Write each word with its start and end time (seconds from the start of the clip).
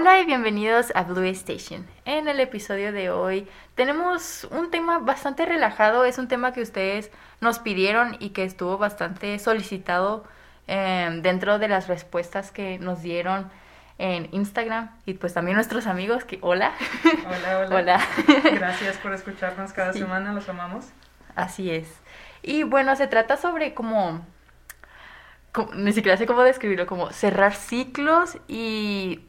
Hola 0.00 0.20
y 0.20 0.26
bienvenidos 0.26 0.92
a 0.94 1.02
Blue 1.02 1.24
Station. 1.24 1.84
En 2.04 2.28
el 2.28 2.38
episodio 2.38 2.92
de 2.92 3.10
hoy 3.10 3.48
tenemos 3.74 4.44
un 4.52 4.70
tema 4.70 5.00
bastante 5.00 5.44
relajado, 5.44 6.04
es 6.04 6.18
un 6.18 6.28
tema 6.28 6.52
que 6.52 6.62
ustedes 6.62 7.10
nos 7.40 7.58
pidieron 7.58 8.16
y 8.20 8.28
que 8.30 8.44
estuvo 8.44 8.78
bastante 8.78 9.36
solicitado 9.40 10.22
em, 10.68 11.20
dentro 11.22 11.58
de 11.58 11.66
las 11.66 11.88
respuestas 11.88 12.52
que 12.52 12.78
nos 12.78 13.02
dieron 13.02 13.50
en 13.98 14.28
Instagram 14.30 14.90
y 15.04 15.14
pues 15.14 15.34
también 15.34 15.56
nuestros 15.56 15.88
amigos 15.88 16.24
que 16.24 16.38
hola. 16.42 16.74
Hola, 17.26 17.58
hola. 17.66 17.76
Hola. 17.76 18.00
Gracias 18.54 18.98
por 18.98 19.12
escucharnos 19.14 19.72
cada 19.72 19.92
Sí. 19.94 19.98
semana, 19.98 20.32
los 20.32 20.48
amamos. 20.48 20.84
Así 21.34 21.72
es. 21.72 21.88
Y 22.42 22.62
bueno, 22.62 22.94
se 22.94 23.08
trata 23.08 23.36
sobre 23.36 23.74
como, 23.74 24.24
como- 25.50 25.74
ni 25.74 25.92
siquiera 25.92 26.16
sé 26.16 26.24
cómo 26.26 26.42
describirlo, 26.42 26.86
como 26.86 27.10
cerrar 27.10 27.54
ciclos 27.56 28.38
y 28.46 29.24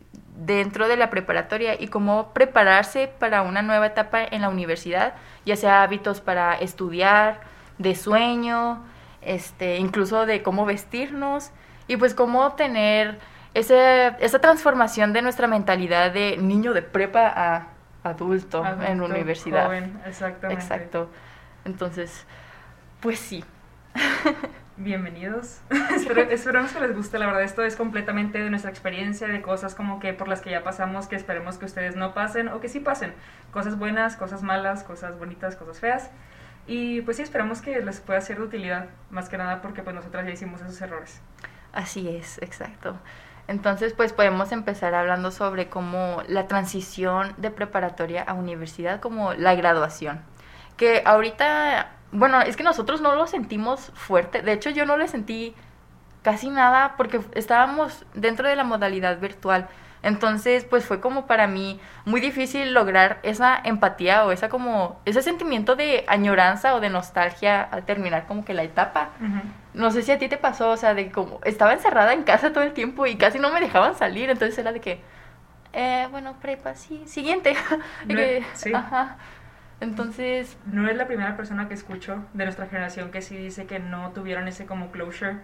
dentro 0.45 0.87
de 0.87 0.97
la 0.97 1.09
preparatoria 1.09 1.79
y 1.79 1.87
cómo 1.87 2.33
prepararse 2.33 3.11
para 3.19 3.41
una 3.41 3.61
nueva 3.61 3.87
etapa 3.87 4.23
en 4.23 4.41
la 4.41 4.49
universidad, 4.49 5.13
ya 5.45 5.55
sea 5.55 5.83
hábitos 5.83 6.21
para 6.21 6.55
estudiar, 6.55 7.41
de 7.77 7.95
sueño, 7.95 8.83
este, 9.21 9.77
incluso 9.77 10.25
de 10.25 10.43
cómo 10.43 10.65
vestirnos 10.65 11.51
y 11.87 11.97
pues 11.97 12.13
cómo 12.13 12.53
tener 12.53 13.19
ese, 13.53 14.15
esa 14.19 14.39
transformación 14.39 15.13
de 15.13 15.21
nuestra 15.21 15.47
mentalidad 15.47 16.11
de 16.11 16.37
niño 16.37 16.73
de 16.73 16.81
prepa 16.81 17.27
a 17.27 17.67
adulto, 18.03 18.59
en 18.65 18.67
Adulto, 18.67 19.05
universidad. 19.05 19.65
Joven, 19.65 19.99
exactamente. 20.05 20.61
Exacto. 20.61 21.09
Entonces, 21.65 22.25
pues 23.01 23.19
sí. 23.19 23.43
Bienvenidos. 24.81 25.59
Esperamos 26.29 26.71
que 26.71 26.79
les 26.79 26.95
guste, 26.95 27.19
la 27.19 27.25
verdad, 27.25 27.43
esto 27.43 27.63
es 27.63 27.75
completamente 27.75 28.39
de 28.39 28.49
nuestra 28.49 28.71
experiencia, 28.71 29.27
de 29.27 29.41
cosas 29.41 29.75
como 29.75 29.99
que 29.99 30.13
por 30.13 30.29
las 30.29 30.39
que 30.39 30.51
ya 30.51 30.63
pasamos, 30.63 31.07
que 31.07 31.17
esperemos 31.17 31.57
que 31.57 31.65
ustedes 31.65 31.97
no 31.97 32.13
pasen 32.13 32.47
o 32.47 32.61
que 32.61 32.69
sí 32.69 32.79
pasen. 32.79 33.13
Cosas 33.51 33.77
buenas, 33.77 34.15
cosas 34.15 34.41
malas, 34.41 34.85
cosas 34.85 35.19
bonitas, 35.19 35.57
cosas 35.57 35.81
feas. 35.81 36.09
Y 36.65 37.01
pues 37.01 37.17
sí, 37.17 37.23
esperamos 37.23 37.61
que 37.61 37.81
les 37.81 37.99
pueda 37.99 38.21
ser 38.21 38.37
de 38.37 38.43
utilidad, 38.43 38.85
más 39.09 39.27
que 39.27 39.37
nada 39.37 39.61
porque 39.61 39.83
pues 39.83 39.93
nosotras 39.93 40.25
ya 40.25 40.31
hicimos 40.31 40.61
esos 40.61 40.79
errores. 40.79 41.19
Así 41.73 42.07
es, 42.07 42.41
exacto. 42.41 42.97
Entonces, 43.49 43.91
pues 43.91 44.13
podemos 44.13 44.53
empezar 44.53 44.93
hablando 44.93 45.31
sobre 45.31 45.67
cómo 45.67 46.23
la 46.29 46.47
transición 46.47 47.33
de 47.35 47.51
preparatoria 47.51 48.23
a 48.23 48.33
universidad, 48.33 49.01
como 49.01 49.33
la 49.33 49.55
graduación. 49.55 50.21
Que 50.77 51.03
ahorita, 51.05 51.91
bueno, 52.11 52.41
es 52.41 52.55
que 52.57 52.63
nosotros 52.63 53.01
no 53.01 53.15
lo 53.15 53.27
sentimos 53.27 53.91
fuerte. 53.93 54.41
De 54.41 54.53
hecho, 54.53 54.69
yo 54.69 54.85
no 54.85 54.97
le 54.97 55.07
sentí 55.07 55.55
casi 56.23 56.49
nada 56.49 56.95
porque 56.97 57.21
estábamos 57.33 58.05
dentro 58.13 58.47
de 58.47 58.55
la 58.55 58.63
modalidad 58.63 59.19
virtual. 59.19 59.67
Entonces, 60.01 60.63
pues 60.63 60.85
fue 60.85 61.01
como 61.01 61.27
para 61.27 61.47
mí 61.47 61.79
muy 62.05 62.21
difícil 62.21 62.73
lograr 62.73 63.19
esa 63.23 63.59
empatía 63.63 64.25
o 64.25 64.31
esa 64.31 64.47
como 64.47 64.99
ese 65.05 65.21
sentimiento 65.21 65.75
de 65.75 66.05
añoranza 66.07 66.73
o 66.75 66.79
de 66.79 66.89
nostalgia 66.89 67.61
al 67.61 67.83
terminar 67.83 68.25
como 68.25 68.45
que 68.45 68.53
la 68.53 68.63
etapa. 68.63 69.09
No 69.73 69.91
sé 69.91 70.01
si 70.01 70.11
a 70.11 70.17
ti 70.17 70.29
te 70.29 70.37
pasó, 70.37 70.71
o 70.71 70.77
sea, 70.77 70.93
de 70.93 71.11
como 71.11 71.41
estaba 71.43 71.73
encerrada 71.73 72.13
en 72.13 72.23
casa 72.23 72.53
todo 72.53 72.63
el 72.63 72.73
tiempo 72.73 73.05
y 73.07 73.15
casi 73.15 73.39
no 73.39 73.51
me 73.51 73.59
dejaban 73.59 73.95
salir, 73.95 74.29
entonces 74.29 74.57
era 74.57 74.71
de 74.71 74.79
que, 74.79 75.01
eh, 75.73 76.07
bueno, 76.11 76.35
prepa, 76.41 76.75
sí, 76.75 77.03
siguiente. 77.05 77.55
De 78.05 78.13
No, 78.13 78.19
que, 78.19 78.45
sí. 78.53 78.73
Ajá. 78.73 79.17
Entonces, 79.81 80.57
No 80.65 80.83
eres 80.85 80.97
la 80.97 81.07
primera 81.07 81.37
persona 81.37 81.67
que 81.67 81.73
escucho 81.73 82.23
de 82.33 82.43
nuestra 82.43 82.67
generación 82.67 83.11
que 83.11 83.21
sí 83.21 83.37
dice 83.37 83.65
que 83.65 83.79
no 83.79 84.11
tuvieron 84.11 84.47
ese 84.47 84.65
como 84.65 84.91
closure 84.91 85.37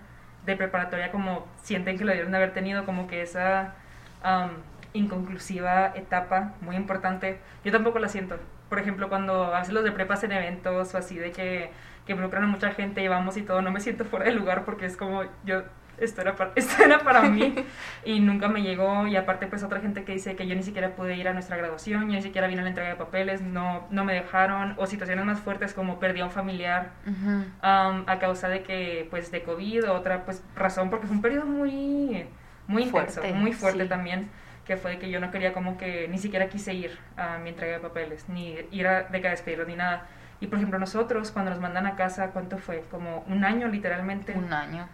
de 0.46 0.56
preparatoria 0.56 1.12
como 1.12 1.48
sienten 1.64 1.98
que 1.98 2.04
lo 2.04 2.10
debieron 2.10 2.32
de 2.32 2.38
haber 2.38 2.54
tenido, 2.54 2.86
como 2.86 3.08
que 3.08 3.22
esa 3.22 3.76
um, 4.24 4.52
inconclusiva 4.94 5.94
etapa 5.96 6.54
muy 6.62 6.76
importante. 6.76 7.40
Yo 7.64 7.72
tampoco 7.72 8.00
la 8.00 8.10
siento. 8.10 8.38
Por 8.70 8.80
ejemplo, 8.80 9.10
cuando 9.10 9.56
hacen 9.56 9.74
los 9.76 9.84
de 9.84 9.92
prepas 9.92 10.24
en 10.24 10.32
eventos 10.34 10.94
o 10.94 10.98
así 10.98 11.18
de 11.18 11.32
que, 11.32 11.72
que 12.06 12.12
involucran 12.14 12.44
a 12.44 12.48
mucha 12.48 12.72
gente 12.72 13.02
y 13.04 13.08
vamos 13.08 13.38
y 13.38 13.44
todo, 13.44 13.62
no 13.62 13.72
me 13.72 13.80
siento 13.80 14.06
fuera 14.06 14.26
de 14.26 14.34
lugar 14.34 14.66
porque 14.66 14.86
es 14.86 14.98
como 14.98 15.24
yo... 15.46 15.64
Esto 15.98 16.22
era, 16.22 16.36
para, 16.36 16.52
esto 16.56 16.84
era 16.84 17.00
para 17.00 17.24
mí. 17.24 17.56
Y 18.06 18.20
nunca 18.20 18.48
me 18.48 18.62
llegó. 18.62 19.08
Y 19.08 19.16
aparte 19.16 19.48
pues 19.48 19.64
otra 19.64 19.80
gente 19.80 20.04
que 20.04 20.12
dice 20.12 20.36
que 20.36 20.46
yo 20.46 20.56
ni 20.56 20.64
siquiera 20.64 20.96
pude 20.96 21.16
ir 21.16 21.28
a 21.28 21.34
nuestra 21.34 21.58
graduación, 21.58 22.10
yo 22.10 22.16
ni 22.16 22.22
siquiera 22.22 22.48
vine 22.48 22.62
a 22.62 22.64
la 22.64 22.70
entrega 22.70 22.90
de 22.90 22.96
papeles, 22.96 23.42
no, 23.42 23.88
no 23.90 24.04
me 24.04 24.14
dejaron. 24.14 24.76
O 24.78 24.86
situaciones 24.86 25.26
más 25.26 25.40
fuertes 25.40 25.74
como 25.74 26.00
perdí 26.00 26.22
a 26.22 26.26
un 26.26 26.32
familiar 26.32 26.92
ujú, 27.08 27.30
um, 27.30 28.04
a 28.08 28.18
causa 28.20 28.48
de 28.48 28.62
que 28.64 29.08
pues 29.10 29.32
de 29.32 29.44
COVID. 29.44 29.90
Otra 29.90 30.24
pues 30.26 30.44
razón 30.56 30.90
porque 30.90 31.08
fue 31.08 31.16
un 31.16 31.22
periodo 31.22 31.46
muy 31.46 32.28
muy 32.68 32.84
intenso, 32.84 33.22
Fuerte, 33.22 33.34
muy 33.34 33.54
fuerte 33.54 33.84
sí. 33.84 33.90
también 33.90 34.30
que 34.66 34.78
fue 34.78 34.92
de 34.92 35.00
que 35.00 35.10
yo 35.10 35.20
no 35.20 35.32
quería 35.32 35.54
como 35.54 35.78
que 35.78 36.08
ni 36.08 36.18
siquiera 36.18 36.48
quise 36.50 36.74
ir 36.74 36.98
a 37.18 37.38
mi 37.38 37.50
entrega 37.50 37.74
de 37.74 37.80
papeles 37.80 38.28
ni 38.30 38.58
ir 38.72 38.88
a, 38.88 39.04
de 39.04 39.22
que 39.22 39.28
a 39.28 39.32
despedirlos 39.32 39.68
ni 39.68 39.76
nada. 39.76 40.08
Y 40.42 40.48
por 40.48 40.58
ejemplo 40.58 40.80
nosotros 40.80 41.32
cuando 41.32 41.52
nos 41.52 41.60
mandan 41.60 41.86
a 41.86 41.96
casa 41.96 42.32
cuánto 42.32 42.58
fue 42.58 42.84
como 42.92 43.24
un 43.28 43.46
año 43.46 43.68
literalmente. 43.68 44.34
Un 44.34 44.52
año. 44.52 44.88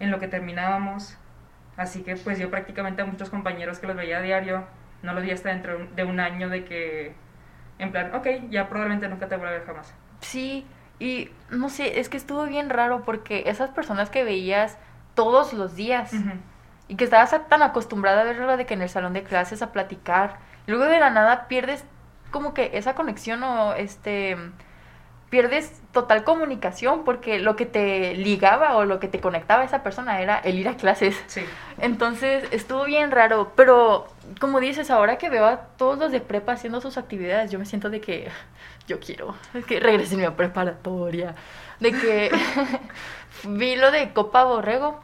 En 0.00 0.10
lo 0.10 0.18
que 0.18 0.28
terminábamos. 0.28 1.16
Así 1.76 2.02
que 2.02 2.16
pues 2.16 2.38
yo 2.38 2.50
prácticamente 2.50 3.02
a 3.02 3.04
muchos 3.04 3.30
compañeros 3.30 3.78
que 3.78 3.86
los 3.86 3.96
veía 3.96 4.18
a 4.18 4.22
diario, 4.22 4.64
no 5.02 5.12
los 5.12 5.22
vi 5.22 5.30
hasta 5.30 5.50
dentro 5.50 5.86
de 5.94 6.04
un 6.04 6.20
año 6.20 6.48
de 6.48 6.64
que, 6.64 7.14
en 7.78 7.92
plan, 7.92 8.14
ok, 8.14 8.26
ya 8.50 8.68
probablemente 8.68 9.08
nunca 9.08 9.28
te 9.28 9.36
voy 9.36 9.48
a 9.48 9.50
ver 9.50 9.66
jamás. 9.66 9.94
Sí, 10.20 10.66
y 10.98 11.30
no 11.50 11.68
sé, 11.68 12.00
es 12.00 12.08
que 12.08 12.16
estuvo 12.16 12.44
bien 12.46 12.70
raro 12.70 13.02
porque 13.04 13.44
esas 13.46 13.70
personas 13.70 14.08
que 14.08 14.24
veías 14.24 14.78
todos 15.14 15.52
los 15.52 15.76
días 15.76 16.12
y 16.88 16.96
que 16.96 17.04
estabas 17.04 17.34
tan 17.48 17.62
acostumbrada 17.62 18.22
a 18.22 18.24
verlo 18.24 18.56
de 18.56 18.64
que 18.64 18.74
en 18.74 18.82
el 18.82 18.88
salón 18.88 19.12
de 19.12 19.22
clases 19.22 19.60
a 19.62 19.72
platicar, 19.72 20.38
luego 20.66 20.84
de 20.84 21.00
la 21.00 21.10
nada 21.10 21.48
pierdes 21.48 21.84
como 22.30 22.54
que 22.54 22.70
esa 22.74 22.94
conexión 22.94 23.42
o 23.42 23.74
este 23.74 24.36
pierdes 25.30 25.82
total 25.92 26.24
comunicación 26.24 27.04
porque 27.04 27.38
lo 27.38 27.56
que 27.56 27.66
te 27.66 28.14
ligaba 28.14 28.76
o 28.76 28.84
lo 28.84 29.00
que 29.00 29.08
te 29.08 29.20
conectaba 29.20 29.62
a 29.62 29.64
esa 29.64 29.82
persona 29.82 30.20
era 30.20 30.38
el 30.38 30.58
ir 30.58 30.68
a 30.68 30.76
clases. 30.76 31.16
Sí, 31.26 31.42
Entonces 31.78 32.44
estuvo 32.52 32.84
bien 32.84 33.10
raro, 33.10 33.52
pero 33.56 34.06
como 34.40 34.60
dices, 34.60 34.90
ahora 34.90 35.18
que 35.18 35.28
veo 35.28 35.46
a 35.46 35.56
todos 35.76 35.98
los 35.98 36.12
de 36.12 36.20
prepa 36.20 36.52
haciendo 36.52 36.80
sus 36.80 36.96
actividades, 36.96 37.50
yo 37.50 37.58
me 37.58 37.66
siento 37.66 37.90
de 37.90 38.00
que 38.00 38.28
yo 38.86 39.00
quiero 39.00 39.34
que 39.66 39.80
regresen 39.80 40.24
a 40.24 40.36
preparatoria, 40.36 41.34
de 41.80 41.92
que 41.92 42.30
vi 43.44 43.76
lo 43.76 43.90
de 43.90 44.12
Copa 44.12 44.44
Borrego, 44.44 45.00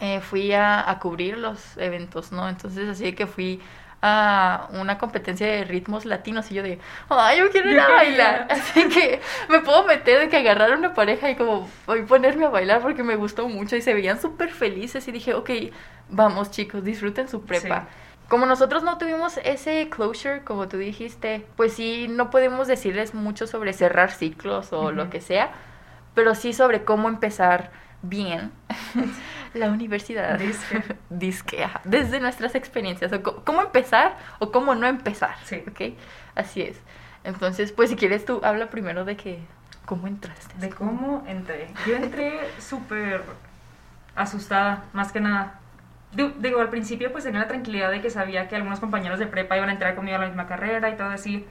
eh, 0.00 0.20
fui 0.20 0.52
a, 0.52 0.88
a 0.88 0.98
cubrir 1.00 1.38
los 1.38 1.76
eventos, 1.76 2.30
¿no? 2.32 2.48
Entonces 2.48 2.88
así 2.88 3.12
que 3.14 3.26
fui 3.26 3.60
a 4.00 4.68
una 4.72 4.96
competencia 4.98 5.46
de 5.46 5.64
ritmos 5.64 6.04
latinos 6.04 6.50
y 6.50 6.54
yo 6.54 6.62
de, 6.62 6.78
ay, 7.08 7.38
yo 7.38 7.50
quiero 7.50 7.70
ir 7.70 7.76
Yo 7.76 7.82
a 7.82 7.88
bailar. 7.88 8.46
Así 8.50 8.88
que 8.88 9.20
me 9.48 9.60
puedo 9.60 9.84
meter 9.84 10.20
de 10.20 10.28
que 10.28 10.36
agarrar 10.36 10.72
a 10.72 10.76
una 10.76 10.94
pareja 10.94 11.30
y 11.30 11.36
como 11.36 11.68
voy 11.86 12.00
a 12.00 12.06
ponerme 12.06 12.46
a 12.46 12.48
bailar 12.48 12.80
porque 12.80 13.02
me 13.02 13.16
gustó 13.16 13.48
mucho 13.48 13.76
y 13.76 13.82
se 13.82 13.94
veían 13.94 14.20
súper 14.20 14.50
felices 14.50 15.06
y 15.08 15.12
dije, 15.12 15.34
ok, 15.34 15.50
vamos 16.08 16.50
chicos, 16.50 16.84
disfruten 16.84 17.28
su 17.28 17.44
prepa. 17.44 17.80
Sí. 17.80 18.28
Como 18.28 18.46
nosotros 18.46 18.82
no 18.82 18.98
tuvimos 18.98 19.38
ese 19.38 19.88
closure, 19.90 20.44
como 20.44 20.68
tú 20.68 20.76
dijiste, 20.76 21.46
pues 21.56 21.72
sí, 21.72 22.08
no 22.08 22.30
podemos 22.30 22.68
decirles 22.68 23.14
mucho 23.14 23.46
sobre 23.46 23.72
cerrar 23.72 24.10
ciclos 24.12 24.72
o 24.72 24.92
lo 24.92 25.04
Ujú. 25.04 25.10
que 25.10 25.20
sea, 25.20 25.50
pero 26.14 26.34
sí 26.34 26.52
sobre 26.52 26.84
cómo 26.84 27.08
empezar 27.08 27.70
bien 28.02 28.52
la 29.54 29.68
universidad. 29.70 30.38
Disque. 30.38 30.82
Disque, 31.10 31.64
ajá, 31.64 31.80
desde 31.84 32.20
nuestras 32.20 32.54
experiencias, 32.54 33.12
o 33.12 33.22
cómo 33.22 33.62
empezar 33.62 34.16
o 34.38 34.50
cómo 34.50 34.74
no 34.74 34.86
empezar. 34.86 35.36
Sí. 35.44 35.62
¿Ok? 35.68 35.96
Así 36.34 36.62
es. 36.62 36.80
Entonces, 37.24 37.72
pues 37.72 37.90
si 37.90 37.96
quieres 37.96 38.24
tú, 38.24 38.40
habla 38.44 38.70
primero 38.70 39.04
de 39.04 39.16
que, 39.16 39.40
¿cómo 39.84 40.06
entraste? 40.06 40.54
De 40.58 40.70
cómo 40.70 41.24
entré. 41.26 41.68
Yo 41.86 41.96
entré 41.96 42.38
súper 42.58 43.22
asustada, 44.14 44.84
más 44.92 45.12
que 45.12 45.20
nada. 45.20 45.60
Digo, 46.12 46.60
al 46.60 46.70
principio 46.70 47.12
pues 47.12 47.24
tenía 47.24 47.40
la 47.40 47.48
tranquilidad 47.48 47.90
de 47.90 48.00
que 48.00 48.08
sabía 48.08 48.48
que 48.48 48.56
algunos 48.56 48.80
compañeros 48.80 49.18
de 49.18 49.26
prepa 49.26 49.56
iban 49.56 49.68
a 49.68 49.72
entrar 49.72 49.94
conmigo 49.94 50.16
a 50.16 50.20
la 50.20 50.26
misma 50.26 50.46
carrera 50.46 50.88
y 50.88 50.96
todo 50.96 51.08
así, 51.08 51.44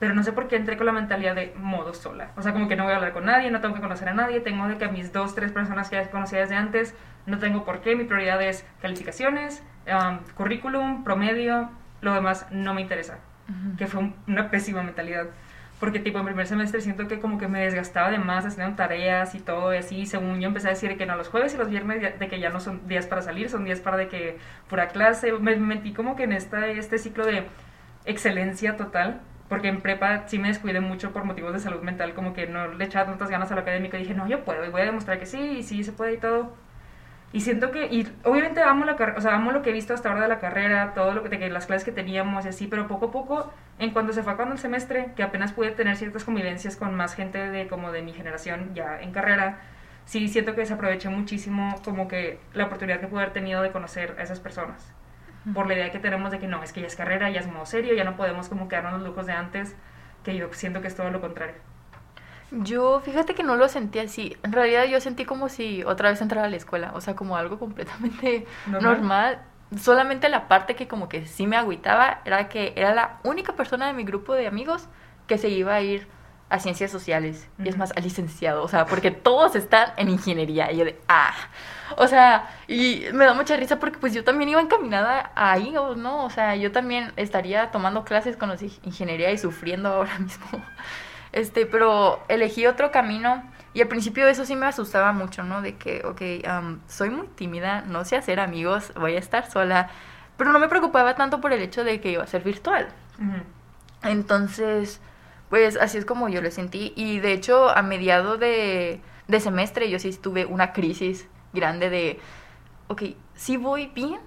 pero 0.00 0.14
no 0.14 0.22
sé 0.24 0.32
por 0.32 0.48
qué 0.48 0.56
entré 0.56 0.76
con 0.76 0.86
la 0.86 0.92
mentalidad 0.92 1.34
de 1.36 1.54
modo 1.56 1.94
sola. 1.94 2.30
O 2.36 2.42
sea, 2.42 2.52
como 2.52 2.66
que 2.68 2.74
no 2.74 2.82
voy 2.84 2.92
a 2.94 2.96
hablar 2.96 3.12
con 3.12 3.26
nadie, 3.26 3.50
no 3.52 3.60
tengo 3.60 3.74
que 3.76 3.80
conocer 3.80 4.08
a 4.08 4.14
nadie, 4.14 4.40
tengo 4.40 4.66
de 4.66 4.76
que 4.78 4.86
a 4.86 4.88
mis 4.88 5.12
dos, 5.12 5.34
tres 5.36 5.52
personas 5.52 5.88
que 5.90 5.96
ya 5.96 6.10
conocía 6.10 6.40
desde 6.40 6.56
antes, 6.56 6.94
no 7.26 7.38
tengo 7.38 7.64
por 7.64 7.80
qué, 7.82 7.94
mi 7.94 8.04
prioridad 8.04 8.42
es 8.42 8.66
calificaciones, 8.82 9.62
um, 9.86 10.18
currículum, 10.34 11.04
promedio, 11.04 11.70
lo 12.00 12.14
demás 12.14 12.46
no 12.50 12.74
me 12.74 12.80
interesa 12.80 13.18
Ujú. 13.48 13.76
que 13.76 13.86
fue 13.86 14.00
un- 14.00 14.14
una 14.26 14.50
pésima 14.50 14.82
mentalidad. 14.82 15.26
Porque 15.78 15.98
tipo 15.98 16.18
en 16.18 16.26
primer 16.26 16.46
semestre 16.46 16.82
siento 16.82 17.08
que 17.08 17.20
como 17.20 17.38
que 17.38 17.48
me 17.48 17.62
desgastaba 17.62 18.10
de 18.10 18.18
más 18.18 18.44
haciendo 18.44 18.76
tareas 18.76 19.34
y 19.34 19.40
todo 19.40 19.72
y 19.74 19.78
así. 19.78 20.04
Según 20.04 20.38
yo 20.38 20.48
empecé 20.48 20.66
a 20.66 20.70
decir 20.72 20.96
que 20.98 21.06
no, 21.06 21.16
los 21.16 21.28
jueves 21.28 21.54
y 21.54 21.56
los 21.56 21.70
viernes 21.70 22.18
de 22.18 22.28
que 22.28 22.38
ya 22.38 22.50
no 22.50 22.60
son 22.60 22.86
días 22.86 23.06
para 23.06 23.22
salir, 23.22 23.48
son 23.48 23.64
días 23.64 23.80
para 23.80 23.96
de 23.96 24.08
que 24.08 24.36
pura 24.68 24.88
clase. 24.88 25.32
Me 25.32 25.56
metí 25.56 25.94
como 25.94 26.16
que 26.16 26.24
en 26.24 26.32
esta, 26.32 26.66
este 26.66 26.98
ciclo 26.98 27.24
de 27.24 27.46
excelencia 28.04 28.76
total. 28.76 29.20
Porque 29.50 29.68
en 29.68 29.82
prepa 29.82 30.26
sí 30.28 30.38
me 30.38 30.48
descuidé 30.48 30.80
mucho 30.80 31.12
por 31.12 31.24
motivos 31.24 31.52
de 31.52 31.60
salud 31.60 31.82
mental, 31.82 32.14
como 32.14 32.32
que 32.32 32.46
no 32.46 32.68
le 32.68 32.84
echaba 32.86 33.06
tantas 33.06 33.30
ganas 33.30 33.52
a 33.52 33.56
lo 33.56 33.60
académico. 33.62 33.96
Y 33.96 34.00
dije, 34.00 34.14
no, 34.14 34.26
yo 34.28 34.44
puedo 34.44 34.64
y 34.64 34.70
voy 34.70 34.80
a 34.82 34.86
demostrar 34.86 35.18
que 35.18 35.26
sí, 35.26 35.38
y 35.58 35.62
sí 35.62 35.84
se 35.84 35.92
puede 35.92 36.14
y 36.14 36.18
todo. 36.18 36.54
Y 37.32 37.40
siento 37.42 37.70
que, 37.70 37.86
y 37.86 38.08
obviamente 38.24 38.60
amo 38.62 38.84
la 38.84 38.94
o 39.16 39.20
sea, 39.20 39.36
amo 39.36 39.52
lo 39.52 39.62
que 39.62 39.70
he 39.70 39.72
visto 39.72 39.94
hasta 39.94 40.08
ahora 40.08 40.22
de 40.22 40.28
la 40.28 40.40
carrera, 40.40 40.94
todo 40.94 41.12
lo 41.12 41.22
que, 41.22 41.28
de 41.28 41.38
que 41.38 41.50
las 41.50 41.66
clases 41.66 41.84
que 41.84 41.92
teníamos 41.92 42.44
y 42.44 42.48
así, 42.48 42.66
pero 42.66 42.88
poco 42.88 43.06
a 43.06 43.10
poco, 43.12 43.52
en 43.78 43.90
cuanto 43.90 44.12
se 44.12 44.22
fue 44.22 44.32
acabando 44.32 44.54
el 44.54 44.60
semestre, 44.60 45.12
que 45.14 45.22
apenas 45.22 45.52
pude 45.52 45.70
tener 45.70 45.96
ciertas 45.96 46.24
convivencias 46.24 46.76
con 46.76 46.94
más 46.94 47.14
gente 47.14 47.38
de 47.50 47.68
como 47.68 47.92
de 47.92 48.02
mi 48.02 48.12
generación 48.12 48.74
ya 48.74 49.00
en 49.00 49.12
carrera, 49.12 49.60
sí 50.06 50.28
siento 50.28 50.54
que 50.54 50.62
desaproveché 50.62 51.08
muchísimo 51.08 51.80
como 51.84 52.08
que 52.08 52.40
la 52.52 52.64
oportunidad 52.66 53.00
que 53.00 53.06
pude 53.06 53.22
haber 53.22 53.32
tenido 53.32 53.62
de 53.62 53.70
conocer 53.70 54.16
a 54.18 54.22
esas 54.22 54.40
personas. 54.40 54.92
Por 55.54 55.66
la 55.66 55.74
idea 55.74 55.90
que 55.90 55.98
tenemos 55.98 56.30
de 56.30 56.38
que 56.38 56.46
no, 56.46 56.62
es 56.62 56.72
que 56.72 56.82
ya 56.82 56.86
es 56.86 56.96
carrera, 56.96 57.30
ya 57.30 57.40
es 57.40 57.46
modo 57.46 57.64
serio, 57.64 57.94
ya 57.94 58.04
no 58.04 58.16
podemos 58.16 58.48
como 58.48 58.68
quedarnos 58.68 58.94
los 58.94 59.02
lujos 59.02 59.26
de 59.26 59.32
antes, 59.32 59.74
que 60.22 60.36
yo 60.36 60.52
siento 60.52 60.82
que 60.82 60.88
es 60.88 60.94
todo 60.94 61.10
lo 61.10 61.20
contrario. 61.20 61.54
Yo, 62.50 63.00
fíjate 63.00 63.34
que 63.34 63.42
no 63.42 63.56
lo 63.56 63.68
sentí 63.68 64.00
así. 64.00 64.36
En 64.42 64.52
realidad 64.52 64.84
yo 64.84 65.00
sentí 65.00 65.24
como 65.24 65.48
si 65.48 65.84
otra 65.84 66.10
vez 66.10 66.20
entrara 66.20 66.46
a 66.46 66.50
la 66.50 66.56
escuela, 66.56 66.92
o 66.94 67.00
sea, 67.00 67.14
como 67.14 67.36
algo 67.36 67.58
completamente 67.58 68.46
normal. 68.66 69.40
Solamente 69.78 70.28
la 70.28 70.48
parte 70.48 70.74
que 70.74 70.88
como 70.88 71.08
que 71.08 71.26
sí 71.26 71.46
me 71.46 71.56
agüitaba 71.56 72.20
era 72.24 72.48
que 72.48 72.72
era 72.74 72.92
la 72.92 73.20
única 73.22 73.54
persona 73.54 73.86
de 73.86 73.92
mi 73.92 74.04
grupo 74.04 74.34
de 74.34 74.48
amigos 74.48 74.88
que 75.28 75.38
se 75.38 75.48
iba 75.48 75.74
a 75.74 75.80
ir 75.80 76.08
a 76.50 76.58
ciencias 76.58 76.90
sociales 76.90 77.48
y 77.58 77.68
es 77.68 77.76
más, 77.76 77.92
a 77.96 78.00
licenciado, 78.00 78.62
o 78.64 78.68
sea, 78.68 78.84
porque 78.86 79.12
todos 79.12 79.54
están 79.54 79.92
en 79.96 80.10
ingeniería 80.10 80.70
y 80.72 80.78
yo 80.78 80.84
de, 80.84 81.00
ah, 81.08 81.32
o 81.96 82.08
sea, 82.08 82.50
y 82.66 83.04
me 83.12 83.24
da 83.24 83.34
mucha 83.34 83.56
risa 83.56 83.78
porque 83.78 83.98
pues 83.98 84.12
yo 84.12 84.24
también 84.24 84.50
iba 84.50 84.60
encaminada 84.60 85.30
ahí, 85.36 85.72
¿no? 85.96 86.24
O 86.24 86.30
sea, 86.30 86.56
yo 86.56 86.72
también 86.72 87.12
estaría 87.16 87.70
tomando 87.70 88.04
clases 88.04 88.36
con 88.36 88.48
los 88.48 88.62
ingeniería 88.62 89.30
y 89.30 89.38
sufriendo 89.38 89.88
ahora 89.94 90.18
mismo. 90.18 90.62
Este, 91.32 91.66
pero 91.66 92.20
elegí 92.28 92.66
otro 92.66 92.90
camino 92.90 93.44
y 93.72 93.82
al 93.82 93.88
principio 93.88 94.26
eso 94.26 94.44
sí 94.44 94.56
me 94.56 94.66
asustaba 94.66 95.12
mucho, 95.12 95.44
¿no? 95.44 95.62
De 95.62 95.76
que, 95.76 96.02
ok, 96.04 96.20
soy 96.88 97.10
muy 97.10 97.28
tímida, 97.28 97.82
no 97.82 98.04
sé 98.04 98.16
hacer 98.16 98.40
amigos, 98.40 98.92
voy 98.96 99.14
a 99.14 99.20
estar 99.20 99.48
sola, 99.48 99.88
pero 100.36 100.52
no 100.52 100.58
me 100.58 100.68
preocupaba 100.68 101.14
tanto 101.14 101.40
por 101.40 101.52
el 101.52 101.62
hecho 101.62 101.84
de 101.84 102.00
que 102.00 102.10
iba 102.10 102.24
a 102.24 102.26
ser 102.26 102.42
virtual. 102.42 102.88
Entonces, 104.02 105.00
pues 105.50 105.76
así 105.76 105.98
es 105.98 106.06
como 106.06 106.28
yo 106.28 106.40
lo 106.40 106.50
sentí 106.50 106.92
y 106.96 107.18
de 107.18 107.32
hecho 107.32 107.68
a 107.68 107.82
mediado 107.82 108.38
de, 108.38 109.00
de 109.28 109.40
semestre 109.40 109.90
yo 109.90 109.98
sí 109.98 110.10
tuve 110.12 110.46
una 110.46 110.72
crisis 110.72 111.26
grande 111.52 111.90
de, 111.90 112.20
ok, 112.88 113.02
sí 113.34 113.56
voy 113.56 113.88
bien, 113.88 114.20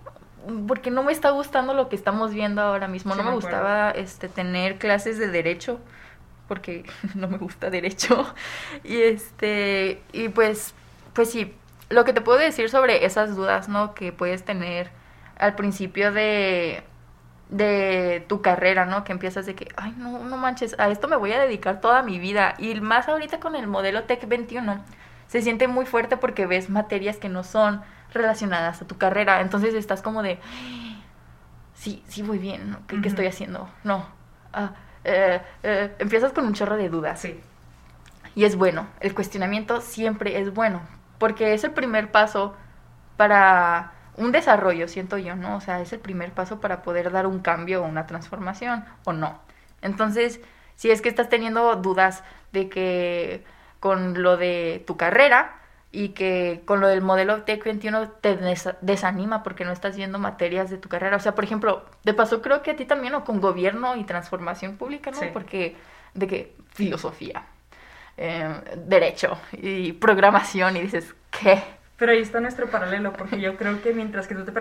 porque 0.67 0.91
no 0.91 1.03
me 1.03 1.11
está 1.11 1.29
gustando 1.31 1.73
lo 1.73 1.89
que 1.89 1.95
estamos 1.95 2.33
viendo 2.33 2.61
ahora 2.61 2.87
mismo. 2.87 3.15
no 3.15 3.23
me, 3.23 3.31
gustaba 3.31 3.91
este 3.91 4.27
tener 4.27 4.77
clases 4.77 5.17
de 5.17 5.29
derecho 5.29 5.79
porque 6.47 6.83
no 7.15 7.27
me 7.27 7.37
gusta 7.37 7.69
derecho. 7.69 8.33
Y 8.83 9.01
este, 9.01 10.01
y 10.11 10.29
pues, 10.29 10.73
pues 11.13 11.31
sí, 11.31 11.53
lo 11.89 12.03
que 12.03 12.13
te 12.13 12.21
puedo 12.21 12.39
decir 12.39 12.69
sobre 12.69 13.05
esas 13.05 13.35
dudas, 13.35 13.69
¿no? 13.69 13.93
Que 13.93 14.11
puedes 14.11 14.43
tener 14.43 14.89
al 15.37 15.55
principio 15.55 16.11
de, 16.11 16.83
de 17.53 18.25
tu 18.27 18.41
carrera, 18.41 18.85
¿no? 18.85 19.03
Que 19.03 19.11
empiezas 19.11 19.45
de 19.45 19.53
que, 19.53 19.67
ay, 19.77 19.93
no, 19.97 20.23
no 20.23 20.37
manches, 20.37 20.75
a 20.79 20.89
esto 20.89 21.07
me 21.07 21.15
voy 21.15 21.31
a 21.33 21.39
dedicar 21.39 21.81
toda 21.81 22.01
mi 22.01 22.17
vida. 22.17 22.55
Y 22.57 22.81
más 22.81 23.07
ahorita 23.07 23.39
con 23.39 23.55
el 23.55 23.67
modelo 23.67 24.03
Tech 24.03 24.27
21, 24.27 24.83
se 25.27 25.41
siente 25.41 25.67
muy 25.67 25.85
fuerte 25.85 26.17
porque 26.17 26.47
ves 26.47 26.71
materias 26.71 27.17
que 27.17 27.29
no 27.29 27.43
son 27.43 27.81
relacionadas 28.11 28.81
a 28.81 28.87
tu 28.87 28.97
carrera. 28.97 29.39
Entonces 29.39 29.75
estás 29.75 30.01
como 30.01 30.23
de, 30.23 30.39
sí, 31.75 32.03
sí 32.07 32.23
voy 32.23 32.39
bien, 32.39 32.71
¿no? 32.71 32.79
¿Qué, 32.87 33.07
estoy 33.07 33.27
haciendo? 33.27 33.69
No. 33.83 34.03
Ah, 34.51 34.71
eh, 35.03 35.39
eh, 35.61 35.95
empiezas 35.99 36.33
con 36.33 36.47
un 36.47 36.53
chorro 36.53 36.75
de 36.75 36.89
dudas. 36.89 37.19
Sí. 37.19 37.39
Y 38.33 38.45
es 38.45 38.55
bueno, 38.55 38.87
el 38.99 39.13
cuestionamiento 39.13 39.79
siempre 39.81 40.39
es 40.39 40.51
bueno, 40.51 40.81
porque 41.19 41.53
es 41.53 41.63
el 41.63 41.71
primer 41.71 42.11
paso 42.11 42.55
para 43.15 43.91
un 44.17 44.31
desarrollo, 44.31 44.87
siento 44.87 45.17
yo, 45.17 45.35
¿no? 45.35 45.57
O 45.57 45.61
sea, 45.61 45.81
es 45.81 45.93
el 45.93 45.99
primer 45.99 46.31
paso 46.31 46.59
para 46.59 46.81
poder 46.81 47.11
dar 47.11 47.27
un 47.27 47.39
cambio 47.39 47.83
o 47.83 47.87
una 47.87 48.05
transformación 48.05 48.85
o 49.05 49.13
no. 49.13 49.39
Entonces, 49.81 50.39
si 50.75 50.91
es 50.91 51.01
que 51.01 51.09
estás 51.09 51.29
teniendo 51.29 51.75
dudas 51.75 52.23
de 52.51 52.69
que 52.69 53.43
con 53.79 54.21
lo 54.21 54.37
de 54.37 54.83
tu 54.87 54.97
carrera, 54.97 55.59
y 55.95 56.09
que 56.09 56.63
con 56.65 56.81
lo 56.81 56.87
del 56.87 57.01
modelo 57.01 57.43
TEC 57.43 57.63
21 57.63 58.09
te 58.09 58.35
desanima 58.81 59.43
porque 59.43 59.63
no 59.63 59.71
estás 59.71 59.95
viendo 59.95 60.17
materias 60.17 60.71
de 60.71 60.79
tu 60.79 60.89
carrera. 60.89 61.15
O 61.15 61.19
sea, 61.19 61.35
por 61.35 61.43
ejemplo, 61.43 61.85
de 62.03 62.15
paso 62.15 62.41
creo 62.41 62.63
que 62.63 62.71
a 62.71 62.75
ti 62.75 62.85
también, 62.85 63.13
o 63.13 63.23
con 63.23 63.39
gobierno 63.39 63.95
y 63.95 64.03
transformación 64.03 64.75
pública, 64.77 65.11
¿no? 65.11 65.21
Porque 65.31 65.75
de 66.15 66.27
que 66.27 66.55
filosofía, 66.73 67.43
eh, 68.17 68.55
derecho 68.87 69.37
y 69.51 69.93
programación 69.93 70.77
y 70.77 70.81
dices, 70.81 71.13
¿qué? 71.29 71.61
Pero 71.97 72.11
ahí 72.11 72.19
está 72.19 72.39
nuestro 72.39 72.67
paralelo, 72.67 73.13
porque 73.13 73.39
yo 73.39 73.55
creo 73.55 73.81
que 73.81 73.93
mientras 73.93 74.27
que 74.27 74.35
tú 74.35 74.43
te, 74.43 74.51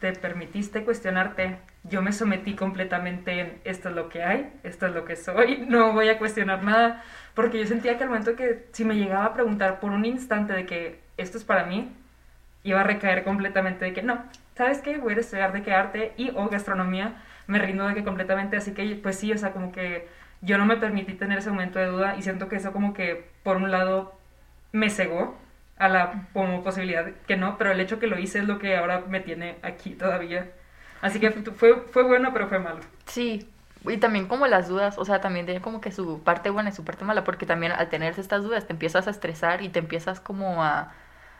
te 0.00 0.12
permitiste 0.12 0.84
cuestionarte, 0.84 1.58
yo 1.82 2.00
me 2.00 2.12
sometí 2.12 2.54
completamente 2.54 3.40
en 3.40 3.60
esto 3.64 3.88
es 3.88 3.94
lo 3.94 4.08
que 4.08 4.22
hay, 4.22 4.52
esto 4.62 4.86
es 4.86 4.94
lo 4.94 5.04
que 5.04 5.16
soy, 5.16 5.58
no 5.68 5.92
voy 5.92 6.08
a 6.08 6.18
cuestionar 6.18 6.62
nada 6.62 7.02
porque 7.34 7.58
yo 7.58 7.66
sentía 7.66 7.98
que 7.98 8.04
al 8.04 8.10
momento 8.10 8.36
que 8.36 8.66
si 8.72 8.84
me 8.84 8.96
llegaba 8.96 9.26
a 9.26 9.34
preguntar 9.34 9.80
por 9.80 9.92
un 9.92 10.04
instante 10.04 10.52
de 10.54 10.64
que 10.64 11.00
esto 11.16 11.38
es 11.38 11.44
para 11.44 11.64
mí, 11.66 11.92
iba 12.64 12.80
a 12.80 12.84
recaer 12.84 13.24
completamente 13.24 13.84
de 13.84 13.92
que 13.92 14.02
no, 14.02 14.24
¿sabes 14.54 14.80
qué? 14.80 14.98
Voy 14.98 15.14
a 15.14 15.20
estudiar 15.20 15.52
de 15.52 15.62
qué 15.62 15.72
arte 15.72 16.12
y 16.16 16.30
o 16.34 16.48
gastronomía, 16.48 17.22
me 17.46 17.58
rindo 17.58 17.86
de 17.86 17.94
que 17.94 18.04
completamente, 18.04 18.56
así 18.56 18.72
que 18.72 18.98
pues 19.02 19.18
sí, 19.18 19.32
o 19.32 19.38
sea, 19.38 19.52
como 19.52 19.72
que 19.72 20.08
yo 20.40 20.58
no 20.58 20.66
me 20.66 20.76
permití 20.76 21.14
tener 21.14 21.38
ese 21.38 21.50
momento 21.50 21.78
de 21.78 21.86
duda 21.86 22.16
y 22.16 22.22
siento 22.22 22.48
que 22.48 22.56
eso 22.56 22.72
como 22.72 22.94
que 22.94 23.28
por 23.42 23.56
un 23.56 23.70
lado 23.70 24.18
me 24.72 24.90
cegó 24.90 25.36
a 25.78 25.88
la 25.88 26.28
como 26.32 26.62
posibilidad 26.62 27.06
que 27.26 27.36
no, 27.36 27.58
pero 27.58 27.72
el 27.72 27.80
hecho 27.80 27.98
que 27.98 28.06
lo 28.06 28.18
hice 28.18 28.38
es 28.38 28.46
lo 28.46 28.58
que 28.58 28.76
ahora 28.76 29.04
me 29.08 29.20
tiene 29.20 29.56
aquí 29.62 29.90
todavía. 29.90 30.50
Así 31.02 31.20
que 31.20 31.30
fue, 31.30 31.82
fue 31.90 32.02
bueno, 32.04 32.32
pero 32.32 32.48
fue 32.48 32.58
malo. 32.58 32.80
Sí, 33.06 33.48
y 33.84 33.98
también 33.98 34.26
como 34.26 34.46
las 34.46 34.68
dudas, 34.68 34.98
o 34.98 35.04
sea, 35.04 35.20
también 35.20 35.46
tiene 35.46 35.60
como 35.60 35.80
que 35.80 35.92
su 35.92 36.22
parte 36.22 36.50
buena 36.50 36.70
y 36.70 36.72
su 36.72 36.84
parte 36.84 37.04
mala, 37.04 37.24
porque 37.24 37.46
también 37.46 37.72
al 37.72 37.88
tener 37.88 38.18
estas 38.18 38.42
dudas 38.42 38.66
te 38.66 38.72
empiezas 38.72 39.06
a 39.06 39.10
estresar 39.10 39.62
y 39.62 39.68
te 39.68 39.78
empiezas 39.78 40.20
como 40.20 40.62
a, 40.64 40.92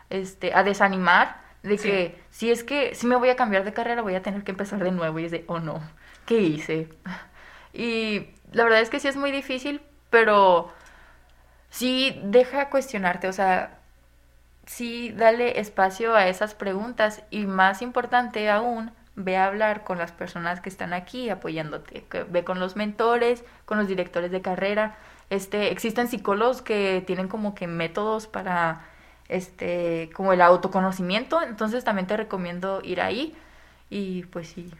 este, 0.09 0.53
a 0.53 0.63
desanimar 0.63 1.41
de 1.63 1.77
que 1.77 2.21
si 2.29 2.51
es 2.51 2.63
que 2.63 2.95
si 2.95 3.07
me 3.07 3.15
voy 3.15 3.29
a 3.29 3.35
cambiar 3.35 3.65
de 3.65 3.73
carrera 3.73 4.01
voy 4.01 4.15
a 4.15 4.21
tener 4.21 4.43
que 4.43 4.51
empezar 4.51 4.81
de 4.83 4.91
nuevo 4.91 5.19
y 5.19 5.25
es 5.25 5.31
de, 5.31 5.43
oh 5.47 5.59
no, 5.59 5.81
¿qué 6.25 6.39
hice? 6.39 6.89
Y 7.73 8.29
la 8.53 8.63
verdad 8.63 8.81
es 8.81 8.89
que 8.89 8.99
sí 8.99 9.07
es 9.07 9.17
muy 9.17 9.29
difícil, 9.29 9.81
pero 10.09 10.71
sí 11.69 12.19
deja 12.23 12.69
cuestionarte, 12.69 13.27
o 13.27 13.33
sea, 13.33 13.76
sí 14.67 15.11
dale 15.11 15.59
espacio 15.59 16.15
a 16.15 16.27
esas 16.27 16.53
preguntas 16.53 17.23
y 17.31 17.47
más 17.47 17.81
importante 17.81 18.49
aún, 18.49 18.91
ve 19.15 19.35
a 19.35 19.47
hablar 19.47 19.83
con 19.83 19.97
las 19.97 20.11
personas 20.11 20.61
que 20.61 20.69
están 20.69 20.93
aquí 20.93 21.29
apoyándote, 21.31 22.05
ve 22.29 22.43
con 22.43 22.59
los 22.59 22.75
mentores, 22.75 23.43
con 23.65 23.79
los 23.79 23.87
directores 23.87 24.29
de 24.29 24.41
carrera. 24.41 24.95
Este, 25.31 25.71
existen 25.71 26.07
psicólogos 26.07 26.61
que 26.61 27.03
tienen 27.07 27.27
como 27.27 27.55
que 27.55 27.65
métodos 27.65 28.27
para 28.27 28.85
este 29.27 30.09
como 30.13 30.33
el 30.33 30.41
autoconocimiento, 30.41 31.41
entonces 31.41 31.83
también 31.83 32.07
te 32.07 32.15
recomiendo 32.15 32.81
ir 32.83 33.01
ahí 33.01 33.35
y 33.89 34.23
pues 34.25 34.49
sí, 34.49 34.71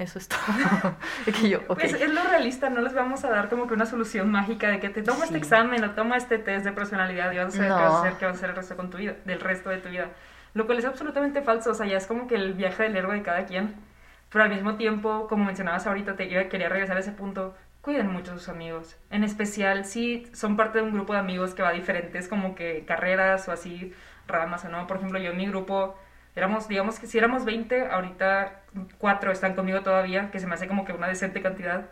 eso 0.00 0.18
es 0.18 0.28
todo. 0.28 0.40
pues 1.68 1.92
es 1.92 2.10
lo 2.10 2.22
realista, 2.22 2.70
no 2.70 2.80
les 2.80 2.94
vamos 2.94 3.24
a 3.24 3.30
dar 3.30 3.48
como 3.48 3.66
que 3.66 3.74
una 3.74 3.86
solución 3.86 4.30
mágica 4.30 4.68
de 4.68 4.80
que 4.80 4.88
te 4.88 5.02
toma 5.02 5.24
este 5.24 5.36
examen 5.36 5.84
o 5.84 5.90
toma 5.90 6.16
este 6.16 6.38
test 6.38 6.64
de 6.64 6.72
personalidad 6.72 7.30
y 7.32 7.36
vas 7.36 7.48
a 7.48 7.50
saber 7.50 7.68
qué 7.68 7.74
vas 7.74 7.92
a 7.92 8.00
hacer, 8.00 8.12
qué 8.14 8.24
vas 8.24 8.34
a 8.34 8.36
hacer 8.38 8.50
el 8.50 8.56
resto 8.56 8.76
con 8.76 8.90
tu 8.90 8.98
vida, 8.98 9.16
del 9.24 9.40
resto 9.40 9.70
de 9.70 9.78
tu 9.78 9.90
vida. 9.90 10.08
Lo 10.54 10.66
cual 10.66 10.78
es 10.78 10.84
absolutamente 10.84 11.42
falso, 11.42 11.70
o 11.70 11.74
sea, 11.74 11.86
ya 11.86 11.98
es 11.98 12.06
como 12.06 12.26
que 12.26 12.34
el 12.34 12.54
viaje 12.54 12.84
del 12.84 12.96
héroe 12.96 13.16
de 13.16 13.22
cada 13.22 13.44
quien. 13.44 13.74
Pero 14.30 14.44
al 14.44 14.50
mismo 14.50 14.76
tiempo, 14.76 15.26
como 15.28 15.44
mencionabas 15.44 15.86
ahorita, 15.86 16.16
te 16.16 16.24
iba, 16.24 16.44
quería 16.44 16.68
regresar 16.68 16.96
a 16.96 17.00
ese 17.00 17.12
punto, 17.12 17.54
cuiden 17.80 18.10
mucho 18.10 18.32
a 18.32 18.34
sus 18.34 18.48
amigos. 18.48 18.96
En 19.10 19.24
especial 19.24 19.84
si 19.84 20.26
son 20.32 20.56
parte 20.56 20.78
de 20.78 20.84
un 20.84 20.92
grupo 20.92 21.12
de 21.12 21.18
amigos 21.18 21.54
que 21.54 21.62
va 21.62 21.68
a 21.68 21.72
diferentes 21.72 22.28
como 22.28 22.54
que 22.54 22.84
carreras 22.86 23.48
o 23.48 23.52
así, 23.52 23.92
ramas 24.26 24.64
o 24.64 24.68
no. 24.68 24.86
Por 24.86 24.98
ejemplo, 24.98 25.18
yo 25.18 25.32
en 25.32 25.36
mi 25.36 25.46
grupo 25.46 25.96
éramos, 26.36 26.68
digamos 26.68 26.98
que 26.98 27.06
si 27.06 27.18
éramos 27.18 27.44
20, 27.44 27.88
ahorita 27.88 28.62
4 28.98 29.32
están 29.32 29.54
conmigo 29.54 29.82
todavía, 29.82 30.30
que 30.30 30.40
se 30.40 30.46
me 30.46 30.54
hace 30.54 30.68
como 30.68 30.84
que 30.84 30.92
una 30.92 31.08
decente 31.08 31.42
cantidad. 31.42 31.86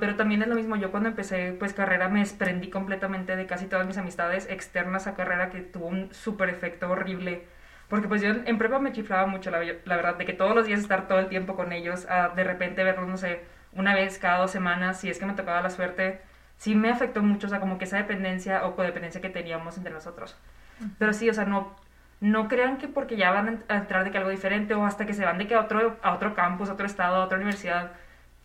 pero 0.00 0.16
también 0.16 0.42
es 0.42 0.48
lo 0.48 0.54
mismo, 0.54 0.76
yo 0.76 0.90
cuando 0.90 1.08
empecé 1.08 1.52
pues 1.58 1.72
carrera 1.72 2.08
me 2.08 2.20
desprendí 2.20 2.70
completamente 2.70 3.36
de 3.36 3.46
casi 3.46 3.66
todas 3.66 3.86
mis 3.86 3.98
amistades 3.98 4.48
externas 4.50 5.06
a 5.06 5.14
carrera 5.14 5.50
que 5.50 5.60
tuvo 5.60 5.86
un 5.86 6.12
súper 6.12 6.48
efecto 6.48 6.90
horrible 6.90 7.44
porque 7.92 8.08
pues 8.08 8.22
yo 8.22 8.30
en 8.30 8.56
prepa 8.56 8.78
me 8.78 8.90
chiflaba 8.90 9.26
mucho, 9.26 9.50
la, 9.50 9.58
verdad, 9.58 10.16
de 10.16 10.24
que 10.24 10.32
todos 10.32 10.54
los 10.54 10.64
días 10.64 10.80
estar 10.80 11.08
todo 11.08 11.18
el 11.18 11.28
tiempo 11.28 11.54
con 11.54 11.72
ellos, 11.72 12.06
a 12.08 12.30
de 12.30 12.42
repente 12.42 12.82
verlos, 12.84 13.06
no 13.06 13.18
sé, 13.18 13.42
una 13.72 13.94
vez 13.94 14.18
cada 14.18 14.38
dos 14.38 14.50
semanas, 14.50 14.98
si 14.98 15.10
es 15.10 15.18
que 15.18 15.26
me 15.26 15.34
tocaba 15.34 15.60
la 15.60 15.68
suerte, 15.68 16.22
sí 16.56 16.74
me 16.74 16.88
afectó 16.88 17.22
mucho, 17.22 17.48
o 17.48 17.50
sea, 17.50 17.60
como 17.60 17.76
que 17.76 17.84
esa 17.84 17.98
dependencia 17.98 18.64
o 18.64 18.76
codependencia 18.76 19.20
que 19.20 19.28
teníamos 19.28 19.76
entre 19.76 19.92
nosotros. 19.92 20.38
Pero 20.98 21.12
sí, 21.12 21.28
o 21.28 21.34
sea, 21.34 21.44
no, 21.44 21.76
no 22.22 22.46
crean 22.46 22.78
que 22.78 22.86
porque 22.86 23.16
ya 23.16 23.32
van 23.32 23.64
a 23.68 23.76
entrar 23.76 24.04
de 24.04 24.12
que 24.12 24.18
algo 24.18 24.30
diferente 24.30 24.74
o 24.74 24.86
hasta 24.86 25.06
que 25.06 25.12
se 25.12 25.24
van 25.24 25.38
de 25.38 25.48
que 25.48 25.56
a 25.56 25.60
otro, 25.60 25.98
a 26.02 26.14
otro 26.14 26.34
campus, 26.34 26.70
a 26.70 26.74
otro 26.74 26.86
estado, 26.86 27.16
a 27.16 27.24
otra 27.24 27.36
universidad, 27.36 27.90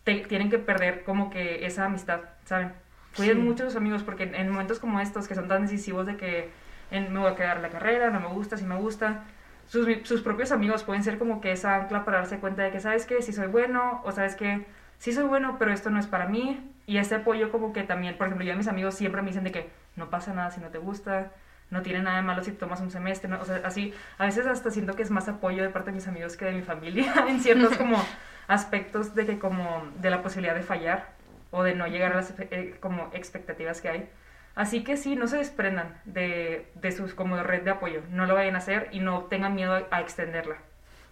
tienen 0.04 0.50
que 0.50 0.58
perder 0.58 1.04
como 1.04 1.30
que 1.30 1.64
esa 1.64 1.84
amistad, 1.84 2.22
¿saben? 2.44 2.72
Cuiden 3.16 3.44
mucho 3.44 3.62
a 3.62 3.66
sus 3.66 3.76
amigos 3.76 4.02
porque 4.02 4.24
en, 4.24 4.34
en, 4.34 4.50
momentos 4.50 4.80
como 4.80 4.98
estos 4.98 5.28
que 5.28 5.36
son 5.36 5.46
tan 5.46 5.62
decisivos 5.62 6.06
de 6.06 6.16
que 6.16 6.50
en, 6.90 7.12
me 7.12 7.20
voy 7.20 7.30
a 7.30 7.36
quedar 7.36 7.60
la 7.60 7.68
carrera, 7.68 8.10
no 8.10 8.18
me 8.18 8.26
gusta, 8.26 8.56
si 8.56 8.64
me 8.64 8.74
gusta, 8.74 9.22
sus, 9.68 9.86
sus 10.02 10.22
propios 10.22 10.50
amigos 10.50 10.82
pueden 10.82 11.04
ser 11.04 11.16
como 11.16 11.40
que 11.40 11.52
esa 11.52 11.76
ancla 11.76 12.04
para 12.04 12.18
darse 12.18 12.38
cuenta 12.40 12.64
de 12.64 12.72
que, 12.72 12.80
¿sabes 12.80 13.06
qué? 13.06 13.22
Si 13.22 13.32
soy 13.32 13.46
bueno, 13.46 14.00
o 14.04 14.10
sabes 14.10 14.34
que 14.34 14.66
sí 14.98 15.12
soy 15.12 15.24
bueno, 15.24 15.54
pero 15.56 15.72
esto 15.72 15.90
no 15.90 16.00
es 16.00 16.08
para 16.08 16.26
mí. 16.26 16.68
Y 16.86 16.98
ese 16.98 17.14
apoyo 17.14 17.52
como 17.52 17.72
que 17.72 17.84
también, 17.84 18.16
por 18.18 18.26
ejemplo, 18.26 18.44
yo 18.44 18.54
a 18.54 18.56
mis 18.56 18.66
amigos 18.66 18.94
siempre 18.94 19.22
me 19.22 19.28
dicen 19.28 19.44
de 19.44 19.52
que 19.52 19.70
no 19.94 20.10
pasa 20.10 20.32
nada 20.34 20.50
si 20.50 20.60
no 20.60 20.68
te 20.68 20.78
gusta, 20.78 21.30
no 21.70 21.82
tiene 21.82 22.02
nada 22.02 22.16
de 22.16 22.22
malo 22.22 22.42
si 22.42 22.52
tomas 22.52 22.80
un 22.80 22.90
semestre, 22.90 23.28
¿no? 23.28 23.40
o 23.40 23.44
sea, 23.44 23.60
así, 23.64 23.92
a 24.18 24.24
veces 24.26 24.46
hasta 24.46 24.70
siento 24.70 24.94
que 24.94 25.02
es 25.02 25.10
más 25.10 25.28
apoyo 25.28 25.62
de 25.62 25.68
parte 25.70 25.90
de 25.90 25.96
mis 25.96 26.08
amigos 26.08 26.36
que 26.36 26.46
de 26.46 26.52
mi 26.52 26.62
familia 26.62 27.12
en 27.28 27.40
ciertos 27.40 27.76
como 27.76 27.96
aspectos 28.48 29.14
de 29.14 29.26
que 29.26 29.38
como 29.38 29.84
de 30.00 30.10
la 30.10 30.22
posibilidad 30.22 30.54
de 30.54 30.62
fallar 30.62 31.10
o 31.50 31.62
de 31.62 31.74
no 31.74 31.86
llegar 31.86 32.12
a 32.12 32.16
las 32.16 32.34
eh, 32.38 32.76
como 32.80 33.10
expectativas 33.12 33.80
que 33.80 33.88
hay. 33.88 34.08
Así 34.54 34.82
que 34.82 34.96
sí, 34.96 35.14
no 35.14 35.28
se 35.28 35.36
desprendan 35.36 36.00
de, 36.04 36.66
de 36.74 36.92
sus 36.92 37.14
como 37.14 37.40
red 37.42 37.62
de 37.62 37.70
apoyo, 37.70 38.02
no 38.10 38.26
lo 38.26 38.34
vayan 38.34 38.56
a 38.56 38.58
hacer 38.58 38.88
y 38.90 38.98
no 39.00 39.22
tengan 39.24 39.54
miedo 39.54 39.86
a, 39.90 40.00
extenderla. 40.00 40.56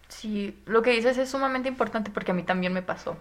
Sí, 0.09 0.63
lo 0.67 0.83
que 0.83 0.91
dices 0.93 1.19
es 1.19 1.29
sumamente 1.31 1.69
importante 1.69 2.11
porque 2.11 2.31
a 2.33 2.35
mí 2.35 2.43
también 2.43 2.73
me 2.73 2.83
pasó. 2.83 3.17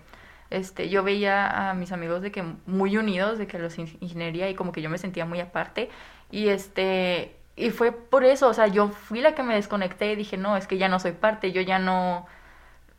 Este, 0.51 0.89
yo 0.89 1.03
veía 1.03 1.69
a 1.69 1.73
mis 1.73 1.91
amigos 1.91 2.21
de 2.21 2.31
que 2.31 2.43
muy 2.65 2.97
unidos, 2.97 3.39
de 3.39 3.47
que 3.47 3.57
los 3.59 3.77
in- 3.79 3.97
ingeniería 3.99 4.49
y 4.49 4.55
como 4.55 4.71
que 4.71 4.81
yo 4.81 4.89
me 4.89 4.97
sentía 4.99 5.25
muy 5.25 5.39
aparte 5.39 5.89
y 6.31 6.49
este 6.49 7.35
y 7.55 7.69
fue 7.69 7.91
por 7.93 8.25
eso, 8.25 8.49
o 8.49 8.53
sea, 8.53 8.67
yo 8.67 8.89
fui 8.89 9.21
la 9.21 9.33
que 9.35 9.43
me 9.43 9.55
desconecté 9.55 10.11
y 10.11 10.15
dije, 10.15 10.37
"No, 10.37 10.57
es 10.57 10.67
que 10.67 10.77
ya 10.77 10.89
no 10.89 10.99
soy 10.99 11.13
parte, 11.13 11.51
yo 11.51 11.61
ya 11.61 11.79
no 11.79 12.27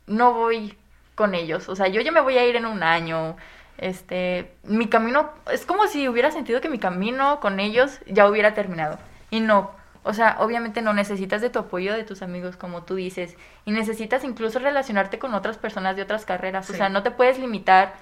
no 0.07 0.33
voy 0.33 0.77
con 1.15 1.35
ellos, 1.35 1.69
o 1.69 1.75
sea, 1.75 1.87
yo 1.87 2.01
ya 2.01 2.11
me 2.11 2.21
voy 2.21 2.37
a 2.37 2.45
ir 2.47 2.55
en 2.55 2.65
un 2.65 2.83
año." 2.83 3.35
Este, 3.77 4.51
mi 4.63 4.87
camino 4.87 5.31
es 5.51 5.65
como 5.65 5.87
si 5.87 6.07
hubiera 6.09 6.31
sentido 6.31 6.61
que 6.61 6.69
mi 6.69 6.79
camino 6.79 7.39
con 7.39 7.59
ellos 7.59 7.99
ya 8.07 8.27
hubiera 8.27 8.53
terminado. 8.55 8.97
Y 9.29 9.39
no, 9.39 9.71
o 10.07 10.13
sea, 10.13 10.37
obviamente 10.39 10.81
no 10.81 10.93
necesitas 10.93 11.41
de 11.41 11.49
tu 11.49 11.59
apoyo 11.59 11.93
de 11.93 12.05
tus 12.05 12.21
amigos, 12.21 12.55
como 12.55 12.83
tú 12.83 12.95
dices, 12.95 13.35
y 13.65 13.71
necesitas 13.71 14.23
incluso 14.23 14.57
relacionarte 14.57 15.19
con 15.19 15.33
otras 15.33 15.57
personas 15.57 15.97
de 15.97 16.01
otras 16.01 16.23
carreras. 16.23 16.69
O 16.69 16.73
sea, 16.73 16.87
no 16.87 17.03
te 17.03 17.11
puedes 17.11 17.37
limitar 17.37 17.93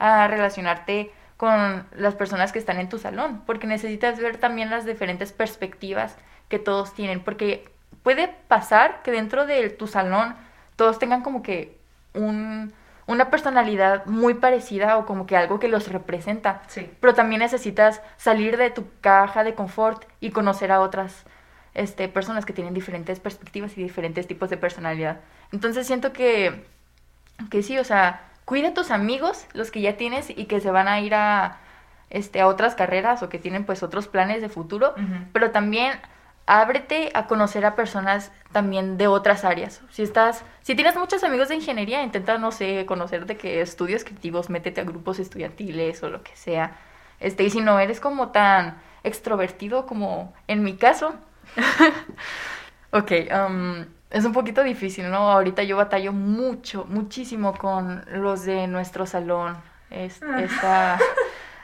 a 0.00 0.26
relacionarte 0.26 1.12
con 1.42 1.84
las 1.96 2.14
personas 2.14 2.52
que 2.52 2.60
están 2.60 2.78
en 2.78 2.88
tu 2.88 2.98
salón, 3.00 3.42
porque 3.46 3.66
necesitas 3.66 4.20
ver 4.20 4.36
también 4.36 4.70
las 4.70 4.84
diferentes 4.86 5.32
perspectivas 5.32 6.16
que 6.48 6.60
todos 6.60 6.94
tienen, 6.94 7.18
porque 7.18 7.68
puede 8.04 8.28
pasar 8.46 9.02
que 9.02 9.10
dentro 9.10 9.44
de 9.44 9.68
tu 9.68 9.88
salón 9.88 10.36
todos 10.76 11.00
tengan 11.00 11.22
como 11.22 11.42
que 11.42 11.76
un, 12.14 12.72
una 13.08 13.28
personalidad 13.28 14.06
muy 14.06 14.34
parecida 14.34 14.96
o 14.98 15.04
como 15.04 15.26
que 15.26 15.36
algo 15.36 15.58
que 15.58 15.66
los 15.66 15.88
representa, 15.88 16.62
Sí. 16.68 16.88
pero 17.00 17.12
también 17.12 17.40
necesitas 17.40 18.00
salir 18.16 18.56
de 18.56 18.70
tu 18.70 18.84
caja 19.00 19.42
de 19.42 19.56
confort 19.56 20.04
y 20.20 20.30
conocer 20.30 20.70
a 20.70 20.78
otras 20.80 21.24
este, 21.74 22.06
personas 22.06 22.46
que 22.46 22.52
tienen 22.52 22.72
diferentes 22.72 23.18
perspectivas 23.18 23.76
y 23.76 23.82
diferentes 23.82 24.28
tipos 24.28 24.48
de 24.48 24.58
personalidad. 24.58 25.18
Entonces 25.50 25.88
siento 25.88 26.12
que, 26.12 26.64
que 27.50 27.64
sí, 27.64 27.78
o 27.80 27.84
sea, 27.84 28.28
cuida 28.44 28.68
a 28.68 28.74
tus 28.74 28.90
amigos, 28.90 29.46
los 29.52 29.70
que 29.70 29.80
ya 29.80 29.96
tienes 29.96 30.30
y 30.30 30.46
que 30.46 30.60
se 30.60 30.70
van 30.70 30.88
a 30.88 31.00
ir 31.00 31.14
a, 31.14 31.58
este, 32.10 32.40
a 32.40 32.46
otras 32.46 32.74
carreras 32.74 33.22
o 33.22 33.28
que 33.28 33.38
tienen 33.38 33.64
pues 33.64 33.82
otros 33.82 34.08
planes 34.08 34.42
de 34.42 34.48
futuro, 34.48 34.94
pero 35.32 35.50
también 35.50 35.92
ábrete 36.46 37.10
a 37.14 37.26
conocer 37.26 37.64
a 37.64 37.76
personas 37.76 38.32
también 38.52 38.98
de 38.98 39.06
otras 39.06 39.44
áreas. 39.44 39.80
Si 39.90 40.02
estás, 40.02 40.44
si 40.62 40.74
tienes 40.74 40.96
muchos 40.96 41.24
amigos 41.24 41.48
de 41.48 41.54
ingeniería, 41.56 42.02
intenta, 42.02 42.38
no 42.38 42.52
sé, 42.52 42.84
conocer 42.86 43.26
de 43.26 43.36
qué 43.36 43.60
estudios 43.60 44.04
creativos, 44.04 44.50
métete 44.50 44.80
a 44.80 44.84
grupos 44.84 45.18
estudiantiles 45.18 46.02
o 46.02 46.10
lo 46.10 46.22
que 46.22 46.36
sea. 46.36 46.76
Este, 47.20 47.44
y 47.44 47.50
si 47.50 47.60
no 47.60 47.78
eres 47.78 48.00
como 48.00 48.28
tan 48.28 48.76
extrovertido 49.04 49.86
como 49.86 50.34
en 50.48 50.62
mi 50.62 50.76
caso, 50.76 51.14
ok, 52.90 53.12
um, 53.48 53.84
es 54.12 54.24
un 54.24 54.32
poquito 54.32 54.62
difícil, 54.62 55.10
¿no? 55.10 55.30
Ahorita 55.32 55.62
yo 55.64 55.76
batallo 55.76 56.12
mucho, 56.12 56.84
muchísimo 56.88 57.54
con 57.56 58.04
los 58.12 58.44
de 58.44 58.66
nuestro 58.68 59.06
salón. 59.06 59.56
Es, 59.90 60.20
Ah. 60.22 60.40
esta... 60.42 60.98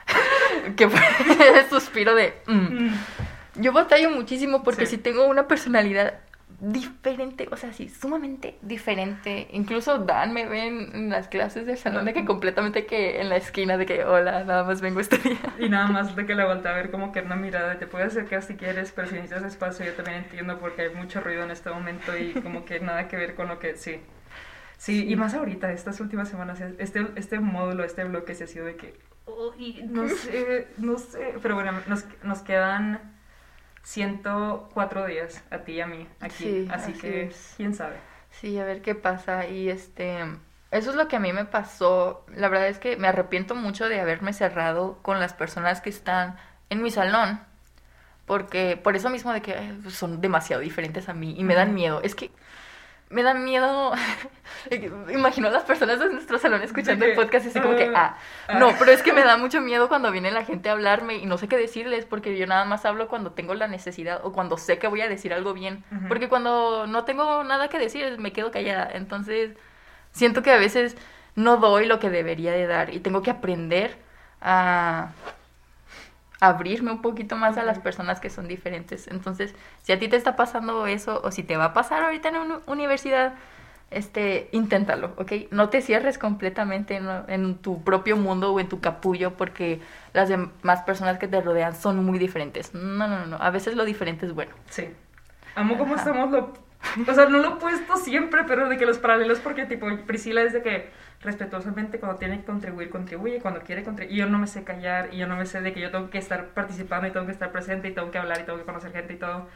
que 0.77 0.89
fue 0.89 1.01
el 1.59 1.69
suspiro 1.69 2.15
de... 2.15 2.35
mm. 2.47 2.53
Mm. 2.87 2.95
Yo 3.57 3.73
batallo 3.73 4.11
muchísimo 4.11 4.63
porque 4.63 4.87
Sí. 4.87 4.97
si 4.97 4.99
tengo 5.03 5.25
una 5.27 5.49
personalidad 5.49 6.15
diferente, 6.61 7.49
o 7.53 7.57
sea, 7.57 7.73
sí, 7.73 7.89
sumamente 7.89 8.59
diferente. 8.63 9.49
Incluso 9.53 9.99
Dan 9.99 10.33
me 10.33 10.47
ve 10.47 10.67
en, 10.67 11.11
las 11.11 11.29
clases 11.29 11.67
del 11.67 11.79
salón 11.79 12.05
de 12.05 12.13
que 12.13 12.25
completamente 12.25 12.85
que 12.85 13.21
en 13.21 13.29
la 13.29 13.37
esquina 13.37 13.77
de 13.77 13.87
que, 13.87 14.05
hola, 14.05 14.45
nada 14.45 14.65
más 14.65 14.81
vengo 14.81 15.01
este 15.01 15.19
día. 15.19 15.39
Y 15.59 15.69
nada 15.69 15.87
más 15.93 16.17
de 16.17 16.27
que 16.27 16.35
la 16.35 16.47
voltea 16.47 16.73
a 16.73 16.75
ver 16.75 16.91
como 16.91 17.13
que 17.13 17.21
una 17.21 17.37
mirada, 17.37 17.79
te 17.79 17.87
puedes 17.87 18.09
acercar 18.09 18.43
si 18.43 18.57
quieres, 18.57 18.93
pero 18.93 19.09
si 19.09 19.15
necesitas 19.15 19.45
espacio 19.45 19.87
yo 19.87 19.93
también 19.93 20.25
entiendo 20.25 20.59
porque 20.59 20.83
hay 20.83 20.95
mucho 20.95 21.21
ruido 21.21 21.45
en 21.45 21.53
este 21.53 21.71
momento 21.71 22.17
y 22.17 22.33
como 22.33 22.65
que 22.65 22.81
nada 22.81 23.07
que 23.07 23.17
ver 23.17 23.35
con 23.35 23.49
lo 23.49 23.59
que 23.59 23.77
sí. 23.77 24.01
Sí, 24.79 25.09
y 25.09 25.17
más 25.17 25.35
ahorita, 25.35 25.73
estas 25.73 26.01
últimas 26.01 26.29
semanas, 26.29 26.61
este, 26.79 27.07
este 27.17 27.41
módulo, 27.41 27.85
este 27.85 28.05
bloque 28.05 28.35
se 28.35 28.45
ha 28.45 28.47
sido 28.47 28.65
de 28.65 28.77
que, 28.77 28.95
"Uy, 29.27 29.85
no 29.89 30.09
sé, 30.09 30.69
no 30.79 30.99
sé, 30.99 31.35
pero 31.43 31.55
bueno, 31.55 31.73
nos, 31.87 32.05
nos 32.25 32.43
quedan 32.43 33.18
104 33.93 35.07
días 35.07 35.43
a 35.51 35.59
ti 35.65 35.73
y 35.75 35.81
a 35.81 35.87
mí 35.87 36.07
aquí, 36.21 36.45
Sí, 36.45 36.67
así, 36.69 36.93
así 36.93 36.93
que 36.93 37.23
es. 37.25 37.55
quién 37.57 37.75
sabe. 37.75 37.97
Sí, 38.31 38.59
a 38.59 38.65
ver 38.65 38.83
qué 38.83 38.95
pasa. 38.95 39.47
Y 39.47 39.71
este, 39.71 40.21
eso 40.71 40.91
es 40.91 40.97
lo 40.97 41.09
que 41.09 41.17
a 41.17 41.21
mí 41.21 41.33
me 41.33 41.45
pasó. 41.47 42.25
La 42.35 42.49
verdad 42.49 42.69
es 42.69 42.79
que 42.79 42.97
me 42.97 43.09
arrepiento 43.09 43.55
mucho 43.55 43.89
de 43.89 44.01
haberme 44.01 44.33
cerrado 44.33 44.99
con 45.03 45.21
las 45.21 45.33
personas 45.35 45.81
que 45.81 45.91
están 45.91 46.37
en 46.71 46.83
mi 46.83 46.91
salón. 46.91 47.41
Porque, 48.27 48.77
por 48.83 48.97
eso 48.97 49.11
mismo 49.11 49.33
de 49.33 49.43
que 49.43 49.55
pues, 49.83 49.95
son 49.95 50.21
demasiado 50.21 50.63
diferentes 50.63 51.09
a 51.09 51.15
mí 51.15 51.35
y 51.39 51.45
me 51.45 51.55
dan 51.55 51.75
miedo. 51.75 52.01
Es 52.03 52.15
que 52.15 52.31
me 53.11 53.23
dan 53.23 53.45
miedo. 53.45 53.93
Imagino 55.13 55.49
a 55.49 55.51
las 55.51 55.65
personas 55.65 55.99
de 55.99 56.11
nuestro 56.11 56.39
salón 56.39 56.63
escuchando 56.63 57.05
el 57.05 57.15
podcast 57.15 57.47
y 57.47 57.49
así 57.49 57.61
como 57.61 57.77
que, 57.77 57.91
ah, 57.95 58.17
ah, 58.49 58.59
no, 58.59 58.69
ah. 58.69 58.77
pero 58.79 58.93
es 58.93 59.03
que 59.03 59.13
me 59.13 59.23
da 59.25 59.37
mucho 59.37 59.61
miedo 59.61 59.89
cuando 59.89 60.11
viene 60.11 60.31
la 60.31 60.45
gente 60.45 60.69
a 60.69 60.73
hablarme 60.73 61.17
y 61.17 61.27
no 61.27 61.39
sé 61.39 61.49
qué 61.49 61.57
decirles 61.57 62.05
porque 62.05 62.37
yo 62.37 62.47
nada 62.47 62.65
más 62.65 62.85
hablo 62.85 63.09
cuando 63.09 63.33
tengo 63.33 63.55
la 63.55 63.69
necesidad 63.69 64.21
o 64.25 64.33
cuando 64.33 64.59
sé 64.59 64.79
que 64.79 64.89
voy 64.89 65.01
a 65.01 65.09
decir 65.09 65.33
algo 65.33 65.55
bien. 65.55 65.85
Porque 66.09 66.29
cuando 66.29 66.87
no 66.87 67.05
tengo 67.05 67.45
nada 67.45 67.69
que 67.69 67.79
decir 67.79 68.19
me 68.19 68.33
quedo 68.33 68.51
callada. 68.51 68.91
Entonces 68.93 69.53
siento 70.13 70.43
que 70.43 70.51
a 70.51 70.59
veces 70.59 70.97
no 71.35 71.57
doy 71.57 71.87
lo 71.87 71.99
que 72.01 72.11
debería 72.11 72.53
de 72.53 72.67
dar 72.67 72.93
y 72.93 73.01
tengo 73.01 73.23
que 73.23 73.31
aprender 73.31 73.97
a 74.41 75.13
abrirme 76.41 76.93
un 76.93 77.03
poquito 77.03 77.37
más 77.37 77.57
a 77.59 77.65
las 77.65 77.79
personas 77.79 78.21
que 78.21 78.31
son 78.31 78.49
diferentes. 78.49 79.09
Entonces, 79.09 79.55
si 79.83 79.93
a 79.93 79.99
ti 79.99 80.09
te 80.09 80.17
está 80.17 80.37
pasando 80.37 80.87
eso 80.87 81.21
o 81.25 81.31
si 81.31 81.43
te 81.43 81.57
va 81.57 81.67
a 81.67 81.73
pasar 81.73 82.03
ahorita 82.05 82.29
en 82.29 82.37
una 82.37 82.61
universidad, 82.67 83.35
este, 83.91 84.49
inténtalo, 84.53 85.15
¿ok? 85.17 85.33
No 85.51 85.71
te 85.71 85.81
cierres 85.81 86.19
completamente 86.19 86.97
en, 86.97 87.09
en 87.29 87.57
tu 87.57 87.83
propio 87.83 88.17
mundo 88.17 88.53
o 88.53 88.61
en 88.61 88.69
tu 88.69 88.81
capullo 88.81 89.37
porque 89.37 89.81
las 90.13 90.29
demás 90.29 90.83
personas 90.83 91.19
que 91.19 91.27
te 91.27 91.41
rodean 91.41 91.75
son 91.75 92.05
muy 92.05 92.19
diferentes. 92.19 92.75
No, 92.75 93.09
no, 93.09 93.27
no, 93.27 93.37
a 93.37 93.51
veces 93.51 93.75
lo 93.77 93.85
diferente 93.85 94.27
es 94.27 94.35
bueno. 94.35 94.53
Sí. 94.69 94.89
Amo 95.55 95.77
cómo 95.79 95.95
Ajá. 95.95 96.03
estamos 96.03 96.31
lo... 96.31 96.68
O 97.09 97.15
sea, 97.15 97.27
no 97.27 97.39
lo 97.39 97.57
he 97.57 97.61
puesto 97.61 97.97
siempre, 97.97 98.45
pero 98.45 98.69
de 98.69 98.77
que 98.77 98.87
los 98.87 98.99
paralelos, 98.99 99.41
porque 99.41 99.67
tipo, 99.67 99.87
Priscila 100.07 100.43
es 100.43 100.53
de 100.53 100.63
que 100.63 100.91
respetuosamente 101.23 101.99
cuando 101.99 102.19
tiene 102.19 102.39
que 102.41 102.45
contribuir, 102.45 102.91
contribuye, 102.91 103.41
cuando 103.41 103.61
quiere 103.61 103.83
contribuir, 103.85 104.17
y 104.17 104.21
yo 104.21 104.27
no 104.27 104.39
me 104.39 104.47
sé 104.47 104.65
callar, 104.65 105.09
y 105.13 105.19
yo 105.19 105.27
no 105.27 105.37
me 105.37 105.47
sé 105.47 105.61
de 105.61 105.73
que 105.73 105.81
yo 105.81 105.91
tengo 105.91 106.11
que 106.11 106.19
estar 106.19 106.47
participando 106.49 107.07
y 107.09 107.11
tengo 107.11 107.27
que 107.27 107.33
estar 107.33 107.51
presente 107.53 107.89
y 107.89 107.93
tengo 107.95 108.11
que 108.11 108.19
hablar 108.19 108.41
y 108.41 108.45
tengo 108.45 108.59
que 108.59 108.65
conocer 108.65 108.93
gente 108.93 109.15
y 109.15 109.17
todo, 109.17 109.49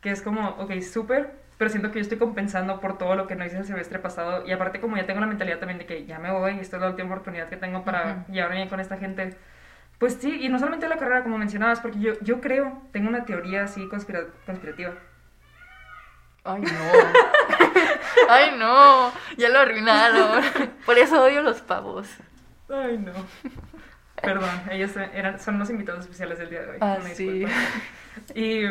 que 0.00 0.10
es 0.10 0.22
como, 0.22 0.50
ok, 0.50 0.80
súper, 0.80 1.32
pero 1.58 1.70
siento 1.70 1.90
que 1.90 1.96
yo 1.98 2.02
estoy 2.02 2.18
compensando 2.18 2.80
por 2.80 2.98
todo 2.98 3.14
lo 3.16 3.26
que 3.26 3.36
no 3.36 3.44
hice 3.46 3.58
el 3.58 3.64
semestre 3.64 3.98
pasado, 3.98 4.44
y 4.46 4.52
aparte 4.52 4.80
como 4.80 4.96
ya 4.96 5.06
tengo 5.06 5.20
la 5.20 5.26
mentalidad 5.26 5.58
también 5.58 5.78
de 5.78 5.86
que 5.86 6.06
ya 6.06 6.18
me 6.18 6.30
voy, 6.32 6.54
y 6.56 6.60
esta 6.60 6.76
es 6.76 6.82
la 6.82 6.88
última 6.90 7.08
oportunidad 7.08 7.48
que 7.48 7.56
tengo 7.56 7.84
para 7.84 8.24
Ujú. 8.26 8.32
llevarme 8.32 8.56
bien 8.56 8.68
con 8.68 8.80
esta 8.80 8.96
gente, 8.98 9.36
pues 9.98 10.14
sí, 10.14 10.38
y 10.42 10.48
no 10.48 10.58
solamente 10.58 10.88
la 10.88 10.96
carrera, 10.98 11.22
como 11.22 11.38
mencionabas, 11.38 11.80
porque 11.80 12.00
yo, 12.00 12.12
yo 12.22 12.40
creo, 12.40 12.82
tengo 12.92 13.08
una 13.08 13.24
teoría 13.24 13.64
así 13.64 13.88
conspira- 13.88 14.26
conspirativa. 14.46 14.92
Ay, 16.44 16.60
no. 16.60 16.68
Ay, 18.28 18.50
no. 18.58 19.12
Ya 19.36 19.48
lo 19.48 19.58
arruinaron. 19.60 20.42
Por 20.86 20.98
eso 20.98 21.22
odio 21.24 21.42
los 21.42 21.60
pavos. 21.62 22.08
Ay, 22.68 22.98
no. 22.98 23.12
Perdón, 24.22 24.50
ellos 24.70 24.92
eran, 24.96 25.38
son 25.40 25.58
los 25.58 25.68
invitados 25.70 26.00
especiales 26.02 26.38
del 26.38 26.50
día 26.50 26.62
de 26.62 26.70
hoy. 26.70 26.76
Ah, 26.80 26.96
una 27.00 27.08
sí. 27.14 27.44
Y 28.34 28.68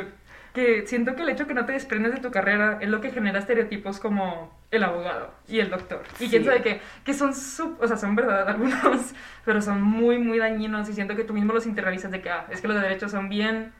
que 0.53 0.85
siento 0.87 1.15
que 1.15 1.23
el 1.23 1.29
hecho 1.29 1.47
que 1.47 1.53
no 1.53 1.65
te 1.65 1.73
desprendes 1.73 2.13
de 2.13 2.19
tu 2.21 2.31
carrera 2.31 2.77
es 2.79 2.87
lo 2.89 3.01
que 3.01 3.11
genera 3.11 3.39
estereotipos 3.39 3.99
como 3.99 4.55
el 4.71 4.83
abogado 4.83 5.33
y 5.47 5.59
el 5.59 5.69
doctor. 5.69 6.03
Y 6.19 6.29
quién 6.29 6.45
sabe 6.45 6.61
qué, 6.61 6.81
que 7.03 7.13
son, 7.13 7.33
sub- 7.35 7.77
o 7.81 7.87
sea, 7.87 7.97
son 7.97 8.15
verdad 8.15 8.47
algunos, 8.49 9.13
pero 9.45 9.61
son 9.61 9.81
muy, 9.81 10.17
muy 10.17 10.37
dañinos 10.39 10.89
y 10.89 10.93
siento 10.93 11.15
que 11.15 11.23
tú 11.23 11.33
mismo 11.33 11.53
los 11.53 11.65
internalizas 11.65 12.11
de 12.11 12.21
que, 12.21 12.29
ah, 12.29 12.45
es 12.49 12.61
que 12.61 12.67
los 12.67 12.75
de 12.77 12.83
derecho 12.83 13.09
son 13.09 13.29
bien 13.29 13.73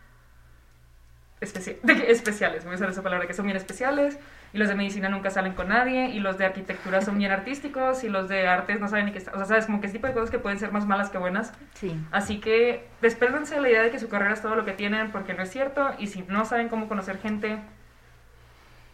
especi- 1.46 1.80
de 1.82 2.12
especiales, 2.12 2.64
voy 2.64 2.74
a 2.74 2.76
usar 2.76 2.90
esa 2.90 3.02
palabra, 3.04 3.28
que 3.28 3.34
son 3.34 3.46
bien 3.46 3.58
especiales, 3.58 4.18
y 4.54 4.58
los 4.58 4.68
de 4.70 4.76
medicina 4.76 5.10
nunca 5.10 5.30
salen 5.30 5.54
con 5.54 5.70
nadie, 5.70 6.08
y 6.10 6.20
los 6.20 6.38
de 6.38 6.46
arquitectura 6.46 7.02
son 7.02 7.18
bien 7.18 7.32
artísticos, 7.32 8.04
y 8.04 8.10
los 8.10 8.30
de 8.30 8.48
artes 8.48 8.80
no 8.80 8.88
saben 8.88 9.06
ni 9.06 9.12
qué 9.12 9.18
está, 9.18 9.32
o 9.32 9.38
sea, 9.38 9.46
sabes, 9.46 9.66
como 9.66 9.82
que 9.82 9.88
ese 9.88 9.94
tipo 9.94 10.08
de 10.08 10.14
cosas 10.14 10.30
que 10.32 10.40
pueden 10.40 10.60
ser 10.60 10.72
más 10.72 10.86
malas 10.86 11.10
que 11.10 11.18
buenas. 11.18 11.54
Sí. 11.74 11.96
Así 12.12 12.40
que 12.40 12.88
despérdense 13.02 13.56
de 13.56 13.62
la 13.62 13.70
idea 13.70 13.84
de 13.84 13.92
que 13.92 14.00
su 14.00 14.10
carrera 14.10 14.34
es 14.34 14.42
todo 14.42 14.56
lo 14.56 14.66
que 14.66 14.74
tienen, 14.74 15.12
porque 15.12 15.34
no 15.34 15.44
es 15.44 15.50
cierto, 15.50 15.92
y 15.98 16.08
si 16.08 16.24
no 16.28 16.46
saben 16.46 16.70
cómo 16.70 16.88
conocer 16.88 17.20
gente, 17.20 17.58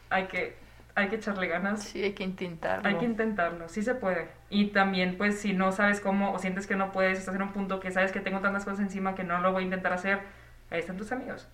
hay 0.10 0.26
que 0.26 0.58
hay 0.96 1.08
que 1.08 1.16
echarle 1.16 1.48
ganas. 1.48 1.84
Sí, 1.84 2.04
hay 2.04 2.12
que 2.12 2.26
intentarlo. 2.26 2.86
Hay 2.90 2.96
que 2.96 3.06
intentarlo, 3.06 3.70
sí 3.70 3.84
se 3.84 3.96
puede. 3.96 4.28
Y 4.50 4.68
también, 4.72 5.18
pues, 5.18 5.40
si 5.40 5.54
no 5.54 5.72
sabes 5.72 6.02
cómo 6.02 6.34
o 6.34 6.40
sientes 6.40 6.68
que 6.68 6.76
no 6.76 6.92
puedes, 6.92 7.20
estás 7.20 7.36
en 7.36 7.42
un 7.42 7.54
punto 7.54 7.80
que 7.80 7.90
sabes 7.92 8.12
que 8.12 8.20
tengo 8.20 8.40
tantas 8.40 8.66
cosas 8.66 8.82
encima 8.82 9.16
que 9.16 9.24
no 9.24 9.40
lo 9.40 9.54
voy 9.54 9.62
a 9.62 9.66
intentar 9.66 9.94
hacer, 9.94 10.20
ahí 10.70 10.80
están 10.80 10.98
tus 10.98 11.14
amigos. 11.14 11.48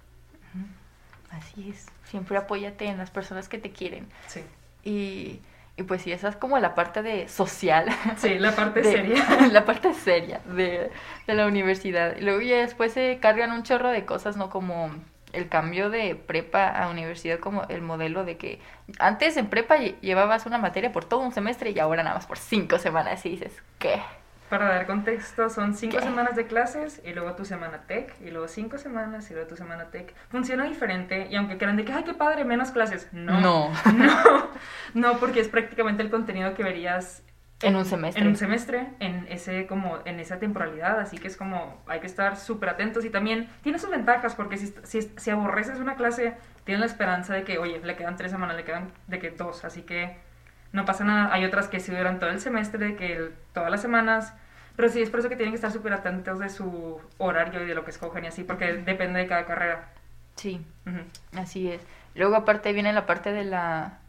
Así 1.32 1.70
es. 1.70 1.86
Siempre 2.05 2.38
apóyate 2.38 2.86
en 2.86 2.98
las 2.98 3.12
personas 3.12 3.50
que 3.50 3.58
te 3.58 3.72
quieren. 3.72 4.08
Sí. 4.27 4.41
Y, 4.84 5.39
y 5.77 5.84
pues 5.84 6.01
sí, 6.03 6.12
esa 6.12 6.29
es 6.29 6.36
como 6.36 6.58
la 6.60 6.75
parte 6.75 7.01
de 7.01 7.27
social. 7.27 7.88
Sí, 8.17 8.38
la 8.39 8.55
parte 8.55 8.82
de- 8.82 8.91
seria. 8.91 9.25
La 9.51 9.65
parte 9.65 9.94
seria 9.94 10.39
de, 10.46 10.91
de 11.27 11.34
la 11.34 11.46
universidad. 11.48 12.15
Y 12.17 12.22
luego 12.22 12.41
ya 12.41 12.58
después 12.58 12.94
se 12.94 13.20
cargan 13.22 13.51
un 13.51 13.63
chorro 13.63 13.89
de 13.89 14.05
cosas, 14.05 14.38
¿no? 14.38 14.50
Como 14.50 14.91
el 15.34 15.50
cambio 15.50 15.89
de 15.89 16.15
prepa 16.15 16.70
a 16.70 16.88
universidad, 16.89 17.39
como 17.39 17.63
el 17.67 17.82
modelo 17.82 18.24
de 18.24 18.38
que 18.38 18.60
antes 19.00 19.36
en 19.36 19.48
prepa 19.48 19.75
lle- 19.77 20.00
llevabas 20.00 20.46
una 20.46 20.58
materia 20.58 20.94
por 20.94 21.03
todo 21.03 21.20
un 21.20 21.34
semestre 21.34 21.72
y 21.72 21.79
ahora 21.79 22.03
nada 22.03 22.15
más 22.15 22.25
por 22.27 22.38
cinco 22.38 22.77
semanas. 22.79 23.25
Y 23.25 23.29
dices, 23.32 23.51
¿qué? 23.79 24.01
Para 24.57 24.69
dar 24.75 24.85
contexto, 24.85 25.50
son 25.50 25.74
cinco 25.74 25.97
¿Qué? 25.97 26.03
semanas 26.03 26.35
de 26.38 26.47
clases 26.47 27.01
y 27.03 27.12
luego 27.13 27.33
tu 27.35 27.43
semana 27.43 27.79
tech 27.88 28.13
y 28.21 28.31
luego 28.31 28.47
cinco 28.47 28.77
semanas 28.77 29.29
y 29.29 29.33
luego 29.33 29.50
tu 29.50 29.57
semana 29.57 29.85
tech. 29.91 30.13
Funciona 30.29 30.63
diferente 30.63 31.27
y 31.29 31.35
aunque 31.35 31.57
crean 31.57 31.75
de 31.75 31.83
que, 31.83 31.91
ay, 31.91 32.03
qué 32.05 32.13
padre, 32.13 32.45
menos 32.45 32.71
clases. 32.71 33.09
No. 33.12 33.41
No. 33.41 33.71
No, 33.95 34.50
no, 34.93 35.17
porque 35.19 35.41
es 35.41 35.50
prácticamente 35.50 36.03
el 36.03 36.09
contenido 36.09 36.53
que 36.53 36.63
verías 36.63 37.21
En 37.62 37.75
un 37.75 37.83
semestre. 37.83 38.21
En 38.21 38.29
un 38.29 38.35
semestre, 38.38 38.88
en 39.01 39.27
ese 39.29 39.67
como 39.67 40.00
en 40.05 40.21
esa 40.21 40.39
temporalidad, 40.39 41.00
así 41.01 41.17
que 41.17 41.27
es 41.27 41.35
como 41.35 41.81
hay 41.88 42.00
que 42.00 42.07
estar 42.07 42.38
súper 42.38 42.69
atentos 42.69 43.03
y 43.03 43.09
también 43.09 43.50
tiene 43.62 43.77
sus 43.77 43.89
ventajas 43.89 44.35
porque 44.35 44.55
si, 44.57 44.74
si, 44.83 45.01
si 45.17 45.29
aborreces 45.31 45.79
una 45.79 45.95
clase, 45.95 46.33
tienes 46.63 46.79
la 46.79 46.85
esperanza 46.85 47.33
de 47.33 47.43
que, 47.43 47.57
oye, 47.57 47.81
le 47.83 47.95
quedan 47.97 48.15
tres 48.15 48.31
semanas, 48.31 48.55
le 48.55 48.63
quedan 48.63 48.91
de 49.07 49.19
que 49.19 49.31
dos, 49.31 49.65
así 49.65 49.81
que 49.81 50.15
no 50.71 50.85
pasa 50.85 51.03
nada. 51.03 51.33
Hay 51.33 51.43
otras 51.45 51.67
que 51.67 51.79
sí 51.81 51.91
duran 51.93 52.19
todo 52.19 52.29
el 52.29 52.39
semestre, 52.39 52.79
de 52.85 52.95
que 52.95 53.13
el- 53.17 53.33
todas 53.53 53.69
las 53.71 53.81
semanas, 53.81 54.33
pero 54.75 54.89
sí 54.89 55.01
es 55.01 55.10
por 55.10 55.20
eso 55.20 55.29
que 55.29 55.36
tienen 55.36 55.51
que 55.53 55.58
estar 55.58 55.72
súper 55.72 55.94
atentos 55.94 56.39
de 56.39 56.50
su 56.50 57.00
horario 57.17 57.63
y 57.63 57.67
de 57.67 57.75
lo 57.75 57.84
que 57.86 57.91
escogen 57.91 58.25
y 58.25 58.27
así, 58.27 58.44
porque 58.44 58.74
depende 58.74 59.20
de 59.20 59.27
cada 59.27 59.46
carrera. 59.46 59.89
Sí, 60.36 60.62
así 61.38 61.72
es. 61.72 61.82
Luego 62.13 62.36
aparte 62.36 62.72
viene 62.74 62.91
la 62.94 63.05
parte 63.05 63.32
de 63.32 63.44
la... 63.46 64.00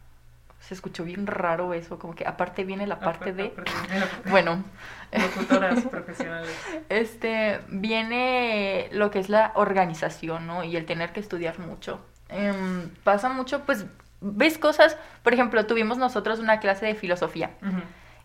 Se 0.61 0.75
escuchó 0.75 1.05
bien 1.05 1.27
raro 1.27 1.75
eso, 1.75 1.99
como 1.99 2.15
que 2.15 2.27
aparte 2.27 2.65
viene 2.65 2.87
la 2.87 2.99
parte 2.99 3.33
de... 3.33 3.47
Aparte 3.47 3.93
de 3.93 4.01
la 4.01 4.07
parte- 4.07 4.31
Bueno, 4.31 4.65
Locutoras 5.13 5.85
profesionales. 5.91 6.51
este 6.89 7.61
viene 7.69 8.89
lo 8.93 9.11
que 9.11 9.19
es 9.21 9.29
la 9.29 9.53
organización, 9.55 10.47
¿no? 10.47 10.65
Y 10.65 10.77
el 10.77 10.87
tener 10.87 11.13
que 11.13 11.21
estudiar 11.21 11.59
mucho. 11.59 12.01
Em, 12.29 12.89
pasa 13.05 13.29
mucho, 13.29 13.61
pues, 13.65 13.87
ves 14.21 14.59
cosas, 14.59 14.97
por 15.23 15.33
ejemplo, 15.35 15.67
tuvimos 15.67 15.99
nosotros 15.99 16.41
una 16.41 16.59
clase 16.59 16.87
de 16.87 16.95
filosofía 16.95 17.51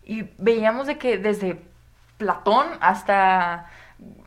y 0.04 0.28
veíamos 0.38 0.86
de 0.88 0.98
que 0.98 1.18
desde 1.18 1.60
Platón 2.22 2.66
hasta 2.80 3.66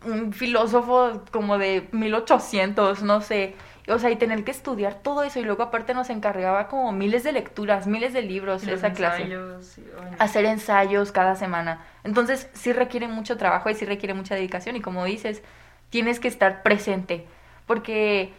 un 0.05 0.33
filósofo 0.33 1.23
como 1.31 1.57
de 1.57 1.87
1800, 1.91 3.03
no 3.03 3.21
sé. 3.21 3.55
O 3.87 3.99
sea, 3.99 4.09
y 4.09 4.15
tener 4.15 4.43
que 4.43 4.51
estudiar 4.51 4.95
todo 4.95 5.23
eso. 5.23 5.39
Y 5.39 5.43
luego 5.43 5.63
aparte 5.63 5.93
nos 5.93 6.09
encargaba 6.09 6.67
como 6.67 6.91
miles 6.91 7.23
de 7.23 7.31
lecturas, 7.31 7.87
miles 7.87 8.13
de 8.13 8.23
libros 8.23 8.63
los 8.65 8.79
esa 8.79 8.91
clase. 8.93 9.23
ensayos 9.23 9.77
hacer 10.19 10.45
ensayos 10.45 11.11
cada 11.11 11.35
semana. 11.35 11.85
Entonces 12.03 12.49
sí 12.53 12.73
requiere 12.73 13.07
mucho 13.07 13.37
trabajo 13.37 13.69
y 13.69 13.75
sí 13.75 13.85
requiere 13.85 14.13
mucha 14.13 14.35
dedicación. 14.35 14.75
Y 14.75 14.81
como 14.81 15.05
dices, 15.05 15.41
tienes 15.89 16.19
que 16.19 16.27
estar 16.27 16.63
presente. 16.63 17.25
Porque 17.65 18.33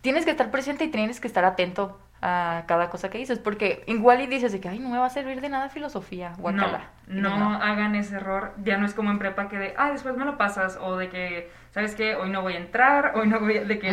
tienes 0.00 0.24
que 0.24 0.30
estar 0.30 0.50
presente 0.50 0.84
y 0.84 0.88
tienes 0.88 1.20
que 1.20 1.26
estar 1.26 1.44
atento 1.44 1.98
a 2.22 2.64
cada 2.66 2.90
cosa 2.90 3.08
que 3.08 3.18
dices 3.18 3.38
porque 3.38 3.82
igual 3.86 4.20
y 4.20 4.26
dices 4.26 4.52
de 4.52 4.60
que 4.60 4.68
ay 4.68 4.78
no 4.78 4.90
me 4.90 4.98
va 4.98 5.06
a 5.06 5.10
servir 5.10 5.40
de 5.40 5.48
nada 5.48 5.68
filosofía 5.70 6.30
No, 6.32 6.42
guacala. 6.42 6.90
Y 7.08 7.14
no, 7.38 7.54
hagan 7.54 7.94
ese 7.94 8.16
error. 8.16 8.52
Ya 8.62 8.76
no 8.76 8.86
es 8.86 8.94
como 8.94 9.10
en 9.10 9.18
prepa 9.18 9.48
que 9.48 9.58
de, 9.58 9.74
ah, 9.78 9.90
después 9.90 10.16
me 10.16 10.24
lo 10.24 10.36
pasas. 10.36 10.78
O 10.80 10.96
de 10.96 11.08
que, 11.08 11.50
¿sabes 11.70 11.94
qué? 11.94 12.14
Hoy 12.16 12.30
no 12.30 12.42
voy 12.42 12.52
a 12.54 12.58
entrar. 12.58 13.12
Hoy 13.16 13.26
no 13.26 13.40
voy 13.40 13.56
a. 13.58 13.64
De 13.64 13.78
que, 13.78 13.90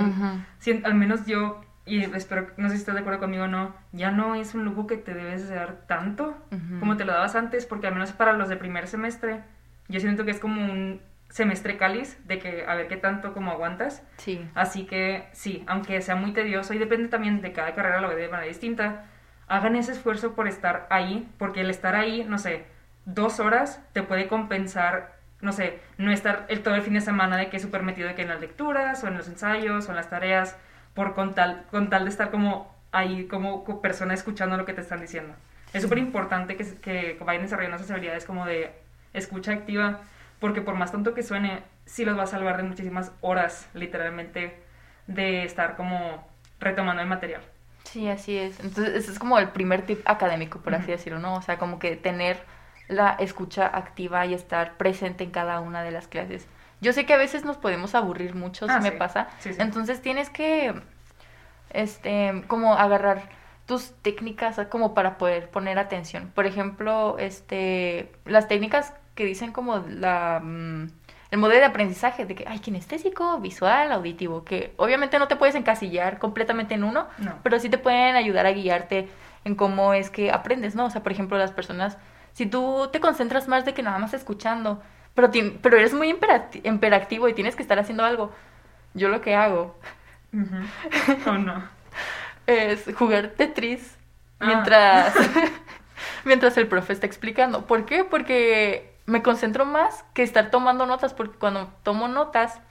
si- 0.60 0.82
al 0.84 0.94
menos 0.96 1.26
yo, 1.26 1.62
y 1.86 2.04
espero, 2.04 2.52
no 2.58 2.68
sé 2.68 2.76
si 2.76 2.82
estás 2.82 2.96
de 2.96 3.02
acuerdo 3.02 3.20
conmigo 3.20 3.46
o 3.46 3.48
no, 3.48 3.74
ya 3.94 4.12
no 4.12 4.36
es 4.36 4.54
un 4.56 4.66
lujo 4.66 4.86
que 4.88 4.98
te 4.98 5.14
debes 5.14 5.48
de 5.50 5.56
dar 5.56 5.78
tanto 5.88 6.36
como 6.80 6.98
te 6.98 7.06
lo 7.06 7.14
dabas 7.14 7.36
antes. 7.36 7.66
Porque 7.66 7.88
al 7.88 7.94
menos 7.94 8.12
para 8.12 8.34
los 8.34 8.50
de 8.50 8.58
primer 8.58 8.88
semestre, 8.88 9.42
yo 9.88 10.00
siento 10.00 10.26
que 10.26 10.32
es 10.32 10.40
como 10.40 10.62
un 10.62 11.02
semestre 11.30 11.78
cáliz 11.78 12.18
de 12.28 12.40
que 12.40 12.66
a 12.68 12.76
ver 12.76 12.88
qué 12.88 12.98
tanto 12.98 13.34
como 13.34 13.52
aguantas. 13.52 14.04
Sí. 14.18 14.48
Así 14.56 14.86
que 14.86 15.28
sí, 15.34 15.64
aunque 15.68 16.02
sea 16.02 16.16
muy 16.16 16.32
tedioso 16.34 16.74
y 16.74 16.78
depende 16.78 17.10
también 17.10 17.42
de 17.42 17.52
cada 17.52 17.74
carrera, 17.76 18.02
lo 18.02 18.10
ve 18.10 18.16
de 18.16 18.30
manera 18.30 18.48
distinta, 18.48 19.06
hagan 19.48 19.76
ese 19.76 19.92
esfuerzo 19.92 20.34
por 20.34 20.48
estar 20.48 20.88
ahí, 20.90 21.30
porque 21.38 21.62
el 21.62 21.70
estar 21.70 21.96
ahí, 21.96 22.24
no 22.28 22.38
sé, 22.38 22.66
dos 23.06 23.40
horas 23.40 23.82
te 23.94 24.04
puede 24.04 24.28
compensar, 24.28 25.16
no 25.42 25.52
sé, 25.52 25.80
no 25.98 26.12
estar 26.12 26.46
el, 26.50 26.62
todo 26.64 26.76
el 26.76 26.82
fin 26.82 26.94
de 26.94 27.02
semana 27.02 27.38
de 27.38 27.50
que 27.50 27.60
súper 27.60 27.84
metido 27.84 28.08
de 28.08 28.16
que 28.16 28.24
en 28.24 28.30
las 28.30 28.42
lecturas 28.42 29.04
o 29.04 29.08
en 29.08 29.18
los 29.18 29.28
ensayos 29.28 29.88
o 29.88 29.92
en 29.92 29.96
las 29.96 30.10
tareas, 30.10 30.58
por 30.94 31.14
con 31.14 31.36
tal, 31.36 31.66
con 31.72 31.90
tal 31.90 32.06
de 32.06 32.10
estar 32.10 32.32
como 32.32 32.76
ahí 32.92 33.26
como 33.28 33.64
co- 33.64 33.82
persona 33.82 34.14
escuchando 34.14 34.58
lo 34.58 34.66
que 34.66 34.74
te 34.74 34.82
están 34.82 35.00
diciendo. 35.02 35.36
Es 35.74 35.84
súper 35.84 35.98
importante 36.00 36.56
que, 36.56 36.64
que 36.82 37.18
vayan 37.24 37.44
desarrollando 37.44 37.76
esas 37.78 37.92
habilidades 37.92 38.26
como 38.26 38.46
de 38.46 38.72
escucha 39.14 39.52
activa, 39.52 40.00
porque 40.40 40.62
por 40.62 40.76
más 40.76 40.92
tonto 40.92 41.14
que 41.14 41.24
suene, 41.24 41.64
sí 41.86 42.06
los 42.06 42.18
va 42.18 42.24
a 42.24 42.28
salvar 42.28 42.58
de 42.58 42.64
muchísimas 42.64 43.12
horas, 43.22 43.68
literalmente, 43.74 44.60
de 45.08 45.44
estar 45.44 45.76
como 45.76 46.28
retomando 46.60 47.02
el 47.02 47.08
material. 47.08 47.42
Sí, 47.84 48.10
así 48.10 48.38
es. 48.38 48.60
Entonces, 48.60 48.96
ese 48.96 49.12
es 49.12 49.20
como 49.20 49.40
el 49.40 49.50
primer 49.50 49.84
tip 49.84 50.02
académico, 50.06 50.60
por 50.60 50.76
así 50.76 50.88
decirlo, 50.92 51.20
¿no? 51.20 51.36
O 51.36 51.42
sea, 51.42 51.58
como 51.58 51.80
que 51.80 51.96
tener 51.96 52.38
la 52.90 53.12
escucha 53.20 53.66
activa 53.68 54.26
y 54.26 54.34
estar 54.34 54.76
presente 54.78 55.24
en 55.24 55.32
cada 55.32 55.60
una 55.62 55.84
de 55.84 55.92
las 55.92 56.08
clases. 56.08 56.48
Yo 56.82 56.94
sé 56.94 57.06
que 57.06 57.14
a 57.14 57.18
veces 57.18 57.44
nos 57.46 57.58
podemos 57.58 57.96
aburrir 57.96 58.36
mucho, 58.36 58.68
si 58.68 58.74
Ah, 58.74 58.80
me 58.80 58.92
sí. 58.92 58.98
pasa. 58.98 59.28
Sí, 59.40 59.54
sí. 59.54 59.62
Entonces 59.62 60.02
tienes 60.02 60.30
que, 60.30 60.74
este, 61.70 62.44
como 62.48 62.76
agarrar 62.76 63.22
tus 63.66 63.94
técnicas 64.02 64.60
como 64.70 64.94
para 64.94 65.18
poder 65.18 65.50
poner 65.50 65.80
atención. 65.80 66.32
Por 66.34 66.46
ejemplo, 66.46 67.18
este, 67.20 68.12
las 68.26 68.48
técnicas 68.48 68.94
que 69.18 69.26
dicen 69.26 69.52
como 69.52 69.84
la, 69.90 70.40
mm, 70.42 70.84
el 71.32 71.38
modelo 71.40 71.60
de 71.60 71.66
aprendizaje 71.66 72.26
de 72.26 72.36
que 72.36 72.46
hay 72.48 72.60
kinestésico, 72.60 73.40
visual, 73.40 73.92
auditivo, 73.92 74.46
que 74.46 74.74
obviamente 74.78 75.20
no 75.20 75.28
te 75.28 75.36
puedes 75.36 75.56
encasillar 75.56 76.20
completamente 76.20 76.76
en 76.76 76.86
uno, 76.86 77.08
No. 77.18 77.34
pero 77.44 77.60
sí 77.60 77.68
te 77.70 77.78
pueden 77.78 78.16
ayudar 78.16 78.46
a 78.46 78.52
guiarte 78.52 79.10
en 79.44 79.56
cómo 79.56 79.94
es 79.94 80.10
que 80.10 80.32
aprendes, 80.32 80.76
¿no? 80.76 80.86
O 80.86 80.90
sea, 80.90 81.04
por 81.04 81.12
ejemplo, 81.12 81.38
las 81.38 81.52
personas, 81.52 81.98
si 82.32 82.46
tú 82.46 82.88
te 82.94 83.00
concentras 83.02 83.48
más 83.50 83.66
de 83.66 83.74
que 83.74 83.84
nada 83.84 84.00
más 84.00 84.14
escuchando, 84.14 84.82
pero, 85.16 85.30
pero 85.62 85.78
eres 85.78 85.94
muy 85.94 86.10
imperati- 86.14 86.62
imperactivo 86.64 87.28
y 87.28 87.34
tienes 87.34 87.56
que 87.58 87.64
estar 87.64 87.80
haciendo 87.80 88.06
algo, 88.06 88.32
yo 88.94 89.10
lo 89.10 89.20
que 89.22 89.36
hago. 89.36 89.76
¿O 91.26 91.32
no? 91.34 91.64
es 92.48 92.86
jugar 92.96 93.30
Tetris 93.36 93.96
Ah. 94.40 94.46
mientras, 94.46 95.16
mientras 96.26 96.56
el 96.58 96.68
profe 96.68 96.94
está 96.94 97.06
explicando. 97.08 97.66
¿Por 97.66 97.86
qué? 97.86 98.04
Porque 98.04 98.94
me 99.08 99.24
concentro 99.24 99.66
más 99.66 100.06
que 100.16 100.24
estar 100.24 100.52
tomando 100.52 100.86
notas, 100.88 101.16
porque 101.16 101.38
cuando 101.40 101.74
tomo 101.84 102.10
notas 102.10 102.62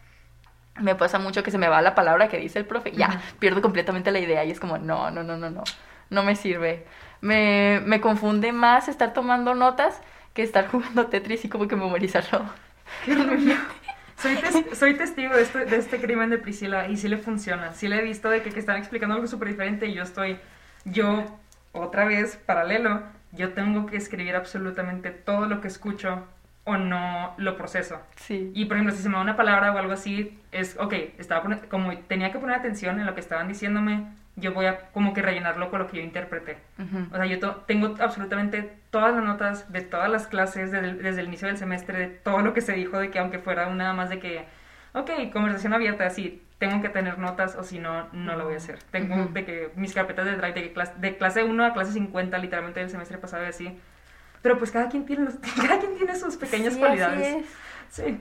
me 0.80 0.94
pasa 0.94 1.18
mucho 1.18 1.42
que 1.42 1.50
se 1.50 1.58
me 1.58 1.68
va 1.68 1.82
la 1.82 1.94
palabra 1.94 2.28
que 2.28 2.38
dice 2.38 2.58
el 2.58 2.66
profe, 2.66 2.92
ya, 2.92 3.20
pierdo 3.38 3.62
completamente 3.62 4.10
la 4.12 4.18
idea 4.20 4.44
y 4.44 4.50
es 4.50 4.60
como, 4.60 4.78
no, 4.78 5.10
no, 5.10 5.22
no, 5.22 5.36
no, 5.36 5.50
no, 5.50 5.64
no 6.10 6.22
me 6.22 6.36
sirve. 6.36 6.86
Me, 7.22 7.80
me 7.84 8.00
confunde 8.00 8.52
más 8.52 8.88
estar 8.88 9.12
tomando 9.14 9.54
notas 9.54 10.00
que 10.34 10.42
estar 10.42 10.68
jugando 10.70 11.06
Tetris 11.08 11.44
y 11.46 11.48
como 11.48 11.68
que 11.68 11.76
memorizarlo. 11.76 12.44
Soy, 14.16 14.38
tes- 14.38 14.64
soy 14.72 14.94
testigo 14.96 15.34
de 15.34 15.42
este, 15.42 15.66
de 15.66 15.76
este 15.76 16.00
crimen 16.00 16.30
de 16.30 16.38
Priscila 16.38 16.88
y 16.88 16.96
sí 16.96 17.08
le 17.08 17.18
funciona. 17.18 17.72
Sí 17.74 17.88
le 17.88 17.98
he 17.98 18.02
visto 18.02 18.30
de 18.30 18.42
que, 18.42 18.50
que 18.52 18.60
están 18.60 18.76
explicando 18.78 19.14
algo 19.14 19.26
súper 19.26 19.48
diferente 19.48 19.86
y 19.86 19.94
yo 19.94 20.02
estoy, 20.02 20.38
yo, 20.84 21.38
otra 21.72 22.06
vez, 22.06 22.36
paralelo, 22.36 23.02
yo 23.36 23.52
tengo 23.52 23.86
que 23.86 23.96
escribir 23.96 24.34
absolutamente 24.36 25.10
todo 25.10 25.46
lo 25.46 25.60
que 25.60 25.68
escucho 25.68 26.24
o 26.64 26.76
no 26.76 27.34
lo 27.38 27.56
proceso. 27.56 28.00
Sí. 28.16 28.50
Y 28.54 28.64
por 28.64 28.76
ejemplo, 28.76 28.94
si 28.94 29.02
se 29.02 29.08
me 29.08 29.14
va 29.14 29.20
una 29.22 29.36
palabra 29.36 29.72
o 29.72 29.78
algo 29.78 29.92
así, 29.92 30.38
es, 30.50 30.76
ok, 30.80 30.92
estaba 31.18 31.42
como 31.68 31.96
tenía 31.98 32.32
que 32.32 32.38
poner 32.38 32.56
atención 32.56 32.98
en 32.98 33.06
lo 33.06 33.14
que 33.14 33.20
estaban 33.20 33.46
diciéndome, 33.46 34.06
yo 34.34 34.52
voy 34.52 34.66
a 34.66 34.90
como 34.90 35.14
que 35.14 35.22
rellenarlo 35.22 35.70
con 35.70 35.78
lo 35.78 35.86
que 35.86 35.98
yo 35.98 36.02
interpreté. 36.02 36.58
O 37.12 37.16
sea, 37.16 37.24
yo 37.26 37.38
to- 37.38 37.64
tengo 37.66 37.94
absolutamente 38.00 38.72
todas 38.90 39.14
las 39.14 39.24
notas 39.24 39.72
de 39.72 39.80
todas 39.80 40.10
las 40.10 40.26
clases 40.26 40.72
desde 40.72 40.88
el, 40.88 41.02
desde 41.02 41.20
el 41.20 41.28
inicio 41.28 41.48
del 41.48 41.56
semestre, 41.56 41.98
de 41.98 42.06
todo 42.08 42.40
lo 42.40 42.52
que 42.52 42.60
se 42.60 42.72
dijo, 42.72 42.98
de 42.98 43.10
que 43.10 43.18
aunque 43.18 43.38
fuera 43.38 43.66
nada 43.72 43.94
más 43.94 44.10
de 44.10 44.18
que, 44.18 44.44
ok, 44.92 45.10
conversación 45.32 45.72
abierta, 45.72 46.10
sí, 46.10 46.42
tengo 46.58 46.80
que 46.82 46.88
tener 46.88 47.18
notas 47.18 47.54
o 47.56 47.62
si 47.64 47.78
no, 47.78 48.08
no 48.12 48.36
lo 48.36 48.44
voy 48.46 48.54
a 48.54 48.56
hacer. 48.58 48.78
Tengo 48.90 49.26
de 49.26 49.44
que 49.44 49.70
mis 49.76 49.92
carpetas 49.94 50.24
de 50.26 50.36
drive, 50.36 50.54
de, 50.54 50.72
clase, 50.72 50.92
de 50.96 51.16
clase 51.16 51.44
1 51.44 51.64
a 51.64 51.72
clase 51.74 51.92
50, 51.92 52.38
literalmente 52.38 52.80
del 52.80 52.90
semestre 52.90 53.18
pasado 53.18 53.44
y 53.44 53.48
así. 53.48 53.78
Pero 54.42 54.58
pues 54.58 54.70
cada 54.70 54.88
quien 54.88 55.04
tiene, 55.06 55.24
los- 55.24 55.34
cada 55.56 55.78
quien 55.80 55.96
tiene 55.96 56.16
sus 56.16 56.36
pequeñas 56.36 56.74
Sí, 56.74 56.78
así 56.78 56.80
cualidades. 56.80 57.36
es. 57.44 57.46
Sí. 57.90 58.20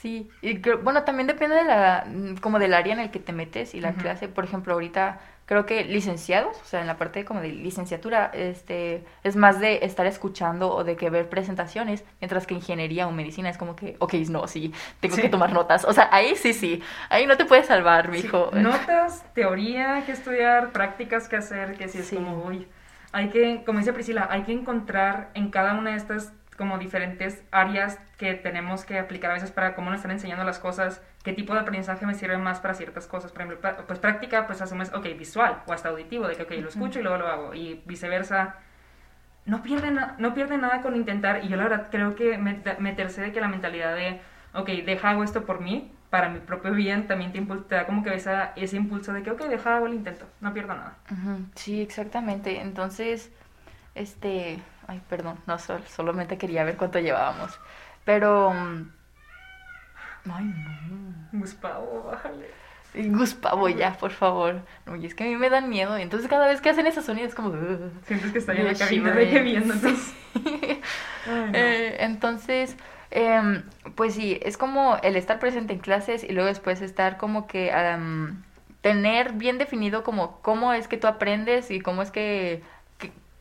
Sí, 0.00 0.30
y 0.42 0.58
bueno, 0.82 1.04
también 1.04 1.26
depende 1.26 1.56
de 1.56 1.64
la, 1.64 2.04
mm, 2.06 2.36
como 2.36 2.58
del 2.58 2.74
área 2.74 2.92
en 2.92 3.00
el 3.00 3.10
que 3.10 3.18
te 3.18 3.32
metes 3.32 3.74
y 3.74 3.80
la 3.80 3.90
Ujú. 3.90 4.00
clase. 4.00 4.28
Por 4.28 4.44
ejemplo, 4.44 4.74
ahorita 4.74 5.20
creo 5.46 5.64
que 5.64 5.84
licenciados, 5.84 6.56
o 6.60 6.64
sea, 6.64 6.80
en 6.80 6.86
la 6.88 6.96
parte 6.98 7.24
como 7.24 7.40
de 7.40 7.48
licenciatura, 7.50 8.30
este, 8.34 9.04
es 9.24 9.36
más 9.36 9.60
de 9.60 9.84
estar 9.84 10.04
escuchando 10.06 10.74
o 10.74 10.84
de 10.84 10.96
que 10.96 11.08
ver 11.08 11.28
presentaciones, 11.28 12.04
mientras 12.20 12.46
que 12.46 12.54
ingeniería 12.54 13.06
o 13.06 13.12
medicina 13.12 13.48
es 13.48 13.56
como 13.56 13.76
que, 13.76 13.96
ok, 14.00 14.14
no, 14.28 14.46
sí, 14.48 14.72
tengo 15.00 15.14
Sí. 15.16 15.22
que 15.22 15.28
tomar 15.28 15.52
notas. 15.52 15.84
O 15.84 15.92
sea, 15.92 16.08
ahí 16.12 16.34
sí, 16.36 16.52
sí, 16.52 16.82
ahí 17.10 17.26
no 17.26 17.36
te 17.36 17.44
puedes 17.44 17.66
salvar, 17.66 18.06
Sí, 18.12 18.22
mijo. 18.24 18.50
notas, 18.54 19.24
teoría 19.34 20.02
que 20.04 20.12
estudiar, 20.12 20.72
prácticas 20.72 21.28
que 21.28 21.36
hacer, 21.36 21.76
que 21.78 21.88
si 21.88 21.98
es 21.98 22.06
Sí. 22.08 22.16
como, 22.16 22.44
uy, 22.44 22.66
hay 23.12 23.28
que, 23.30 23.62
como 23.64 23.78
dice 23.78 23.92
Priscila, 23.92 24.26
hay 24.30 24.42
que 24.42 24.52
encontrar 24.52 25.30
en 25.34 25.50
cada 25.50 25.74
una 25.74 25.90
de 25.92 25.96
estas 25.96 26.32
como 26.56 26.78
diferentes 26.78 27.42
áreas 27.52 27.98
que 28.18 28.34
tenemos 28.34 28.84
que 28.84 28.98
aplicar 28.98 29.30
a 29.30 29.34
veces 29.34 29.50
para 29.50 29.74
cómo 29.74 29.90
nos 29.90 29.98
están 29.98 30.10
enseñando 30.10 30.44
las 30.44 30.58
cosas, 30.58 31.02
qué 31.22 31.32
tipo 31.32 31.54
de 31.54 31.60
aprendizaje 31.60 32.06
me 32.06 32.14
sirve 32.14 32.38
más 32.38 32.60
para 32.60 32.74
ciertas 32.74 33.06
cosas. 33.06 33.30
Por 33.32 33.42
ejemplo, 33.42 33.70
pues 33.86 33.98
práctica, 33.98 34.46
pues 34.46 34.60
asumes, 34.62 34.92
ok, 34.94 35.04
visual 35.18 35.62
o 35.66 35.72
hasta 35.72 35.90
auditivo, 35.90 36.26
de 36.28 36.36
que, 36.36 36.42
ok, 36.44 36.50
lo 36.62 36.68
escucho 36.68 37.00
y 37.00 37.02
luego 37.02 37.18
lo 37.18 37.28
hago, 37.28 37.54
y 37.54 37.82
viceversa. 37.86 38.56
No 39.44 39.62
pierde, 39.62 39.92
no 40.18 40.34
pierde 40.34 40.58
nada 40.58 40.82
con 40.82 40.96
intentar, 40.96 41.44
y 41.44 41.48
yo 41.48 41.56
la 41.56 41.64
verdad 41.64 41.86
creo 41.90 42.16
que 42.16 42.36
met- 42.38 42.78
meterse 42.78 43.20
de 43.22 43.32
que 43.32 43.40
la 43.40 43.46
mentalidad 43.48 43.94
de, 43.94 44.20
ok, 44.54 44.68
deja 44.84 45.10
hago 45.10 45.22
esto 45.22 45.44
por 45.44 45.60
mí, 45.60 45.92
para 46.10 46.28
mi 46.28 46.40
propio 46.40 46.72
bien, 46.72 47.06
también 47.06 47.32
te, 47.32 47.40
te 47.40 47.74
da 47.76 47.86
como 47.86 48.02
que 48.02 48.12
esa, 48.14 48.52
ese 48.56 48.76
impulso 48.76 49.12
de 49.12 49.22
que, 49.22 49.30
ok, 49.30 49.42
deja 49.42 49.76
hago 49.76 49.86
el 49.86 49.94
intento, 49.94 50.26
no 50.40 50.52
pierdo 50.52 50.74
nada. 50.74 50.96
Sí, 51.54 51.80
exactamente. 51.80 52.60
Entonces, 52.60 53.30
este, 53.94 54.58
ay, 54.86 55.00
perdón, 55.08 55.38
no, 55.46 55.58
sol- 55.58 55.84
solamente 55.88 56.38
quería 56.38 56.64
ver 56.64 56.76
cuánto 56.76 56.98
llevábamos. 56.98 57.58
Pero, 58.04 58.52
mm, 58.52 58.90
ay, 60.30 60.44
no. 60.44 61.38
Gustavo, 61.40 62.04
bájale. 62.10 62.50
Y 62.94 63.10
Gustavo, 63.10 63.68
ya, 63.68 63.92
por 63.98 64.10
favor. 64.10 64.62
No, 64.86 64.96
y 64.96 65.04
es 65.04 65.14
que 65.14 65.24
a 65.24 65.26
mí 65.26 65.36
me 65.36 65.50
dan 65.50 65.68
miedo. 65.68 65.98
Y 65.98 66.02
entonces 66.02 66.28
cada 66.30 66.46
vez 66.46 66.62
que 66.62 66.70
hacen 66.70 66.86
esos 66.86 67.04
sonidos 67.04 67.30
es 67.30 67.34
como... 67.34 67.52
Sientes 68.06 68.32
que 68.32 68.38
está 68.38 68.52
ahí 68.52 68.60
en 68.60 68.66
la 68.66 68.74
cabina 68.74 69.10
de 69.12 69.56
entonces. 69.56 70.14
Eh, 71.28 71.96
entonces, 71.98 72.76
em, 73.10 73.64
pues 73.96 74.14
sí, 74.14 74.38
es 74.42 74.56
como 74.56 74.96
el 75.02 75.16
estar 75.16 75.40
presente 75.40 75.72
en 75.72 75.80
clases 75.80 76.22
y 76.22 76.28
luego 76.28 76.46
después 76.48 76.80
estar 76.82 77.16
como 77.16 77.48
que 77.48 77.72
am, 77.72 78.44
tener 78.80 79.32
bien 79.32 79.58
definido 79.58 80.04
como 80.04 80.40
cómo 80.40 80.72
es 80.72 80.86
que 80.86 80.96
tú 80.98 81.08
aprendes 81.08 81.72
y 81.72 81.80
cómo 81.80 82.00
es 82.02 82.12
que 82.12 82.62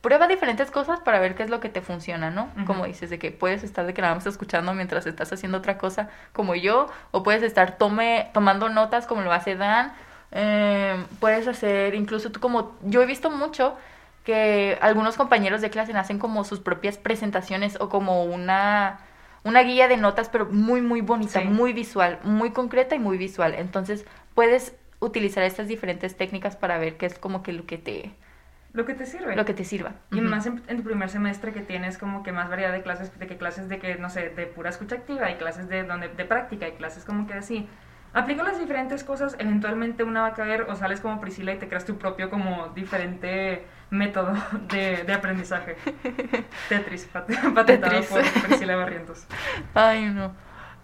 prueba 0.06 0.28
diferentes 0.28 0.70
cosas 0.70 1.00
para 1.00 1.20
ver 1.20 1.34
qué 1.34 1.42
es 1.42 1.50
lo 1.50 1.60
que 1.60 1.68
te 1.68 1.82
funciona, 1.82 2.30
¿no? 2.30 2.48
Como 2.68 2.86
dices, 2.86 3.10
de 3.10 3.18
que 3.18 3.32
puedes 3.32 3.64
estar 3.64 3.88
de 3.88 3.96
que 3.96 4.04
nada 4.04 4.14
más 4.14 4.28
escuchando 4.28 4.72
mientras 4.76 5.08
estás 5.08 5.34
haciendo 5.34 5.58
otra 5.58 5.80
cosa 5.80 6.10
como 6.32 6.54
yo, 6.54 6.86
o 7.10 7.24
puedes 7.24 7.42
estar 7.42 7.80
tome, 7.80 8.30
tomando 8.32 8.70
notas 8.70 9.08
como 9.08 9.24
lo 9.24 9.32
hace 9.34 9.56
Dan, 9.56 9.94
em, 10.30 11.06
puedes 11.20 11.48
hacer 11.48 11.96
incluso 11.96 12.32
tú 12.32 12.40
como, 12.40 12.76
yo 12.84 13.02
he 13.02 13.08
visto 13.08 13.32
mucho 13.32 13.76
que 14.24 14.78
algunos 14.80 15.16
compañeros 15.18 15.62
de 15.62 15.72
clase 15.72 15.92
hacen 15.94 16.20
como 16.20 16.44
sus 16.44 16.60
propias 16.60 17.00
presentaciones 17.00 17.76
o 17.82 17.90
como 17.90 18.26
una, 18.26 19.00
una 19.44 19.62
guía 19.64 19.88
de 19.88 19.98
notas, 19.98 20.30
pero 20.30 20.46
muy, 20.46 20.82
muy 20.82 21.02
bonita, 21.02 21.40
Sí. 21.42 21.48
muy 21.48 21.74
visual, 21.74 22.20
muy 22.24 22.52
concreta 22.52 22.94
y 22.94 23.00
muy 23.00 23.18
visual. 23.18 23.56
Entonces, 23.56 24.06
puedes 24.36 24.76
utilizar 25.00 25.44
estas 25.44 25.68
diferentes 25.68 26.16
técnicas 26.16 26.56
para 26.56 26.78
ver 26.78 26.96
qué 26.98 27.08
es 27.08 27.18
como 27.18 27.42
que 27.42 27.54
lo 27.54 27.66
que 27.66 27.80
te, 27.80 28.12
Lo 28.76 28.86
que 28.86 28.94
te 28.94 29.06
sirve. 29.06 29.36
lo 29.36 29.46
que 29.46 29.54
te 29.54 29.64
sirva. 29.64 29.94
Y 30.12 30.22
más 30.22 30.46
en, 30.46 30.62
en 30.68 30.78
tu 30.78 30.84
primer 30.84 31.10
semestre 31.10 31.52
que 31.54 31.62
tienes 31.62 31.98
como 31.98 32.22
que 32.24 32.32
más 32.32 32.50
variedad 32.50 32.72
de 32.74 32.82
clases, 32.84 33.18
de 33.18 33.26
que 33.26 33.38
clases 33.38 33.70
de 33.70 33.80
que, 33.80 33.96
no 33.96 34.10
sé, 34.10 34.30
de 34.30 34.46
pura 34.46 34.70
escucha 34.70 34.96
activa, 34.98 35.32
y 35.32 35.36
clases 35.36 35.68
de, 35.70 35.84
donde, 35.84 36.10
de 36.10 36.26
práctica, 36.26 36.68
y 36.68 36.74
clases 36.74 37.06
como 37.06 37.26
que 37.26 37.34
así. 37.34 37.68
Aplico 38.14 38.44
las 38.44 38.60
diferentes 38.60 39.04
cosas, 39.04 39.36
eventualmente 39.40 40.04
una 40.04 40.22
va 40.22 40.28
a 40.28 40.34
caer 40.34 40.62
o 40.70 40.76
sales 40.76 41.02
como 41.02 41.20
Priscila 41.20 41.54
y 41.54 41.58
te 41.58 41.68
creas 41.68 41.84
tu 41.86 41.98
propio 41.98 42.30
como 42.30 42.70
diferente 42.70 43.66
método 43.90 44.34
de, 44.70 45.04
de 45.04 45.14
aprendizaje. 45.14 45.76
Tetris, 46.70 47.06
pat- 47.06 47.28
patentado 47.54 48.00
Tetris. 48.02 48.08
por 48.08 48.44
Priscila 48.44 48.76
Barrientos. 48.78 49.26
Ay, 49.74 50.06
no. 50.06 50.34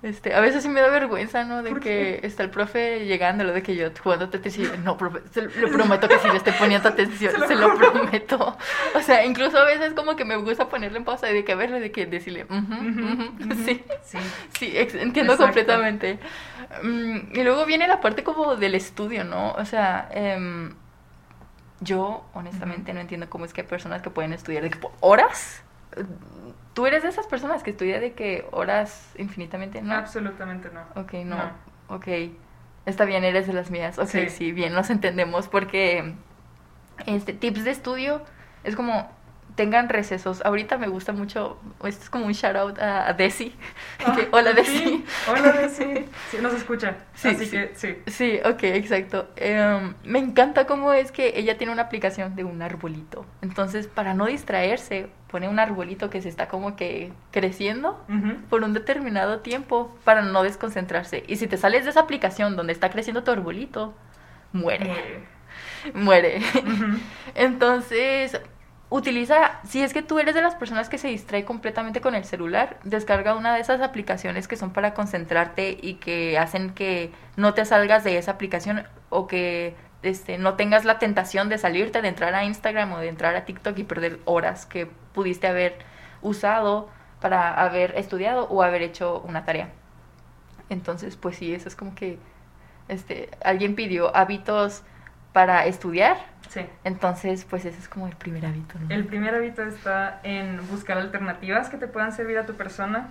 Este, 0.03 0.33
a 0.33 0.39
veces 0.39 0.63
sí 0.63 0.69
me 0.69 0.81
da 0.81 0.87
vergüenza, 0.87 1.43
¿no? 1.43 1.61
De 1.61 1.69
¿Por 1.69 1.79
que 1.79 2.17
qué? 2.21 2.25
está 2.27 2.41
el 2.41 2.49
profe 2.49 3.05
llegando, 3.05 3.43
lo 3.43 3.53
de 3.53 3.61
que 3.61 3.75
yo 3.75 3.89
jugando 4.03 4.29
Tetris 4.29 4.57
y 4.57 4.67
no, 4.83 4.97
profe, 4.97 5.19
se- 5.31 5.43
le 5.43 5.67
prometo 5.67 6.07
que 6.07 6.17
sí 6.17 6.27
le 6.27 6.37
estoy 6.37 6.53
poniendo 6.53 6.89
atención, 6.89 7.31
Se 7.33 7.37
lo 7.37 7.47
se 7.47 7.55
lo 7.55 7.69
juro. 7.71 7.91
prometo. 7.93 8.57
O 8.95 9.01
sea, 9.01 9.23
incluso 9.25 9.59
a 9.59 9.63
veces 9.65 9.93
como 9.93 10.15
que 10.15 10.25
me 10.25 10.37
gusta 10.37 10.69
ponerle 10.69 10.97
en 10.97 11.05
pausa 11.05 11.29
y 11.29 11.35
de 11.35 11.45
que 11.45 11.53
verle, 11.53 11.79
de 11.79 11.91
que 11.91 12.07
decirle, 12.07 12.45
ujú, 12.45 12.55
ujú. 12.73 13.53
sí. 13.65 13.83
Sí. 14.03 14.17
Sí, 14.57 14.73
entiendo 14.75 15.33
Exacto. 15.33 15.43
completamente. 15.43 16.17
Mm, 16.81 17.35
y 17.35 17.43
luego 17.43 17.65
viene 17.67 17.87
la 17.87 18.01
parte 18.01 18.23
como 18.23 18.55
del 18.55 18.73
estudio, 18.73 19.23
¿no? 19.23 19.51
O 19.51 19.65
sea, 19.65 20.09
em, 20.13 20.73
yo 21.79 22.23
honestamente 22.33 22.93
no 22.93 22.99
entiendo 23.01 23.29
cómo 23.29 23.45
es 23.45 23.53
que 23.53 23.61
hay 23.61 23.67
personas 23.67 24.01
que 24.01 24.09
pueden 24.09 24.33
estudiar 24.33 24.63
de 24.63 24.69
que 24.71 24.77
por 24.79 24.91
horas. 24.99 25.63
¿Tú 26.73 26.85
eres 26.85 27.03
de 27.03 27.09
esas 27.09 27.27
personas 27.27 27.63
que 27.63 27.71
estudia 27.71 27.99
de 27.99 28.13
que 28.13 28.47
horas 28.51 29.11
infinitamente? 29.17 29.81
No. 29.81 29.93
Absolutamente 29.95 30.69
no. 30.73 30.81
Ok, 31.01 31.13
no. 31.25 31.35
No. 31.37 31.51
Ok. 31.89 32.07
Está 32.85 33.05
bien, 33.05 33.23
eres 33.23 33.45
de 33.47 33.53
las 33.53 33.69
mías. 33.71 33.99
Ok, 33.99 34.07
sí, 34.07 34.29
Sí. 34.29 34.51
bien, 34.53 34.73
nos 34.73 34.89
entendemos 34.89 35.47
porque 35.47 36.13
este 37.05 37.33
tips 37.33 37.63
de 37.63 37.71
estudio 37.71 38.21
es 38.63 38.75
como 38.75 39.11
tengan 39.55 39.89
recesos. 39.89 40.41
Ahorita 40.45 40.77
me 40.77 40.87
gusta 40.87 41.11
mucho, 41.13 41.57
esto 41.85 42.03
es 42.03 42.09
como 42.09 42.25
un 42.25 42.33
shout 42.33 42.55
out 42.55 42.79
a, 42.79 43.13
Desi. 43.13 43.53
Ah, 44.05 44.13
que, 44.15 44.27
Hola 44.31 44.53
Desi. 44.53 44.77
fin. 44.77 45.05
Hola 45.29 45.51
Desi. 45.53 46.05
Sí, 46.31 46.37
nos 46.41 46.53
escucha. 46.53 46.95
Sí, 47.13 47.29
Así 47.29 47.45
sí. 47.45 47.51
que 47.51 47.71
sí. 47.75 47.95
Sí, 48.07 48.39
ok, 48.45 48.63
exacto. 48.63 49.27
Em, 49.35 49.93
me 50.03 50.19
encanta 50.19 50.65
cómo 50.65 50.93
es 50.93 51.11
que 51.11 51.33
ella 51.35 51.57
tiene 51.57 51.73
una 51.73 51.83
aplicación 51.83 52.35
de 52.35 52.43
un 52.43 52.61
arbolito. 52.61 53.25
Entonces, 53.41 53.87
para 53.87 54.13
no 54.13 54.25
distraerse, 54.27 55.09
pone 55.29 55.49
un 55.49 55.59
arbolito 55.59 56.09
que 56.09 56.21
se 56.21 56.29
está 56.29 56.47
como 56.47 56.75
que 56.75 57.11
creciendo 57.31 58.03
Ujú. 58.09 58.35
por 58.49 58.63
un 58.63 58.73
determinado 58.73 59.39
tiempo 59.39 59.95
para 60.03 60.21
no 60.21 60.43
desconcentrarse. 60.43 61.23
Y 61.27 61.35
si 61.37 61.47
te 61.47 61.57
sales 61.57 61.83
de 61.83 61.89
esa 61.91 62.01
aplicación 62.01 62.55
donde 62.55 62.73
está 62.73 62.89
creciendo 62.89 63.23
tu 63.23 63.31
arbolito, 63.31 63.93
muere, 64.53 64.91
Eh, 64.91 65.23
muere. 65.93 66.39
ujú. 66.63 66.97
Entonces, 67.35 68.39
utiliza, 68.91 69.61
si 69.63 69.81
es 69.81 69.93
que 69.93 70.03
tú 70.03 70.19
eres 70.19 70.35
de 70.35 70.41
las 70.41 70.55
personas 70.55 70.89
que 70.89 70.97
se 70.97 71.07
distrae 71.07 71.45
completamente 71.45 72.01
con 72.01 72.13
el 72.13 72.25
celular, 72.25 72.77
descarga 72.83 73.35
una 73.35 73.55
de 73.55 73.61
esas 73.61 73.79
aplicaciones 73.79 74.49
que 74.49 74.57
son 74.57 74.73
para 74.73 74.93
concentrarte 74.93 75.77
y 75.81 75.95
que 75.95 76.37
hacen 76.37 76.71
que 76.71 77.11
no 77.37 77.53
te 77.53 77.63
salgas 77.63 78.03
de 78.03 78.17
esa 78.17 78.31
aplicación 78.31 78.83
o 79.09 79.27
que 79.27 79.75
este, 80.03 80.37
no 80.37 80.55
tengas 80.55 80.83
la 80.83 80.99
tentación 80.99 81.47
de 81.47 81.57
salirte, 81.57 82.01
de 82.01 82.09
entrar 82.09 82.35
a 82.35 82.43
Instagram 82.43 82.91
o 82.91 82.99
de 82.99 83.07
entrar 83.07 83.33
a 83.37 83.45
TikTok 83.45 83.77
y 83.79 83.85
perder 83.85 84.19
horas 84.25 84.65
que 84.65 84.87
pudiste 85.13 85.47
haber 85.47 85.77
usado 86.21 86.89
para 87.21 87.53
haber 87.63 87.97
estudiado 87.97 88.49
o 88.49 88.61
haber 88.61 88.81
hecho 88.81 89.21
una 89.21 89.45
tarea. 89.45 89.69
Entonces, 90.69 91.15
pues 91.15 91.37
sí, 91.37 91.53
eso 91.53 91.69
es 91.69 91.77
como 91.77 91.95
que 91.95 92.19
este, 92.89 93.29
alguien 93.41 93.75
pidió 93.75 94.13
hábitos 94.13 94.83
para 95.33 95.65
estudiar 95.65 96.17
Sí. 96.49 96.65
entonces, 96.83 97.45
pues 97.45 97.63
ese 97.63 97.79
es 97.79 97.87
como 97.87 98.07
el 98.07 98.15
primer 98.15 98.45
hábito, 98.45 98.77
¿no? 98.77 98.93
El 98.93 99.05
primer 99.05 99.33
hábito 99.35 99.63
está 99.63 100.19
en 100.23 100.59
buscar 100.67 100.97
alternativas 100.97 101.69
que 101.69 101.77
te 101.77 101.87
puedan 101.87 102.11
servir 102.11 102.37
a 102.37 102.45
tu 102.45 102.55
persona. 102.55 103.07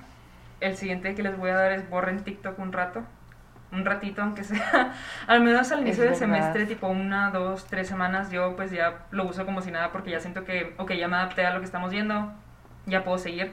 El 0.60 0.76
siguiente 0.76 1.14
que 1.14 1.22
les 1.22 1.38
voy 1.38 1.48
a 1.50 1.54
dar 1.54 1.72
es 1.72 1.88
borren 1.88 2.22
TikTok 2.22 2.58
un 2.58 2.72
rato. 2.72 3.02
Un 3.72 3.84
ratito, 3.86 4.20
aunque 4.20 4.44
sea. 4.44 4.92
Al 5.26 5.40
menos 5.42 5.70
al 5.72 5.78
Es 5.78 5.86
inicio 5.86 6.04
del 6.04 6.16
semestre, 6.16 6.66
tipo 6.66 6.88
una, 6.88 7.30
dos, 7.30 7.64
tres 7.66 7.88
semanas, 7.88 8.30
yo 8.30 8.56
pues 8.56 8.72
ya 8.72 9.06
lo 9.10 9.24
uso 9.24 9.46
como 9.46 9.62
si 9.62 9.70
nada 9.70 9.90
porque 9.92 10.10
ya 10.10 10.20
siento 10.20 10.44
que, 10.44 10.74
ok, 10.76 10.92
ya 10.92 11.06
me 11.08 11.16
adapté 11.16 11.46
a 11.46 11.54
lo 11.54 11.60
que 11.60 11.66
estamos 11.66 11.92
viendo, 11.92 12.32
ya 12.86 13.04
puedo 13.04 13.16
seguir. 13.16 13.52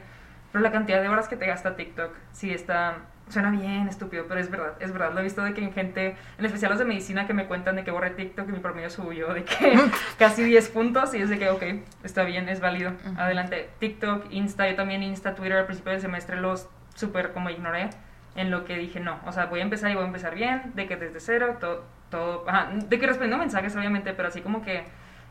Pero 0.51 0.63
la 0.63 0.71
cantidad 0.71 1.01
de 1.01 1.07
horas 1.07 1.27
que 1.27 1.37
te 1.37 1.45
gasta 1.45 1.75
TikTok, 1.75 2.11
sí 2.31 2.51
está. 2.51 2.95
Suena 3.29 3.51
bien 3.51 3.87
estúpido, 3.87 4.25
pero 4.27 4.39
es 4.39 4.49
verdad, 4.49 4.73
es 4.79 4.93
verdad. 4.93 5.13
Lo 5.13 5.19
he 5.19 5.23
visto 5.23 5.43
de 5.43 5.53
que 5.53 5.61
en 5.61 5.73
gente, 5.73 6.15
en 6.37 6.45
especial 6.45 6.71
los 6.71 6.79
de 6.79 6.85
medicina, 6.85 7.27
que 7.27 7.33
me 7.33 7.45
cuentan 7.45 7.75
de 7.75 7.83
que 7.83 7.91
borré 7.91 8.11
TikTok 8.11 8.47
y 8.47 8.51
mi 8.53 8.59
promedio 8.59 8.89
subió 8.89 9.33
de 9.33 9.43
que 9.43 9.77
casi 10.19 10.43
10 10.43 10.69
puntos 10.69 11.13
y 11.13 11.21
es 11.21 11.29
de 11.29 11.37
que, 11.37 11.49
ok, 11.49 11.63
está 12.03 12.23
bien, 12.23 12.47
es 12.47 12.61
válido. 12.61 12.93
Adelante. 13.17 13.69
TikTok, 13.79 14.31
Insta, 14.31 14.69
yo 14.69 14.75
también 14.75 15.03
Insta, 15.03 15.35
Twitter 15.35 15.57
al 15.57 15.65
principio 15.65 15.91
del 15.91 16.01
semestre 16.01 16.39
los 16.39 16.69
súper 16.95 17.33
como 17.33 17.49
ignoré. 17.49 17.89
En 18.35 18.51
lo 18.51 18.65
que 18.65 18.77
dije, 18.77 18.99
no, 18.99 19.19
o 19.25 19.31
sea, 19.31 19.47
voy 19.47 19.61
a 19.61 19.63
empezar 19.63 19.89
y 19.89 19.95
voy 19.95 20.03
a 20.03 20.07
empezar 20.07 20.35
bien, 20.35 20.71
de 20.75 20.85
que 20.87 20.95
desde 20.95 21.19
cero, 21.19 21.57
todo, 21.59 21.85
todo, 22.11 22.47
ajá, 22.47 22.69
de 22.71 22.99
que 22.99 23.07
respondiendo 23.07 23.39
mensajes 23.39 23.75
obviamente, 23.75 24.13
pero 24.13 24.27
así 24.27 24.41
como 24.41 24.61
que 24.61 24.83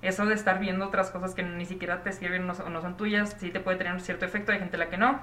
eso 0.03 0.27
de 0.27 0.35
estar 0.35 0.59
viendo 0.59 0.87
otras 0.87 1.11
cosas 1.11 1.35
que 1.35 1.43
ni 1.43 1.65
siquiera 1.67 2.03
te 2.03 2.13
sirven 2.13 2.49
o 2.51 2.69
no 2.69 2.81
son 2.83 2.97
tuyas, 2.97 3.37
sí 3.39 3.51
te 3.51 3.61
puede 3.61 3.79
tener 3.79 3.93
un 3.93 4.01
cierto 4.01 4.25
efecto, 4.25 4.53
hay 4.53 4.59
gente 4.59 4.77
a 4.77 4.81
la 4.81 4.91
que 4.91 4.97
no. 4.97 5.21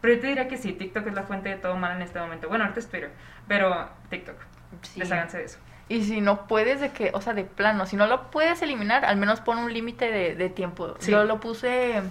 Pero 0.00 0.14
yo 0.14 0.20
te 0.20 0.26
diría 0.28 0.48
que 0.48 0.56
sí, 0.56 0.72
TikTok 0.72 1.06
es 1.08 1.14
la 1.14 1.22
fuente 1.24 1.48
de 1.48 1.56
todo 1.56 1.76
mal 1.76 1.96
en 1.96 2.02
este 2.02 2.18
momento. 2.18 2.48
Bueno, 2.48 2.64
ahorita 2.64 2.80
es 2.80 2.88
Twitter, 2.88 3.10
pero 3.48 3.88
TikTok, 4.10 4.36
Sí. 4.82 5.00
desháganse 5.00 5.38
de 5.38 5.44
eso. 5.44 5.58
Y 5.88 6.02
si 6.04 6.20
no 6.20 6.46
puedes 6.48 6.80
de 6.80 6.90
que, 6.90 7.10
o 7.14 7.20
sea, 7.20 7.32
de 7.32 7.44
plano, 7.44 7.86
si 7.86 7.96
no 7.96 8.06
lo 8.06 8.30
puedes 8.30 8.60
eliminar, 8.62 9.04
al 9.04 9.16
menos 9.16 9.40
pon 9.40 9.58
un 9.58 9.72
límite 9.72 10.10
de, 10.10 10.34
de 10.34 10.48
tiempo. 10.48 10.96
Sí. 10.98 11.12
Yo 11.12 11.24
lo 11.24 11.38
puse 11.40 12.02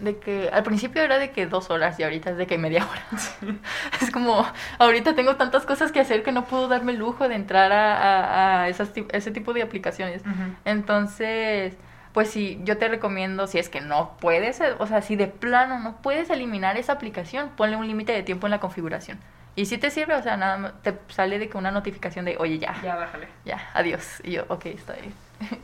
de 0.00 0.18
que 0.18 0.50
al 0.52 0.64
principio 0.64 1.00
era 1.02 1.18
de 1.18 1.30
que 1.30 1.46
dos 1.46 1.70
horas 1.70 2.00
y 2.00 2.02
ahorita 2.02 2.30
es 2.30 2.36
de 2.36 2.48
que 2.48 2.58
media 2.58 2.84
hora. 2.84 3.02
es 4.00 4.10
como, 4.10 4.44
ahorita 4.80 5.14
tengo 5.14 5.36
tantas 5.36 5.64
cosas 5.64 5.92
que 5.92 6.00
hacer 6.00 6.24
que 6.24 6.32
no 6.32 6.44
puedo 6.46 6.66
darme 6.66 6.90
el 6.92 6.98
lujo 6.98 7.28
de 7.28 7.36
entrar 7.36 7.70
a, 7.72 7.96
a, 7.96 8.62
a 8.62 8.68
esas, 8.68 8.90
ese 9.12 9.30
tipo 9.30 9.52
de 9.52 9.62
aplicaciones. 9.62 10.22
Entonces, 10.64 11.74
pues 12.12 12.30
sí, 12.30 12.60
yo 12.64 12.78
te 12.78 12.88
recomiendo, 12.88 13.46
si 13.46 13.58
es 13.58 13.68
que 13.68 13.80
no 13.80 14.16
puedes, 14.20 14.60
eh, 14.60 14.74
o 14.78 14.86
sea, 14.86 15.02
si 15.02 15.16
de 15.16 15.28
plano 15.28 15.78
no 15.78 15.96
puedes 16.02 16.30
eliminar 16.30 16.76
esa 16.76 16.92
aplicación, 16.92 17.50
ponle 17.56 17.76
un 17.76 17.86
límite 17.86 18.12
de 18.12 18.22
tiempo 18.22 18.46
en 18.46 18.50
la 18.52 18.60
configuración. 18.60 19.18
Y 19.54 19.66
si 19.66 19.78
te 19.78 19.90
sirve, 19.90 20.14
o 20.14 20.22
sea, 20.22 20.36
nada 20.36 20.56
más 20.58 20.82
te 20.82 20.98
sale 21.08 21.38
de 21.38 21.48
que 21.48 21.58
una 21.58 21.70
notificación 21.70 22.24
de, 22.24 22.36
oye, 22.38 22.58
ya, 22.58 22.74
Ya, 22.82 22.96
bájale. 22.96 23.28
ya, 23.44 23.60
adiós. 23.74 24.20
Y 24.24 24.32
yo, 24.32 24.44
ok, 24.48 24.66
está 24.66 24.94
bien. 24.94 25.12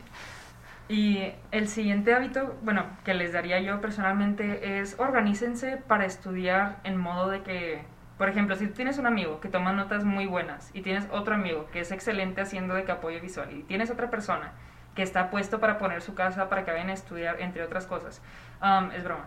Y 0.87 1.31
el 1.51 1.67
siguiente 1.67 2.13
hábito, 2.15 2.57
bueno, 2.63 2.85
que 3.05 3.13
les 3.13 3.31
daría 3.31 3.59
yo 3.59 3.79
personalmente 3.79 4.79
es 4.79 4.95
organícense 4.99 5.77
para 5.77 6.05
estudiar 6.05 6.79
en 6.83 6.97
modo 6.97 7.29
de 7.29 7.43
que, 7.43 7.83
por 8.17 8.27
ejemplo, 8.27 8.55
si 8.55 8.65
tú 8.67 8.73
tienes 8.73 8.97
un 8.97 9.05
amigo 9.05 9.39
que 9.39 9.49
toma 9.49 9.71
notas 9.71 10.03
muy 10.03 10.25
buenas 10.25 10.71
y 10.73 10.81
tienes 10.81 11.07
otro 11.11 11.35
amigo 11.35 11.67
que 11.71 11.81
es 11.81 11.91
excelente 11.91 12.41
haciendo 12.41 12.73
de 12.73 12.85
que 12.85 12.91
apoyo 12.91 13.21
visual 13.21 13.51
y 13.55 13.61
tienes 13.63 13.91
otra 13.91 14.09
persona 14.09 14.53
que 14.99 15.03
está 15.03 15.29
puesto 15.29 15.61
para 15.61 15.77
poner 15.77 16.01
su 16.01 16.13
casa 16.13 16.49
para 16.49 16.65
que 16.65 16.71
vayan 16.71 16.89
a 16.89 16.93
estudiar, 16.93 17.39
entre 17.39 17.63
otras 17.63 17.87
cosas, 17.87 18.21
um, 18.61 18.91
es 18.91 19.01
broma. 19.01 19.23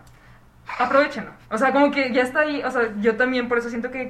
Aprovechenlo. 0.77 1.31
O 1.49 1.57
sea, 1.57 1.71
como 1.71 1.89
que 1.89 2.13
ya 2.13 2.21
está 2.21 2.41
ahí. 2.41 2.61
O 2.63 2.69
sea, 2.69 2.93
yo 3.01 3.17
también 3.17 3.47
por 3.47 3.57
eso 3.57 3.71
siento 3.71 3.89
que 3.89 4.07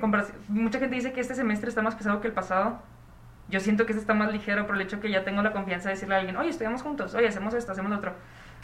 mucha 0.49 0.79
gente 0.79 0.93
dice 0.93 1.13
que 1.13 1.21
este 1.21 1.35
semestre 1.35 1.69
está 1.69 1.81
más 1.81 1.95
pesado 1.95 2.19
que 2.19 2.27
el 2.27 2.33
pasado. 2.33 2.81
Yo 3.47 3.61
siento 3.61 3.85
que 3.85 3.93
este 3.93 4.01
está 4.01 4.13
más 4.13 4.29
ligero 4.29 4.67
por 4.67 4.75
el 4.75 4.81
hecho 4.81 4.99
que 4.99 5.09
ya 5.09 5.23
tengo 5.23 5.41
la 5.41 5.53
confianza 5.53 5.87
de 5.87 5.95
decirle 5.95 6.15
a 6.15 6.17
alguien, 6.17 6.35
oye, 6.35 6.49
estudiamos 6.49 6.81
juntos, 6.81 7.15
oye, 7.15 7.29
hacemos 7.29 7.53
esto, 7.53 7.71
hacemos 7.71 7.91
lo 7.91 7.97
otro. 7.97 8.13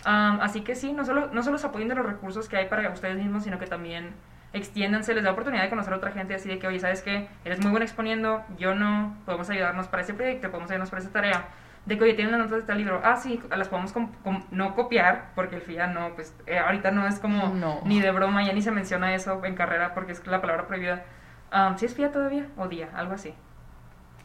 Am, 0.04 0.42
así 0.42 0.60
que 0.60 0.76
sí, 0.76 0.92
no 0.92 1.06
solo, 1.06 1.30
no 1.32 1.42
solo 1.42 1.58
se 1.58 1.68
apoyen 1.68 1.88
de 1.88 1.96
los 1.96 2.06
recursos 2.06 2.50
que 2.50 2.58
hay 2.58 2.66
para 2.68 2.90
ustedes 2.90 3.16
mismos, 3.16 3.46
sino 3.46 3.60
que 3.60 3.66
también 3.66 4.14
extiéndanse, 4.52 5.14
les 5.14 5.24
da 5.24 5.32
oportunidad 5.32 5.64
de 5.64 5.70
conocer 5.70 5.94
a 5.94 5.98
otra 5.98 6.12
gente 6.12 6.36
así 6.36 6.50
de 6.50 6.60
que, 6.60 6.68
oye, 6.68 6.80
¿sabes 6.80 7.02
qué? 7.02 7.30
Eres 7.46 7.62
muy 7.62 7.72
bueno 7.72 7.86
exponiendo, 7.86 8.44
yo 8.58 8.76
no, 8.76 9.16
podemos 9.26 9.50
ayudarnos 9.50 9.88
para 9.88 10.04
ese 10.04 10.14
proyecto, 10.14 10.50
podemos 10.50 10.70
ayudarnos 10.70 10.90
para 10.90 11.02
esa 11.02 11.12
tarea. 11.12 11.46
De 11.90 11.98
que, 11.98 12.04
oye, 12.04 12.14
tienen 12.14 12.32
las 12.32 12.42
notas 12.42 12.60
de 12.60 12.68
tal 12.68 12.78
libro, 12.78 13.02
ah, 13.04 13.16
sí, 13.18 13.42
las 13.50 13.68
podemos 13.68 13.94
no 14.52 14.76
copiar, 14.76 15.32
porque 15.34 15.56
el 15.56 15.62
FIA 15.64 15.88
no, 15.88 16.14
pues 16.14 16.36
eh, 16.46 16.60
ahorita 16.60 16.92
no 16.92 17.08
es 17.08 17.18
como 17.20 17.50
No. 17.56 17.82
ni 17.84 18.00
de 18.00 18.12
broma, 18.12 18.44
ya 18.46 18.54
ni 18.54 18.62
se 18.62 18.70
menciona 18.72 19.14
eso 19.16 19.44
en 19.44 19.56
carrera 19.56 19.96
porque 19.96 20.12
es 20.12 20.26
la 20.28 20.40
palabra 20.40 20.68
prohibida. 20.68 21.04
Am, 21.52 21.78
¿Sí 21.80 21.88
es 21.88 21.96
FIA 21.96 22.12
todavía? 22.12 22.46
O 22.58 22.68
día, 22.68 22.90
algo 22.96 23.14
así. 23.16 23.34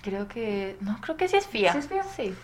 Creo 0.03 0.29
que, 0.29 0.77
no, 0.83 0.98
creo 1.00 1.16
que 1.16 1.27
sí 1.27 1.37
es 1.38 1.46
FIA. 1.48 1.72
¿Sí 1.72 1.79
es 1.79 1.88
FIA? 1.88 2.03
Sí. 2.03 2.35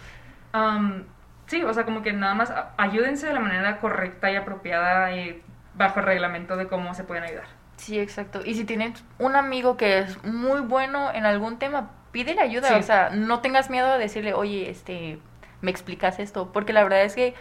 Sí, 1.46 1.62
o 1.64 1.74
sea, 1.74 1.84
como 1.84 2.02
que 2.02 2.12
nada 2.12 2.34
más 2.34 2.52
ayúdense 2.76 3.26
de 3.26 3.32
la 3.34 3.40
manera 3.40 3.78
correcta 3.78 4.30
y 4.30 4.36
apropiada 4.36 5.12
y 5.14 5.42
bajo 5.74 6.00
el 6.00 6.06
reglamento 6.06 6.56
de 6.56 6.66
cómo 6.68 6.94
se 6.94 7.04
pueden 7.04 7.24
ayudar. 7.24 7.44
Sí, 7.76 7.98
exacto. 7.98 8.40
Y 8.44 8.54
si 8.54 8.64
tienes 8.64 9.02
un 9.18 9.36
amigo 9.36 9.76
que 9.76 9.98
es 9.98 10.22
muy 10.24 10.60
bueno 10.60 11.10
en 11.12 11.26
algún 11.26 11.58
tema, 11.58 11.90
pídele 12.12 12.40
ayuda. 12.40 12.68
Sí. 12.68 12.74
O 12.74 12.82
sea, 12.82 13.10
no 13.10 13.40
tengas 13.40 13.70
miedo 13.70 13.86
a 13.86 13.98
decirle, 13.98 14.34
oye, 14.34 14.70
este, 14.70 15.18
me 15.60 15.70
explicas 15.70 16.18
esto. 16.18 16.52
Porque 16.52 16.72
la 16.72 16.82
verdad 16.82 17.02
es 17.02 17.14
que 17.14 17.34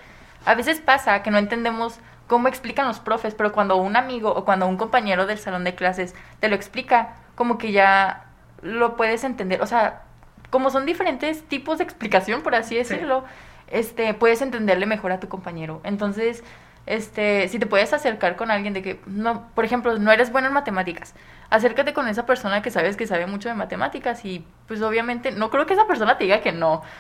a 0.45 0.55
veces 0.55 0.79
pasa 0.79 1.23
que 1.23 1.32
no 1.32 1.38
entendemos 1.38 1.99
cómo 2.27 2.47
explican 2.47 2.88
los 2.88 2.99
profes, 2.99 3.34
pero 3.34 3.51
cuando 3.51 3.75
un 3.77 3.95
amigo 3.95 4.32
o 4.32 4.45
cuando 4.45 4.67
un 4.67 4.77
compañero 4.77 5.25
del 5.25 5.39
salón 5.39 5.63
de 5.63 5.75
clases 5.75 6.15
te 6.39 6.47
lo 6.47 6.55
explica, 6.55 7.15
como 7.36 7.58
que 7.58 7.71
ya 7.71 8.25
lo 8.62 8.95
puedes 8.95 9.23
entender. 9.23 9.62
O 9.62 9.65
sea, 9.65 10.03
como 10.49 10.69
son 10.69 10.86
diferentes 10.86 11.43
tipos 11.43 11.77
de 11.77 11.84
explicación, 11.84 12.41
por 12.41 12.55
así 12.55 12.75
decirlo, 12.75 13.23
este, 13.67 14.13
puedes 14.13 14.41
entenderle 14.41 14.86
mejor 14.86 15.12
a 15.12 15.19
tu 15.19 15.27
compañero. 15.27 15.82
Entonces, 15.84 16.43
este, 16.86 17.47
si 17.47 17.60
te 17.60 17.65
puedes 17.65 17.93
acercar 17.93 18.36
con 18.36 18.51
alguien 18.51 18.73
de 18.73 18.82
que, 18.82 18.99
no, 19.05 19.47
por 19.53 19.65
ejemplo, 19.65 19.97
no 19.97 20.12
eres 20.12 20.32
bueno 20.32 20.47
en 20.47 20.53
matemáticas, 20.53 21.13
acércate 21.49 21.93
con 21.93 22.07
esa 22.07 22.25
persona 22.25 22.62
que 22.62 22.71
sabes 22.71 22.95
que 22.97 23.07
sabe 23.07 23.25
mucho 23.25 23.49
de 23.49 23.55
matemáticas 23.55 24.23
y 24.25 24.45
pues 24.67 24.81
obviamente 24.81 25.31
no 25.31 25.49
creo 25.49 25.65
que 25.65 25.73
esa 25.73 25.88
persona 25.88 26.17
te 26.17 26.25
diga 26.25 26.41
que 26.41 26.51
no. 26.51 26.81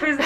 Pues, 0.00 0.18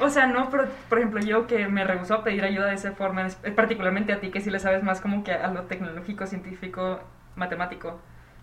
o 0.00 0.10
sea, 0.10 0.26
no, 0.26 0.48
pero 0.48 0.68
por 0.88 0.98
ejemplo, 0.98 1.20
yo 1.20 1.48
que 1.48 1.66
me 1.66 1.82
rehuso 1.82 2.14
a 2.14 2.22
pedir 2.22 2.44
ayuda 2.44 2.66
de 2.66 2.74
esa 2.74 2.92
forma, 2.92 3.26
es- 3.26 3.34
particularmente 3.56 4.12
a 4.12 4.20
ti 4.20 4.30
que 4.30 4.40
sí 4.40 4.48
le 4.48 4.60
sabes 4.60 4.84
más 4.84 5.00
como 5.00 5.24
que 5.24 5.32
a 5.32 5.48
lo 5.48 5.62
tecnológico, 5.62 6.24
científico, 6.28 7.00
matemático. 7.34 7.98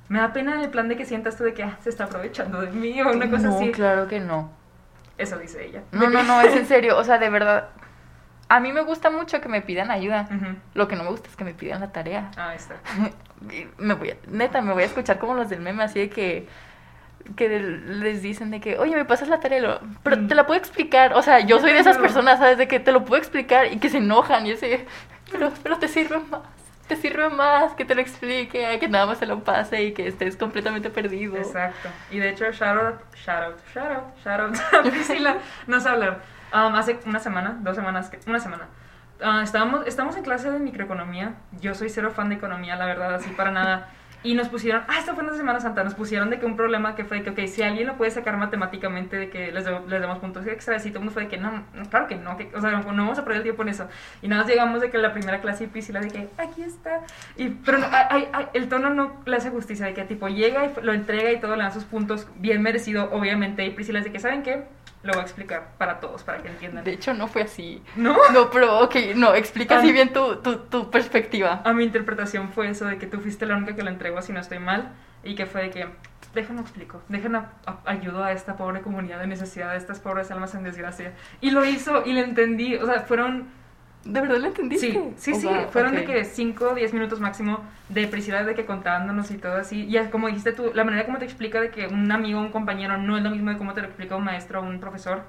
Me 0.09 0.19
da 0.19 0.33
pena 0.33 0.61
el 0.61 0.69
plan 0.69 0.89
de 0.89 0.97
que 0.97 1.05
sientas 1.05 1.37
tú 1.37 1.45
de 1.45 1.53
que 1.53 1.63
ah, 1.63 1.77
se 1.81 1.89
está 1.89 2.03
aprovechando 2.03 2.59
de 2.59 2.71
mí 2.71 3.01
o 3.01 3.09
una 3.09 3.29
cosa 3.29 3.47
no, 3.47 3.55
así. 3.55 3.71
claro 3.71 4.09
que 4.09 4.19
no. 4.19 4.51
Eso 5.17 5.37
dice 5.37 5.65
ella. 5.65 5.81
No, 5.93 6.09
no, 6.09 6.23
no, 6.23 6.41
es 6.41 6.53
en 6.57 6.65
serio, 6.65 6.97
o 6.97 7.03
sea, 7.05 7.17
de 7.19 7.29
verdad. 7.29 7.69
A 8.49 8.59
mí 8.59 8.73
me 8.73 8.81
gusta 8.81 9.09
mucho 9.09 9.39
que 9.39 9.47
me 9.47 9.61
pidan 9.61 9.91
ayuda. 9.91 10.27
Ujú. 10.29 10.57
Lo 10.73 10.89
que 10.89 10.97
no 10.97 11.05
me 11.05 11.11
gusta 11.11 11.29
es 11.29 11.37
que 11.37 11.45
me 11.45 11.53
pidan 11.53 11.79
la 11.79 11.93
tarea. 11.93 12.31
Ah, 12.35 12.53
está. 12.53 12.75
Me 13.77 13.93
voy 13.95 14.11
a- 14.11 14.17
neta, 14.27 14.61
me 14.61 14.73
voy 14.73 14.83
a 14.83 14.85
escuchar 14.85 15.17
como 15.19 15.33
los 15.33 15.49
del 15.49 15.61
meme, 15.61 15.83
así 15.83 15.99
de 15.99 16.09
que 16.09 16.47
que 17.35 17.47
les 17.49 18.21
dicen 18.23 18.49
de 18.49 18.59
que, 18.59 18.79
oye, 18.79 18.95
me 18.95 19.05
pasas 19.05 19.29
la 19.29 19.39
tarea, 19.39 19.79
pero 20.03 20.17
Mm. 20.17 20.27
te 20.27 20.33
la 20.35 20.47
puedo 20.47 20.59
explicar. 20.59 21.13
O 21.13 21.21
sea, 21.21 21.39
yo 21.39 21.59
soy 21.59 21.71
de 21.71 21.79
esas 21.79 21.97
personas, 21.99 22.39
¿sabes? 22.39 22.57
De 22.57 22.67
que 22.67 22.79
te 22.79 22.91
lo 22.91 23.05
puedo 23.05 23.21
explicar 23.21 23.71
y 23.71 23.77
que 23.77 23.89
se 23.89 23.97
enojan 23.99 24.47
y 24.47 24.51
ese, 24.51 24.85
pero, 25.31 25.51
pero 25.61 25.77
te 25.77 25.87
sirve 25.87 26.17
más. 26.19 26.41
Te 26.87 26.95
sirve 26.95 27.29
más 27.29 27.73
que 27.73 27.85
te 27.85 27.93
lo 27.95 28.01
explique, 28.01 28.77
que 28.79 28.87
nada 28.89 29.05
más 29.05 29.19
te 29.19 29.27
lo 29.27 29.39
pase 29.43 29.81
y 29.83 29.93
que 29.93 30.07
estés 30.07 30.35
completamente 30.35 30.89
perdido. 30.89 31.37
Exacto. 31.37 31.89
Y 32.09 32.17
de 32.17 32.29
hecho, 32.29 32.51
shout 32.51 32.77
out, 32.77 32.95
shout 33.15 33.43
out, 33.43 33.59
shout 33.71 33.91
out, 33.91 34.03
shout 34.23 34.39
out 34.41 34.55
a 34.87 34.89
Priscila 34.89 35.37
nos 35.67 35.85
habla. 35.85 36.17
Um, 36.53 36.75
hace 36.75 36.99
una 37.05 37.19
semana, 37.19 37.55
dos 37.61 37.75
semanas, 37.77 38.11
una 38.27 38.39
semana. 38.39 38.67
Ah, 39.23 39.41
estábamos, 39.43 39.85
estamos 39.87 40.15
en 40.17 40.23
clase 40.23 40.51
de 40.51 40.59
microeconomía. 40.59 41.33
Yo 41.59 41.73
soy 41.75 41.89
cero 41.89 42.11
fan 42.15 42.29
de 42.29 42.35
economía, 42.35 42.75
la 42.75 42.85
verdad, 42.85 43.15
así 43.15 43.29
para 43.31 43.51
nada. 43.51 43.89
Y 44.23 44.35
nos 44.35 44.49
pusieron, 44.49 44.83
ah, 44.87 44.99
esto 44.99 45.15
fue 45.15 45.23
en 45.23 45.31
la 45.31 45.35
Semana 45.35 45.59
Santa, 45.59 45.83
nos 45.83 45.95
pusieron 45.95 46.29
de 46.29 46.37
que 46.37 46.45
un 46.45 46.55
problema 46.55 46.93
que 46.93 47.03
fue 47.05 47.17
de 47.17 47.23
que, 47.23 47.29
ok, 47.31 47.49
si 47.49 47.63
alguien 47.63 47.87
lo 47.87 47.95
puede 47.97 48.11
sacar 48.11 48.37
matemáticamente, 48.37 49.15
de 49.17 49.31
que 49.31 49.51
les, 49.51 49.65
do- 49.65 49.83
les 49.87 49.99
damos 49.99 50.19
puntos 50.19 50.45
extras, 50.45 50.85
y 50.85 50.89
todo 50.89 50.99
el 50.99 51.05
mundo 51.05 51.13
fue 51.13 51.23
de 51.23 51.27
que, 51.27 51.37
no, 51.37 51.63
no, 51.73 51.85
claro 51.89 52.05
que 52.05 52.13
no, 52.17 52.37
que, 52.37 52.51
o 52.55 52.61
sea, 52.61 52.69
no, 52.69 52.83
no 52.93 53.01
vamos 53.03 53.17
a 53.17 53.23
perder 53.23 53.37
el 53.37 53.43
tiempo 53.43 53.63
en 53.63 53.69
eso. 53.69 53.87
Y 54.21 54.27
nada 54.27 54.43
más 54.43 54.51
llegamos 54.51 54.79
de 54.79 54.91
que 54.91 54.99
la 54.99 55.11
primera 55.11 55.41
clase 55.41 55.63
y 55.63 55.67
Priscila 55.67 56.01
de 56.01 56.09
que, 56.09 56.29
aquí 56.37 56.61
está. 56.61 56.99
Y, 57.35 57.49
pero 57.49 57.79
no, 57.79 57.87
ay, 57.91 58.05
ay, 58.11 58.27
ay, 58.31 58.45
el 58.53 58.69
tono 58.69 58.91
no 58.91 59.23
le 59.25 59.37
hace 59.37 59.49
justicia, 59.49 59.87
de 59.87 59.95
que 59.95 60.03
tipo 60.03 60.27
llega 60.27 60.65
y 60.65 60.71
lo 60.83 60.93
entrega 60.93 61.31
y 61.31 61.39
todo, 61.39 61.55
le 61.55 61.63
da 61.63 61.71
sus 61.71 61.85
puntos, 61.85 62.27
bien 62.35 62.61
merecido, 62.61 63.09
obviamente. 63.11 63.65
Y 63.65 63.71
Priscila 63.71 64.01
de 64.01 64.11
que, 64.11 64.19
¿saben 64.19 64.43
qué? 64.43 64.65
Lo 65.03 65.13
voy 65.13 65.21
a 65.21 65.23
explicar 65.23 65.69
para 65.79 65.99
todos, 65.99 66.21
para 66.23 66.43
que 66.43 66.49
entiendan. 66.49 66.83
De 66.83 66.91
hecho, 66.93 67.13
no 67.15 67.27
fue 67.27 67.41
así. 67.41 67.81
¿No? 67.95 68.15
No, 68.33 68.51
pero 68.51 68.79
ok, 68.81 68.95
no, 69.15 69.33
explica 69.33 69.75
Ah. 69.75 69.79
así 69.79 69.91
bien 69.91 70.13
tu, 70.13 70.35
tu, 70.37 70.57
tu 70.57 70.91
perspectiva. 70.91 71.61
A 71.65 71.73
mi 71.73 71.83
interpretación 71.83 72.49
fue 72.49 72.69
eso 72.69 72.85
de 72.85 72.97
que 72.99 73.07
tú 73.07 73.19
fuiste 73.19 73.45
la 73.47 73.57
única 73.57 73.75
que 73.75 73.81
lo 73.83 73.89
entregó, 73.89 74.21
si 74.21 74.31
no 74.31 74.39
estoy 74.39 74.59
mal, 74.59 74.91
y 75.23 75.33
que 75.33 75.47
fue 75.47 75.63
de 75.63 75.69
que, 75.71 75.87
déjame 76.35 76.61
explico, 76.61 77.01
a- 77.65 77.77
ayudo 77.85 78.23
a 78.23 78.31
esta 78.31 78.55
pobre 78.57 78.81
comunidad 78.81 79.19
de 79.19 79.27
necesidad, 79.27 79.71
a 79.71 79.75
estas 79.75 79.99
pobres 79.99 80.29
almas 80.29 80.53
en 80.53 80.63
desgracia. 80.63 81.13
Y 81.41 81.49
lo 81.49 81.65
hizo 81.65 82.03
y 82.05 82.13
lo 82.13 82.19
entendí, 82.19 82.75
o 82.75 82.85
sea, 82.85 83.01
fueron, 83.01 83.47
¿De 84.03 84.19
verdad 84.19 84.37
lo 84.37 84.47
entendiste? 84.47 84.91
sí, 84.91 85.13
sí, 85.17 85.31
Oh, 85.35 85.39
sí, 85.39 85.45
wow, 85.47 85.67
fueron 85.69 85.91
ok. 85.91 85.99
de 85.99 86.05
que 86.05 86.25
5 86.25 86.69
o 86.71 86.75
10 86.75 86.93
minutos 86.93 87.19
máximo 87.19 87.59
de 87.89 88.07
Priscila 88.07 88.43
de 88.43 88.55
que 88.55 88.65
contándonos 88.65 89.29
y 89.31 89.37
todo 89.37 89.57
así. 89.57 89.85
Y 89.87 89.97
como 90.09 90.27
dijiste 90.27 90.53
tú, 90.53 90.71
la 90.73 90.83
manera 90.83 91.05
como 91.05 91.19
te 91.19 91.25
explica 91.25 91.61
de 91.61 91.69
que 91.69 91.87
un 91.87 92.11
amigo, 92.11 92.39
un 92.39 92.49
compañero, 92.51 92.97
no 92.97 93.17
es 93.17 93.23
lo 93.23 93.29
mismo 93.29 93.51
de 93.51 93.57
cómo 93.57 93.73
te 93.73 93.81
lo 93.81 93.87
explica 93.87 94.15
un 94.15 94.23
maestro 94.23 94.59
o 94.61 94.63
un 94.63 94.79
profesor, 94.79 95.23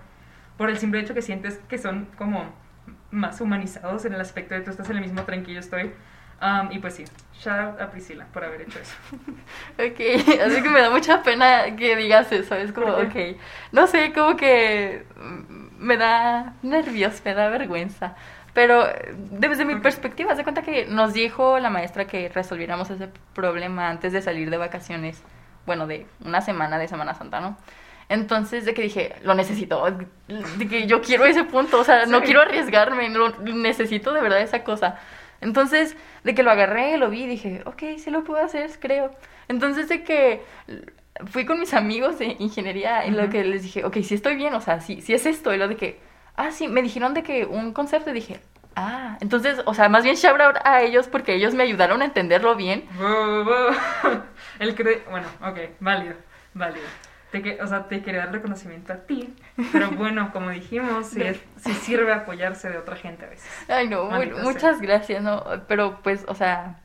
por 0.57 0.71
el 0.71 0.79
simple 0.79 1.01
hecho 1.01 1.13
que 1.15 1.23
sientes 1.23 1.61
que 1.69 1.77
son 1.79 2.07
como 2.17 2.55
más 3.11 3.41
humanizados 3.43 4.05
en 4.07 4.15
el 4.15 4.21
aspecto 4.21 4.55
de 4.55 4.63
tú 4.63 4.71
estás 4.71 4.89
en 4.91 4.97
el 4.97 5.03
mismo 5.03 5.23
tren 5.25 5.45
que 5.45 5.53
yo 5.53 5.61
estoy. 5.61 5.93
Um, 6.41 6.73
y 6.73 6.81
pues 6.81 6.95
sí, 6.95 7.05
shout 7.39 7.57
out 7.59 7.81
a 7.81 7.91
Priscila 7.91 8.27
por 8.33 8.43
haber 8.43 8.63
hecho 8.63 8.79
eso. 8.81 8.97
Ok, 9.79 10.01
así 10.45 10.63
que 10.63 10.69
me 10.71 10.81
da 10.81 10.91
mucha 10.91 11.23
pena 11.23 11.77
que 11.77 11.97
digas 11.97 12.31
eso, 12.33 12.55
es 12.57 12.73
como, 12.73 12.87
¿Por 12.95 13.07
ok, 13.07 13.15
no 13.73 13.87
sé, 13.87 14.13
como 14.13 14.37
que 14.37 15.05
me 15.79 15.97
da 15.97 16.55
nervios, 16.63 17.23
me 17.25 17.35
da 17.35 17.49
vergüenza, 17.49 18.15
pero 18.53 18.87
eh, 18.89 19.15
desde 19.31 19.65
mi 19.65 19.77
perspectiva, 19.77 20.35
se 20.37 20.43
cuenta 20.43 20.63
que 20.63 20.87
nos 20.87 21.13
dijo 21.13 21.59
la 21.59 21.71
maestra 21.71 22.07
que 22.07 22.29
resolviéramos 22.29 22.91
ese 22.91 23.09
problema 23.35 23.89
antes 23.89 24.13
de 24.13 24.23
salir 24.23 24.51
de 24.51 24.57
vacaciones, 24.59 25.23
bueno, 25.67 25.87
de 25.87 26.07
una 26.25 26.41
semana 26.41 26.79
de 26.79 26.89
Semana 26.89 27.15
Santa, 27.15 27.41
¿no? 27.41 27.57
Entonces, 28.09 28.65
de 28.67 28.75
que 28.75 28.83
dije, 28.83 29.15
lo 29.23 29.35
necesito, 29.35 29.83
de 29.89 30.69
que 30.69 30.87
yo 30.87 31.01
quiero 31.01 31.25
ese 31.25 31.45
punto, 31.45 31.81
o 31.81 31.85
sea, 31.85 32.05
no 32.05 32.19
Sí. 32.19 32.25
quiero 32.27 32.43
arriesgarme, 32.43 33.09
lo, 33.09 33.31
necesito 33.39 34.13
de 34.13 34.21
verdad 34.21 34.41
esa 34.43 34.65
cosa. 34.65 34.99
Entonces, 35.41 35.97
de 36.23 36.35
que 36.35 36.43
lo 36.43 36.51
agarré, 36.51 36.99
lo 36.99 37.09
vi 37.09 37.27
dije, 37.27 37.63
ok, 37.65 37.83
sí 37.99 38.11
lo 38.11 38.23
puedo 38.23 38.45
hacer, 38.45 38.71
creo. 38.81 39.13
Entonces, 39.49 39.89
de 39.89 40.03
que 40.03 40.43
fui 41.27 41.47
con 41.47 41.59
mis 41.61 41.73
amigos 41.75 42.19
de 42.19 42.37
ingeniería 42.39 43.07
y 43.07 43.13
lo 43.13 43.23
Ujú. 43.23 43.33
que 43.33 43.45
les 43.45 43.63
dije, 43.63 43.85
ok, 43.85 43.97
sí 44.03 44.15
estoy 44.15 44.37
bien, 44.37 44.53
o 44.55 44.61
sea, 44.61 44.81
sí, 44.81 45.01
sí 45.01 45.15
es 45.15 45.25
esto. 45.25 45.55
Y 45.55 45.59
lo 45.59 45.69
de 45.69 45.77
que, 45.77 45.99
ah, 46.37 46.51
sí, 46.51 46.69
me 46.69 46.83
dijeron 46.83 47.15
de 47.15 47.23
que 47.23 47.45
un 47.47 47.73
concepto 47.73 48.11
y 48.11 48.15
dije, 48.15 48.41
ah, 48.77 49.17
entonces, 49.21 49.61
o 49.67 49.75
sea, 49.75 49.89
más 49.89 50.05
bien 50.05 50.17
shout 50.17 50.41
out 50.41 50.57
a 50.65 50.83
ellos 50.83 51.09
porque 51.09 51.35
ellos 51.35 51.55
me 51.55 51.63
ayudaron 51.63 52.03
a 52.03 52.07
entenderlo 52.07 52.55
bien. 52.57 52.85
El 54.59 54.77
cre- 54.77 55.03
bueno, 55.11 55.27
ok, 55.43 55.59
válido, 55.81 56.15
válido. 56.55 56.87
te, 57.31 57.43
que- 57.43 57.61
o 57.63 57.67
sea, 57.67 57.89
te 57.89 58.03
quería 58.03 58.21
dar 58.27 58.33
reconocimiento 58.33 58.93
a 58.93 58.97
ti, 58.97 59.35
pero 59.73 59.91
bueno, 59.97 60.31
como 60.33 60.51
dijimos, 60.51 61.07
sí, 61.09 61.23
es- 61.23 61.41
sí 61.57 61.73
sirve 61.75 62.13
apoyarse 62.13 62.69
de 62.71 62.79
otra 62.79 62.97
gente 62.97 63.25
a 63.27 63.29
veces. 63.31 63.49
Ay, 63.69 63.89
no, 63.89 64.09
sea. 64.35 64.43
muchas 64.45 64.81
gracias, 64.81 65.23
¿no? 65.23 65.45
Pero 65.69 66.01
pues, 66.03 66.25
o 66.29 66.35
sea, 66.35 66.81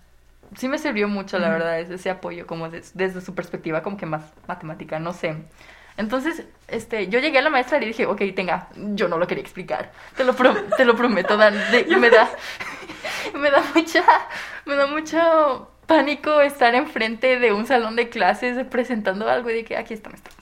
sí 0.56 0.68
me 0.70 0.78
sirvió 0.78 1.08
mucho, 1.08 1.38
la 1.40 1.50
verdad, 1.50 1.80
ese, 1.80 1.96
ese 1.96 2.10
apoyo, 2.10 2.48
como 2.48 2.70
des- 2.70 2.96
desde 2.96 3.22
su 3.22 3.36
perspectiva, 3.36 3.84
como 3.84 3.98
que 3.98 4.06
más 4.06 4.34
matemática, 4.48 5.00
no 5.00 5.12
sé. 5.14 5.36
Entonces, 5.98 6.44
este, 6.68 7.08
yo 7.08 7.20
llegué 7.20 7.40
a 7.40 7.42
la 7.42 7.50
maestra 7.50 7.78
y 7.78 7.82
le 7.82 7.88
dije, 7.88 8.06
ok, 8.06 8.22
tenga, 8.36 8.68
yo 8.76 9.08
no 9.08 9.18
lo 9.18 9.26
quería 9.28 9.42
explicar, 9.44 9.92
te 10.16 10.24
lo, 10.24 10.34
pro- 10.36 10.56
te 10.78 10.86
lo 10.86 10.96
prometo, 10.96 11.36
Dan, 11.38 11.54
de- 11.72 11.86
me 11.98 12.10
da, 12.10 12.30
me 13.34 13.50
da 13.52 13.64
mucha, 13.74 14.04
me 14.66 14.76
da 14.76 14.86
mucho 14.88 15.72
pánico 15.88 16.42
estar 16.42 16.76
enfrente 16.76 17.40
de 17.40 17.52
un 17.54 17.66
salón 17.66 17.96
de 17.96 18.10
clases 18.10 18.64
presentando 18.68 19.28
algo 19.30 19.50
y 19.50 19.54
de 19.56 19.64
que 19.66 19.76
aquí 19.78 19.94
está 19.94 20.10
maestra. 20.10 20.34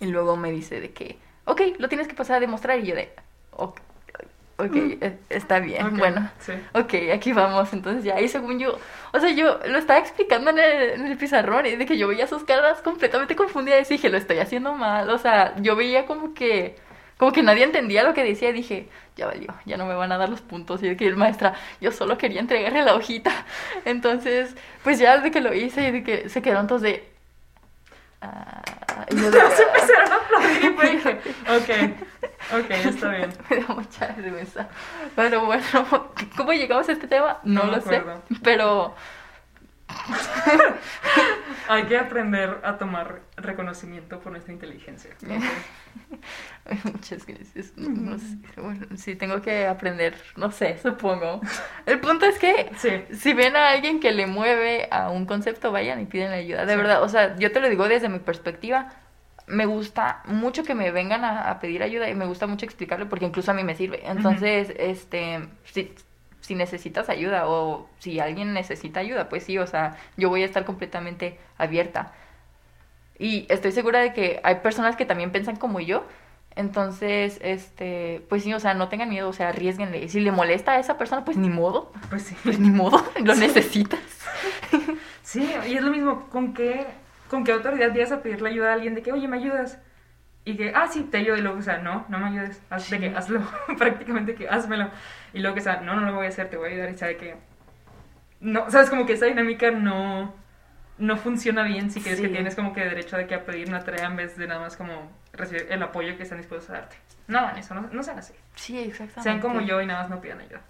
Y 0.00 0.06
luego 0.06 0.36
me 0.36 0.50
dice 0.50 0.80
de 0.80 0.92
que, 0.92 1.18
ok, 1.44 1.60
lo 1.78 1.88
tienes 1.88 2.08
que 2.08 2.14
pasar 2.14 2.36
a 2.36 2.40
demostrar 2.40 2.78
y 2.80 2.86
yo 2.86 2.94
de, 2.94 3.12
ok, 3.52 3.80
ok, 4.56 4.76
eh, 4.76 5.18
está 5.28 5.58
bien, 5.58 5.96
bueno. 5.96 6.30
Sí. 6.38 6.52
Ok, 6.72 6.94
aquí 7.12 7.32
vamos. 7.32 7.72
Entonces 7.72 8.04
ya, 8.04 8.20
y 8.20 8.28
según 8.28 8.58
yo, 8.58 8.78
o 9.12 9.20
sea, 9.20 9.30
yo 9.30 9.60
lo 9.66 9.78
estaba 9.78 9.98
explicando 9.98 10.50
en 10.50 10.58
el, 10.58 10.90
en 10.90 11.06
el 11.06 11.16
pizarrón 11.16 11.66
y 11.66 11.76
de 11.76 11.86
que 11.86 11.98
yo 11.98 12.08
veía 12.08 12.26
sus 12.26 12.44
caras 12.44 12.80
completamente 12.82 13.36
confundidas 13.36 13.90
y 13.90 13.94
dije, 13.94 14.08
lo 14.10 14.16
estoy 14.18 14.38
haciendo 14.38 14.74
mal. 14.74 15.10
O 15.10 15.18
sea, 15.18 15.54
yo 15.60 15.76
veía 15.76 16.06
como 16.06 16.34
que, 16.34 16.76
como 17.18 17.32
que 17.32 17.42
nadie 17.42 17.64
entendía 17.64 18.02
lo 18.04 18.14
que 18.14 18.24
decía 18.24 18.50
y 18.50 18.52
dije, 18.52 18.88
ya 19.16 19.26
valió, 19.26 19.54
ya 19.64 19.76
no 19.76 19.86
me 19.86 19.94
van 19.94 20.12
a 20.12 20.18
dar 20.18 20.28
los 20.28 20.40
puntos. 20.40 20.82
Y 20.82 20.88
de 20.88 20.96
que 20.96 21.06
el 21.06 21.16
maestra, 21.16 21.54
yo 21.80 21.92
solo 21.92 22.18
quería 22.18 22.40
entregarle 22.40 22.82
la 22.82 22.94
hojita. 22.94 23.46
Entonces, 23.84 24.54
pues 24.82 24.98
ya 24.98 25.18
de 25.18 25.30
que 25.30 25.40
lo 25.40 25.54
hice 25.54 25.88
y 25.88 25.90
de 25.90 26.02
que 26.02 26.28
se 26.28 26.42
quedaron 26.42 26.66
todos 26.66 26.82
de... 26.82 27.13
"Ah", 28.24 29.06
y 29.10 29.14
de, 29.16 29.30
Todos 29.30 29.60
empezaron 29.60 30.12
a 30.12 30.16
aplaudir 30.16 30.76
y 30.82 30.96
dije, 30.96 31.20
ok, 31.48 32.60
ok, 32.60 32.70
está 32.70 33.08
bien. 33.10 33.32
Me 33.50 33.56
da 33.56 33.74
mucha 33.74 34.06
vergüenza. 34.16 34.68
Pero 35.16 35.44
bueno, 35.46 35.64
¿cómo 36.36 36.52
llegamos 36.52 36.88
a 36.88 36.92
este 36.92 37.06
tema? 37.06 37.38
No, 37.44 37.64
No 37.64 37.70
me 37.70 37.76
lo 37.76 37.82
sé. 37.82 38.02
Pero 38.42 38.94
Hay 41.68 41.84
que 41.84 41.96
aprender 41.98 42.60
a 42.62 42.76
tomar 42.76 43.22
reconocimiento 43.36 44.20
por 44.20 44.32
nuestra 44.32 44.52
inteligencia. 44.52 45.10
muchas 46.84 47.24
gracias. 47.26 47.72
No, 47.76 47.88
no 47.88 48.18
sé. 48.18 48.36
Bueno, 48.56 48.86
sí, 48.96 49.16
tengo 49.16 49.40
que 49.40 49.66
aprender. 49.66 50.14
No 50.36 50.50
sé, 50.50 50.78
supongo. 50.78 51.40
El 51.86 52.00
punto 52.00 52.26
es 52.26 52.38
que 52.38 52.70
Sí. 52.76 52.90
si 53.16 53.32
ven 53.32 53.56
a 53.56 53.70
alguien 53.70 54.00
que 54.00 54.12
le 54.12 54.26
mueve 54.26 54.88
a 54.90 55.10
un 55.10 55.24
concepto, 55.26 55.72
vayan 55.72 56.00
y 56.00 56.06
piden 56.06 56.32
ayuda. 56.32 56.66
De 56.66 56.72
Sí. 56.72 56.78
verdad, 56.78 57.02
o 57.02 57.08
sea, 57.08 57.36
yo 57.36 57.50
te 57.52 57.60
lo 57.60 57.68
digo 57.70 57.88
desde 57.88 58.08
mi 58.08 58.18
perspectiva. 58.18 58.90
Me 59.46 59.66
gusta 59.66 60.22
mucho 60.24 60.64
que 60.64 60.74
me 60.74 60.90
vengan 60.90 61.22
a, 61.24 61.50
a 61.50 61.60
pedir 61.60 61.82
ayuda 61.82 62.08
y 62.08 62.14
me 62.14 62.24
gusta 62.24 62.46
mucho 62.46 62.64
explicarlo 62.64 63.08
porque 63.10 63.26
incluso 63.26 63.50
a 63.50 63.54
mí 63.54 63.62
me 63.62 63.74
sirve. 63.74 64.00
Entonces, 64.06 64.72
este, 64.78 65.48
si, 65.64 65.94
si 66.44 66.54
necesitas 66.54 67.08
ayuda 67.08 67.48
o 67.48 67.88
si 67.98 68.20
alguien 68.20 68.52
necesita 68.52 69.00
ayuda, 69.00 69.30
pues 69.30 69.44
sí, 69.44 69.56
o 69.56 69.66
sea, 69.66 69.96
yo 70.18 70.28
voy 70.28 70.42
a 70.42 70.44
estar 70.44 70.66
completamente 70.66 71.38
abierta. 71.56 72.12
Y 73.18 73.46
estoy 73.48 73.72
segura 73.72 74.00
de 74.00 74.12
que 74.12 74.40
hay 74.44 74.56
personas 74.56 74.94
que 74.94 75.06
también 75.06 75.32
piensan 75.32 75.56
como 75.56 75.80
yo. 75.80 76.04
Entonces, 76.54 77.38
este, 77.40 78.26
pues 78.28 78.42
sí, 78.42 78.52
o 78.52 78.60
sea, 78.60 78.74
no 78.74 78.90
tengan 78.90 79.08
miedo, 79.08 79.30
o 79.30 79.32
sea, 79.32 79.48
arriesguenle. 79.48 80.06
Si 80.10 80.20
le 80.20 80.32
molesta 80.32 80.72
a 80.72 80.78
esa 80.78 80.98
persona, 80.98 81.24
pues 81.24 81.38
ni 81.38 81.48
modo. 81.48 81.90
Pues 82.10 82.24
sí. 82.24 82.36
Pues 82.44 82.60
ni 82.60 82.68
modo, 82.68 83.02
lo 83.24 83.34
necesitas. 83.34 84.00
Sí, 85.22 85.50
y 85.66 85.76
es 85.76 85.82
lo 85.82 85.90
mismo, 85.90 86.28
¿con 86.28 86.52
qué, 86.52 86.86
con 87.30 87.44
qué 87.44 87.52
autoridad 87.52 87.94
llegas 87.94 88.12
a 88.12 88.20
pedirle 88.20 88.50
ayuda 88.50 88.70
a 88.70 88.74
alguien 88.74 88.94
de 88.94 89.00
que, 89.00 89.12
oye, 89.12 89.28
¿me 89.28 89.38
ayudas? 89.38 89.78
Y 90.46 90.56
que, 90.56 90.72
ah, 90.74 90.86
sí, 90.88 91.04
te 91.04 91.18
ayudo, 91.18 91.36
y 91.36 91.40
luego, 91.40 91.58
o 91.58 91.62
sea, 91.62 91.78
no, 91.78 92.04
no 92.08 92.18
me 92.18 92.26
ayudes, 92.28 92.60
haz, 92.68 92.90
de 92.90 92.96
Sí. 92.98 93.02
que 93.02 93.16
hazlo, 93.16 93.40
prácticamente 93.78 94.34
que 94.34 94.48
házmelo. 94.48 94.90
Y 95.32 95.38
luego 95.40 95.54
que, 95.54 95.60
o 95.60 95.64
sea, 95.64 95.80
no, 95.80 95.94
no 95.96 96.02
lo 96.10 96.14
voy 96.14 96.26
a 96.26 96.28
hacer, 96.28 96.50
te 96.50 96.56
voy 96.58 96.68
a 96.68 96.72
ayudar, 96.72 96.90
y 96.90 96.98
sabe 96.98 97.16
que, 97.16 97.36
no, 98.40 98.70
sabes, 98.70 98.90
como 98.90 99.06
que 99.06 99.14
esa 99.14 99.24
dinámica 99.26 99.70
no, 99.70 100.34
no 100.98 101.16
funciona 101.16 101.62
bien 101.62 101.90
si 101.90 102.00
crees 102.02 102.20
que 102.20 102.26
Sí. 102.26 102.32
tienes 102.32 102.54
como 102.54 102.74
que 102.74 102.82
derecho 102.84 103.16
de 103.16 103.26
que 103.26 103.34
a 103.34 103.44
pedir 103.44 103.68
una 103.68 103.80
tarea 103.84 104.06
en 104.06 104.16
vez 104.16 104.36
de 104.36 104.46
nada 104.46 104.60
más 104.60 104.76
como 104.76 105.10
recibir 105.32 105.66
el 105.70 105.82
apoyo 105.82 106.16
que 106.18 106.24
están 106.24 106.38
dispuestos 106.38 106.68
a 106.70 106.74
darte. 106.74 106.96
No 107.26 107.38
hagan 107.38 107.56
eso, 107.56 107.74
no, 107.74 107.80
no 107.90 108.02
sean 108.02 108.18
así. 108.18 108.34
Sí, 108.54 108.78
exactamente. 108.78 109.22
Sean 109.22 109.40
como 109.40 109.62
yo 109.62 109.80
y 109.80 109.86
nada 109.86 110.02
más 110.02 110.10
no 110.10 110.20
pidan 110.20 110.40
ayuda. 110.40 110.60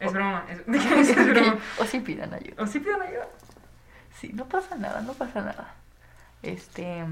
Es 0.00 0.08
O- 0.08 0.12
broma, 0.14 0.46
es, 0.48 0.62
es 1.18 1.28
broma. 1.28 1.58
o 1.78 1.84
sí 1.84 2.00
pidan 2.00 2.32
ayuda. 2.32 2.62
O 2.62 2.66
sí 2.66 2.80
pidan 2.80 3.02
ayuda. 3.02 3.28
Sí, 4.14 4.30
no 4.32 4.46
pasa 4.48 4.76
nada, 4.76 5.02
no 5.02 5.12
pasa 5.12 5.40
nada. 5.42 5.74
Este, 6.42 7.04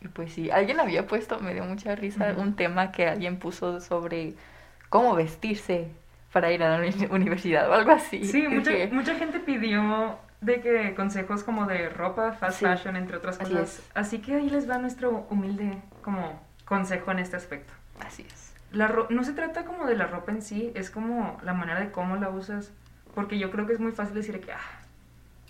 y 0.00 0.08
pues 0.08 0.32
sí, 0.32 0.50
alguien 0.50 0.80
había 0.80 1.06
puesto, 1.06 1.40
me 1.40 1.54
dio 1.54 1.64
mucha 1.64 1.94
risa, 1.94 2.34
un 2.36 2.54
tema 2.54 2.92
que 2.92 3.06
alguien 3.08 3.38
puso 3.38 3.80
sobre 3.80 4.34
cómo 4.88 5.14
vestirse 5.14 5.88
para 6.32 6.52
ir 6.52 6.62
a 6.62 6.78
la 6.78 6.86
uni- 6.86 7.06
universidad 7.10 7.68
o 7.70 7.72
algo 7.74 7.92
así. 7.92 8.24
Sí, 8.24 8.46
mucha, 8.48 8.70
mucha 8.92 9.14
gente 9.14 9.40
pidió 9.40 10.18
de 10.42 10.60
que 10.60 10.94
consejos 10.94 11.42
como 11.44 11.66
de 11.66 11.88
ropa, 11.88 12.32
fast 12.32 12.58
Sí, 12.58 12.66
fashion, 12.66 12.96
entre 12.96 13.16
otras 13.16 13.38
cosas. 13.38 13.82
Así 13.94 14.18
que 14.18 14.34
ahí 14.34 14.50
les 14.50 14.68
va 14.68 14.78
nuestro 14.78 15.26
humilde 15.30 15.78
como 16.02 16.40
consejo 16.66 17.10
en 17.10 17.18
este 17.20 17.36
aspecto. 17.36 17.72
Así 18.06 18.22
es. 18.30 18.52
La 18.72 18.88
ro- 18.88 19.06
no 19.08 19.24
se 19.24 19.32
trata 19.32 19.64
como 19.64 19.86
de 19.86 19.96
la 19.96 20.06
ropa 20.08 20.32
en 20.32 20.42
sí, 20.42 20.72
es 20.74 20.90
como 20.90 21.38
la 21.42 21.54
manera 21.54 21.80
de 21.80 21.90
cómo 21.90 22.16
la 22.16 22.28
usas. 22.28 22.70
Porque 23.14 23.38
yo 23.38 23.50
creo 23.50 23.66
que 23.66 23.72
es 23.72 23.80
muy 23.80 23.92
fácil 23.92 24.14
decir 24.14 24.38
que, 24.40 24.52
ah, 24.52 24.75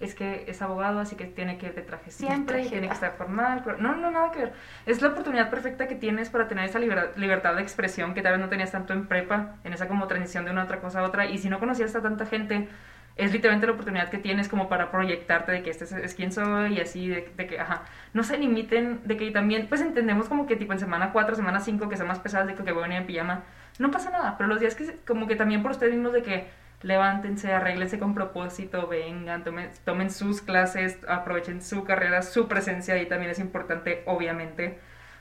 es 0.01 0.15
que 0.15 0.45
es 0.47 0.61
abogado, 0.61 1.01
así 1.01 1.17
que 1.17 1.25
tiene 1.25 1.57
que 1.59 1.67
ir 1.67 1.75
de 1.75 1.83
traje 1.83 2.11
siempre, 2.11 2.63
y 2.65 2.69
tiene 2.69 2.89
que 2.89 2.95
estar 2.95 3.13
formal. 3.17 3.63
pero- 3.65 3.79
No, 3.79 3.95
no, 3.95 4.11
nada 4.11 4.31
que 4.31 4.41
ver. 4.41 4.53
Es 4.85 5.01
la 5.01 5.09
oportunidad 5.09 5.49
perfecta 5.51 5.89
que 5.89 5.95
tienes 5.95 6.29
para 6.29 6.49
tener 6.49 6.65
esa 6.67 6.79
liber- 6.79 7.17
libertad 7.17 7.55
de 7.55 7.63
expresión 7.63 8.13
que 8.13 8.21
tal 8.23 8.33
vez 8.33 8.41
no 8.41 8.49
tenías 8.49 8.73
tanto 8.73 8.93
en 8.93 9.07
prepa, 9.07 9.55
en 9.65 9.73
esa 9.73 9.89
como 9.89 10.07
transición 10.07 10.45
de 10.45 10.51
una 10.51 10.65
otra 10.65 10.81
cosa 10.81 11.01
a 11.01 11.03
otra. 11.05 11.27
Y 11.27 11.39
si 11.39 11.49
no 11.49 11.59
conocías 11.59 11.95
a 11.97 12.03
tanta 12.03 12.27
gente, 12.27 12.69
es 13.17 13.33
literalmente 13.33 13.67
la 13.67 13.73
oportunidad 13.73 14.11
que 14.11 14.19
tienes 14.19 14.47
como 14.49 14.69
para 14.69 14.91
proyectarte 14.91 15.51
de 15.51 15.63
que 15.63 15.71
este 15.71 15.85
es, 15.85 15.93
es 15.93 16.15
quien 16.15 16.31
soy 16.31 16.75
y 16.75 16.81
así, 16.81 17.09
de, 17.09 17.33
de 17.35 17.47
que, 17.47 17.59
ajá, 17.59 17.85
no 18.13 18.23
se 18.23 18.37
limiten, 18.37 19.01
de 19.05 19.17
que 19.17 19.31
también, 19.31 19.67
pues 19.69 19.81
entendemos 19.81 20.29
como 20.29 20.47
que 20.47 20.57
tipo 20.57 20.75
en 20.75 20.79
semana 20.79 21.13
4, 21.13 21.35
semana 21.35 21.61
5, 21.61 21.89
que 21.89 21.97
son 21.97 22.09
más 22.09 22.19
pesadas, 22.19 22.47
de 22.49 22.55
que, 22.55 22.63
que 22.63 22.73
voy 22.73 22.81
a 22.83 22.87
venir 22.89 23.01
en 23.01 23.07
pijama, 23.07 23.45
no 23.79 23.91
pasa 23.91 24.11
nada, 24.11 24.37
pero 24.37 24.49
los 24.51 24.61
días 24.61 24.75
que, 24.75 24.99
como 25.07 25.27
que 25.27 25.37
también 25.37 25.63
por 25.63 25.71
ustedes 25.71 25.95
mismos 25.95 26.13
de 26.13 26.23
que 26.23 26.47
levántense, 26.83 27.53
arréglense 27.53 27.99
con 27.99 28.15
propósito, 28.15 28.87
vengan, 28.87 29.45
tomen, 29.85 30.11
sus 30.11 30.41
clases, 30.41 30.99
aprovechen 31.09 31.63
su 31.63 31.85
carrera, 31.85 32.23
su 32.23 32.49
presencia 32.49 32.95
ahí 32.95 33.07
también 33.07 33.31
es 33.31 33.39
importante, 33.39 34.03
obviamente. 34.07 34.79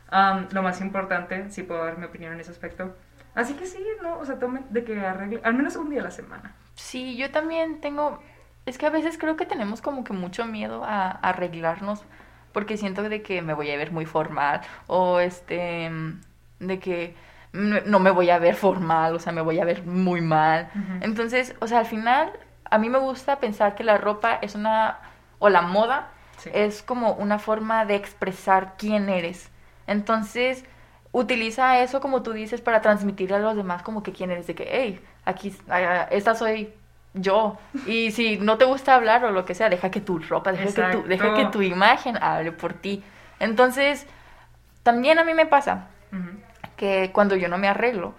Am, 0.09 0.47
lo 0.51 0.61
más 0.61 0.81
importante, 0.81 1.49
si 1.49 1.63
puedo 1.63 1.83
dar 1.83 1.97
mi 1.97 2.05
opinión 2.05 2.33
en 2.33 2.39
ese 2.39 2.51
aspecto. 2.51 2.95
Así 3.33 3.53
que 3.55 3.65
sí, 3.65 3.83
no, 4.01 4.19
o 4.19 4.25
sea, 4.25 4.39
tomen 4.39 4.65
de 4.69 4.83
que 4.83 4.99
arreglen, 4.99 5.41
al 5.43 5.55
menos 5.55 5.75
un 5.75 5.89
día 5.89 6.01
a 6.01 6.05
la 6.05 6.11
semana. 6.11 6.55
Sí, 6.75 7.17
yo 7.17 7.31
también 7.31 7.81
tengo, 7.81 8.21
es 8.65 8.77
que 8.77 8.85
a 8.85 8.89
veces 8.91 9.17
creo 9.17 9.35
que 9.35 9.45
tenemos 9.45 9.81
como 9.81 10.03
que 10.03 10.13
mucho 10.13 10.45
miedo 10.45 10.83
a 10.85 11.09
arreglarnos 11.09 12.05
porque 12.55 12.77
siento 12.77 13.03
de 13.03 13.21
que 13.21 13.41
me 13.41 13.53
voy 13.53 13.69
a 13.69 13.77
ver 13.77 13.91
muy 13.91 14.05
formal 14.05 14.61
o 14.87 15.19
este, 15.19 15.91
de 16.59 16.79
que 16.79 17.13
no 17.55 17.99
me 17.99 18.11
voy 18.11 18.29
a 18.29 18.39
ver 18.39 18.55
formal, 18.55 19.15
o 19.15 19.19
sea, 19.19 19.31
me 19.31 19.41
voy 19.41 19.59
a 19.59 19.65
ver 19.65 19.83
muy 19.85 20.21
mal. 20.21 20.69
Entonces, 21.01 21.55
o 21.59 21.67
sea, 21.67 21.79
al 21.79 21.85
final 21.85 22.31
a 22.69 22.77
mí 22.77 22.89
me 22.89 22.99
gusta 22.99 23.39
pensar 23.39 23.75
que 23.75 23.83
la 23.83 23.97
ropa 23.97 24.39
es 24.41 24.55
una, 24.55 24.99
o 25.39 25.49
la 25.49 25.61
moda 25.61 26.09
Sí. 26.37 26.49
es 26.53 26.83
como 26.83 27.13
una 27.13 27.39
forma 27.39 27.85
de 27.85 27.95
expresar 27.95 28.73
quién 28.77 29.07
eres. 29.07 29.49
Entonces, 29.87 30.65
utiliza 31.13 31.79
eso 31.79 32.01
como 32.01 32.23
tú 32.23 32.33
dices 32.33 32.59
para 32.59 32.81
transmitirle 32.81 33.37
a 33.37 33.39
los 33.39 33.55
demás 33.55 33.83
como 33.83 34.03
que 34.03 34.11
quién 34.11 34.31
eres, 34.31 34.47
de 34.47 34.53
que, 34.53 34.67
hey, 34.69 35.01
aquí, 35.23 35.55
esta 36.11 36.35
soy 36.35 36.73
yo. 37.13 37.57
Y 37.85 38.11
si 38.11 38.37
no 38.37 38.57
te 38.57 38.65
gusta 38.65 38.95
hablar 38.95 39.23
o 39.23 39.31
lo 39.31 39.45
que 39.45 39.55
sea, 39.55 39.69
deja 39.69 39.89
que 39.91 40.01
tu 40.01 40.19
ropa, 40.19 40.51
deja, 40.51 40.65
que 40.65 40.97
tu, 40.97 41.07
deja 41.07 41.33
que 41.35 41.45
tu 41.45 41.61
imagen 41.61 42.21
hable 42.21 42.51
por 42.51 42.73
ti. 42.73 43.01
Entonces, 43.39 44.05
también 44.83 45.19
a 45.19 45.23
mí 45.23 45.33
me 45.33 45.45
pasa. 45.45 45.87
Que 46.75 47.11
cuando 47.13 47.35
yo 47.35 47.47
no 47.47 47.57
me 47.57 47.67
arreglo, 47.67 48.13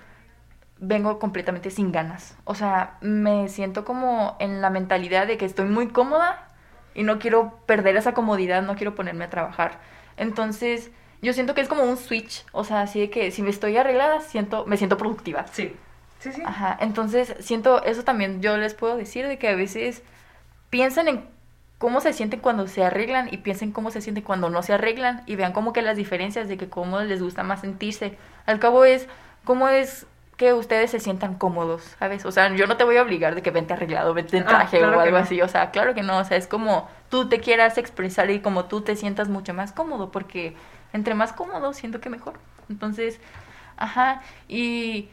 vengo 0.78 1.18
completamente 1.18 1.70
sin 1.70 1.92
ganas. 1.92 2.36
O 2.44 2.54
sea, 2.54 2.98
me 3.00 3.48
siento 3.48 3.84
como 3.84 4.36
en 4.40 4.60
la 4.60 4.70
mentalidad 4.70 5.26
de 5.26 5.36
que 5.36 5.44
estoy 5.44 5.66
muy 5.66 5.88
cómoda 5.88 6.48
y 6.94 7.02
no 7.02 7.18
quiero 7.18 7.58
perder 7.66 7.96
esa 7.96 8.14
comodidad, 8.14 8.62
no 8.62 8.76
quiero 8.76 8.94
ponerme 8.94 9.24
a 9.24 9.30
trabajar. 9.30 9.80
Entonces, 10.16 10.90
yo 11.22 11.32
siento 11.32 11.54
que 11.54 11.60
es 11.60 11.68
como 11.68 11.84
un 11.84 11.96
switch, 11.96 12.44
o 12.52 12.64
sea, 12.64 12.82
así 12.82 13.00
de 13.00 13.10
que 13.10 13.30
si 13.30 13.42
me 13.42 13.50
estoy 13.50 13.76
arreglada, 13.76 14.20
siento 14.20 14.66
me 14.66 14.76
siento 14.76 14.96
productiva. 14.96 15.46
Sí, 15.52 15.74
sí, 16.20 16.32
sí. 16.32 16.42
Ajá, 16.44 16.76
entonces 16.80 17.34
siento 17.40 17.82
eso 17.84 18.04
también 18.04 18.40
yo 18.40 18.56
les 18.56 18.74
puedo 18.74 18.96
decir 18.96 19.26
de 19.26 19.38
que 19.38 19.48
a 19.48 19.56
veces 19.56 20.02
piensen 20.70 21.08
en 21.08 21.35
cómo 21.78 22.00
se 22.00 22.12
sienten 22.12 22.40
cuando 22.40 22.66
se 22.68 22.84
arreglan 22.84 23.28
y 23.32 23.38
piensen 23.38 23.72
cómo 23.72 23.90
se 23.90 24.00
sienten 24.00 24.24
cuando 24.24 24.48
no 24.50 24.62
se 24.62 24.72
arreglan 24.72 25.22
y 25.26 25.36
vean 25.36 25.52
como 25.52 25.72
que 25.72 25.82
las 25.82 25.96
diferencias 25.96 26.48
de 26.48 26.56
que 26.56 26.68
cómo 26.68 27.00
les 27.00 27.22
gusta 27.22 27.42
más 27.42 27.60
sentirse. 27.60 28.16
Al 28.46 28.58
cabo 28.58 28.84
es 28.84 29.08
cómo 29.44 29.68
es 29.68 30.06
que 30.36 30.52
ustedes 30.52 30.90
se 30.90 31.00
sientan 31.00 31.34
cómodos, 31.34 31.82
¿sabes? 31.98 32.24
O 32.26 32.32
sea, 32.32 32.54
yo 32.54 32.66
no 32.66 32.76
te 32.76 32.84
voy 32.84 32.96
a 32.98 33.02
obligar 33.02 33.34
de 33.34 33.42
que 33.42 33.50
vente 33.50 33.72
arreglado, 33.72 34.12
vente 34.14 34.36
en 34.36 34.44
Ah, 34.44 34.48
traje 34.48 34.78
claro 34.78 34.98
o 34.98 35.00
algo 35.00 35.16
no. 35.16 35.22
así. 35.22 35.40
O 35.40 35.48
sea, 35.48 35.70
claro 35.70 35.94
que 35.94 36.02
no. 36.02 36.18
O 36.18 36.24
sea, 36.24 36.36
es 36.36 36.46
como 36.46 36.88
tú 37.10 37.28
te 37.28 37.40
quieras 37.40 37.78
expresar 37.78 38.30
y 38.30 38.40
como 38.40 38.66
tú 38.66 38.82
te 38.82 38.96
sientas 38.96 39.28
mucho 39.28 39.54
más 39.54 39.72
cómodo, 39.72 40.10
porque 40.10 40.54
entre 40.92 41.14
más 41.14 41.32
cómodo, 41.32 41.72
siento 41.72 42.00
que 42.00 42.10
mejor. 42.10 42.34
Entonces, 42.68 43.20
ajá. 43.76 44.22
Y 44.48 45.08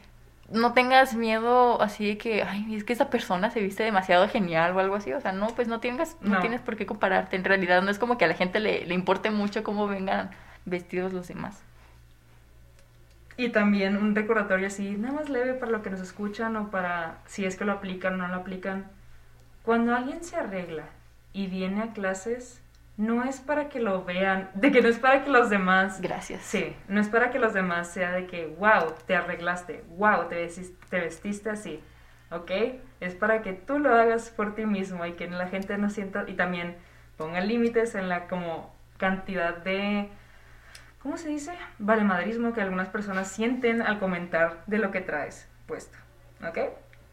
no 0.50 0.72
tengas 0.72 1.14
miedo 1.14 1.80
así 1.82 2.06
de 2.06 2.18
que, 2.18 2.42
ay, 2.42 2.74
es 2.74 2.84
que 2.84 2.92
esa 2.92 3.10
persona 3.10 3.50
se 3.50 3.60
viste 3.60 3.82
demasiado 3.82 4.28
genial 4.28 4.76
o 4.76 4.80
algo 4.80 4.94
así. 4.96 5.12
O 5.12 5.20
sea, 5.20 5.32
no, 5.32 5.48
pues 5.48 5.68
no 5.68 5.80
tengas, 5.80 6.16
no, 6.20 6.34
No. 6.34 6.40
tienes 6.40 6.60
por 6.60 6.76
qué 6.76 6.86
compararte. 6.86 7.36
En 7.36 7.44
realidad 7.44 7.82
no 7.82 7.90
es 7.90 7.98
como 7.98 8.18
que 8.18 8.24
a 8.24 8.28
la 8.28 8.34
gente 8.34 8.60
le, 8.60 8.86
le 8.86 8.94
importe 8.94 9.30
mucho 9.30 9.62
cómo 9.64 9.86
vengan 9.88 10.30
vestidos 10.64 11.12
los 11.12 11.28
demás. 11.28 11.62
Y 13.36 13.48
también 13.48 13.96
un 13.96 14.14
recordatorio 14.14 14.68
así, 14.68 14.90
nada 14.92 15.14
más 15.14 15.28
leve 15.28 15.54
para 15.54 15.72
lo 15.72 15.82
que 15.82 15.90
nos 15.90 16.00
escuchan 16.00 16.54
o 16.56 16.70
para 16.70 17.18
si 17.26 17.44
es 17.44 17.56
que 17.56 17.64
lo 17.64 17.72
aplican 17.72 18.14
o 18.14 18.16
no 18.18 18.28
lo 18.28 18.36
aplican. 18.36 18.86
Cuando 19.64 19.94
alguien 19.94 20.22
se 20.22 20.36
arregla 20.36 20.84
y 21.32 21.48
viene 21.48 21.82
a 21.82 21.92
clases, 21.92 22.60
no 22.96 23.24
es 23.24 23.40
para 23.40 23.68
que 23.68 23.80
lo 23.80 24.04
vean, 24.04 24.50
de 24.54 24.70
que 24.70 24.80
no 24.80 24.88
es 24.88 24.98
para 24.98 25.24
que 25.24 25.30
los 25.30 25.50
demás... 25.50 26.00
Gracias. 26.00 26.42
Sí, 26.42 26.76
no 26.88 27.00
es 27.00 27.08
para 27.08 27.30
que 27.30 27.38
los 27.38 27.52
demás 27.52 27.90
sea 27.90 28.12
de 28.12 28.26
que, 28.26 28.46
wow, 28.46 28.94
te 29.06 29.16
arreglaste, 29.16 29.84
wow, 29.96 30.28
te 30.28 30.36
vestiste, 30.36 30.86
te 30.88 31.00
vestiste 31.00 31.50
así, 31.50 31.82
¿ok? 32.30 32.50
Es 33.00 33.14
para 33.14 33.42
que 33.42 33.52
tú 33.52 33.78
lo 33.78 33.94
hagas 33.94 34.30
por 34.30 34.54
ti 34.54 34.64
mismo 34.64 35.04
y 35.06 35.12
que 35.14 35.28
la 35.28 35.48
gente 35.48 35.76
no 35.76 35.90
sienta, 35.90 36.24
y 36.28 36.34
también 36.34 36.76
ponga 37.16 37.40
límites 37.40 37.94
en 37.96 38.08
la 38.08 38.28
como 38.28 38.72
cantidad 38.96 39.56
de, 39.56 40.08
¿cómo 41.02 41.16
se 41.16 41.28
dice? 41.28 41.52
Valemadrismo 41.78 42.52
que 42.52 42.60
algunas 42.60 42.88
personas 42.88 43.28
sienten 43.28 43.82
al 43.82 43.98
comentar 43.98 44.62
de 44.66 44.78
lo 44.78 44.92
que 44.92 45.00
traes 45.00 45.48
puesto, 45.66 45.98
¿ok? 46.46 46.58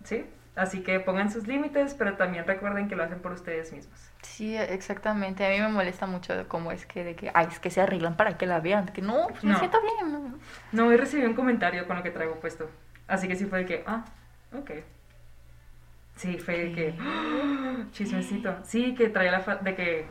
¿Sí? 0.04 0.26
Así 0.56 0.84
que 0.84 1.00
pongan 1.00 1.32
sus 1.32 1.48
límites, 1.48 1.96
pero 1.96 2.18
también 2.18 2.46
recuerden 2.46 2.88
que 2.88 2.96
lo 2.96 3.04
hacen 3.04 3.20
por 3.20 3.32
ustedes 3.32 3.72
mismos. 3.72 4.11
Sí, 4.22 4.56
exactamente. 4.56 5.46
A 5.46 5.50
mí 5.50 5.60
me 5.60 5.68
molesta 5.70 6.06
mucho 6.08 6.48
cómo 6.48 6.72
es 6.72 6.86
que 6.86 7.04
de 7.04 7.16
que, 7.16 7.32
ay, 7.34 7.48
es 7.52 7.60
que 7.60 7.70
se 7.70 7.82
arreglan 7.82 8.16
para 8.18 8.38
que 8.38 8.46
la 8.46 8.60
vean. 8.60 8.88
Que 8.88 9.02
no, 9.02 9.28
pues 9.30 9.44
me 9.44 9.52
No. 9.54 9.60
siento 9.60 9.80
bien. 9.82 10.36
¿no? 10.72 10.88
Hoy 10.88 10.98
recibí 10.98 11.24
un 11.26 11.34
comentario 11.34 11.88
con 11.88 11.98
lo 11.98 12.04
que 12.04 12.12
traigo 12.12 12.36
puesto. 12.40 12.70
Así 13.08 13.28
que 13.28 13.36
sí 13.36 13.46
fue 13.46 13.60
de 13.60 13.66
que, 13.66 13.84
ah, 13.88 14.06
ok. 14.58 14.72
Sí, 16.16 16.38
fue 16.38 16.58
de 16.66 16.72
que, 16.74 16.96
¡ah! 17.00 17.86
chismecito. 17.92 18.58
Sí, 18.64 18.94
que 18.96 19.10
traía 19.10 19.32
la 19.32 19.40
fa 19.40 19.56
de 19.56 19.76
que... 19.76 20.06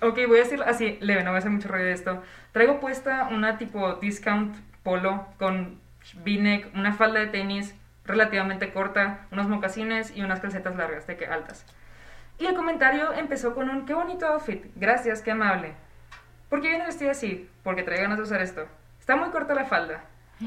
Ok, 0.00 0.18
voy 0.28 0.38
a 0.38 0.42
decir 0.44 0.62
así, 0.62 0.96
leve, 1.00 1.22
no 1.24 1.30
voy 1.30 1.36
a 1.36 1.38
hacer 1.40 1.50
mucho 1.50 1.68
ruido 1.68 1.84
de 1.86 1.92
esto. 1.92 2.22
Traigo 2.52 2.80
puesta 2.80 3.28
una 3.30 3.58
tipo 3.58 3.94
discount 3.96 4.56
polo 4.82 5.26
con 5.38 5.80
v-neck, 6.24 6.74
una 6.74 6.94
falda 6.94 7.20
de 7.20 7.26
tenis 7.26 7.74
relativamente 8.04 8.72
corta, 8.72 9.26
unos 9.30 9.48
mocasines 9.48 10.16
y 10.16 10.22
unas 10.22 10.40
calcetas 10.40 10.76
largas, 10.76 11.06
de 11.06 11.16
que 11.16 11.26
altas. 11.26 11.66
Y 12.38 12.46
el 12.46 12.54
comentario 12.54 13.12
empezó 13.12 13.54
con 13.54 13.68
un, 13.68 13.84
qué 13.86 13.94
bonito 13.94 14.26
outfit, 14.26 14.64
gracias, 14.76 15.22
qué 15.22 15.30
amable. 15.32 15.74
¿Por 16.48 16.60
qué 16.60 16.68
viene 16.68 16.86
vestida 16.86 17.10
así? 17.10 17.48
Porque 17.62 17.82
traía 17.82 18.02
ganas 18.02 18.18
de 18.18 18.24
usar 18.24 18.40
esto. 18.40 18.66
Está 19.00 19.16
muy 19.16 19.30
corta 19.30 19.54
la 19.54 19.64
falda. 19.64 20.04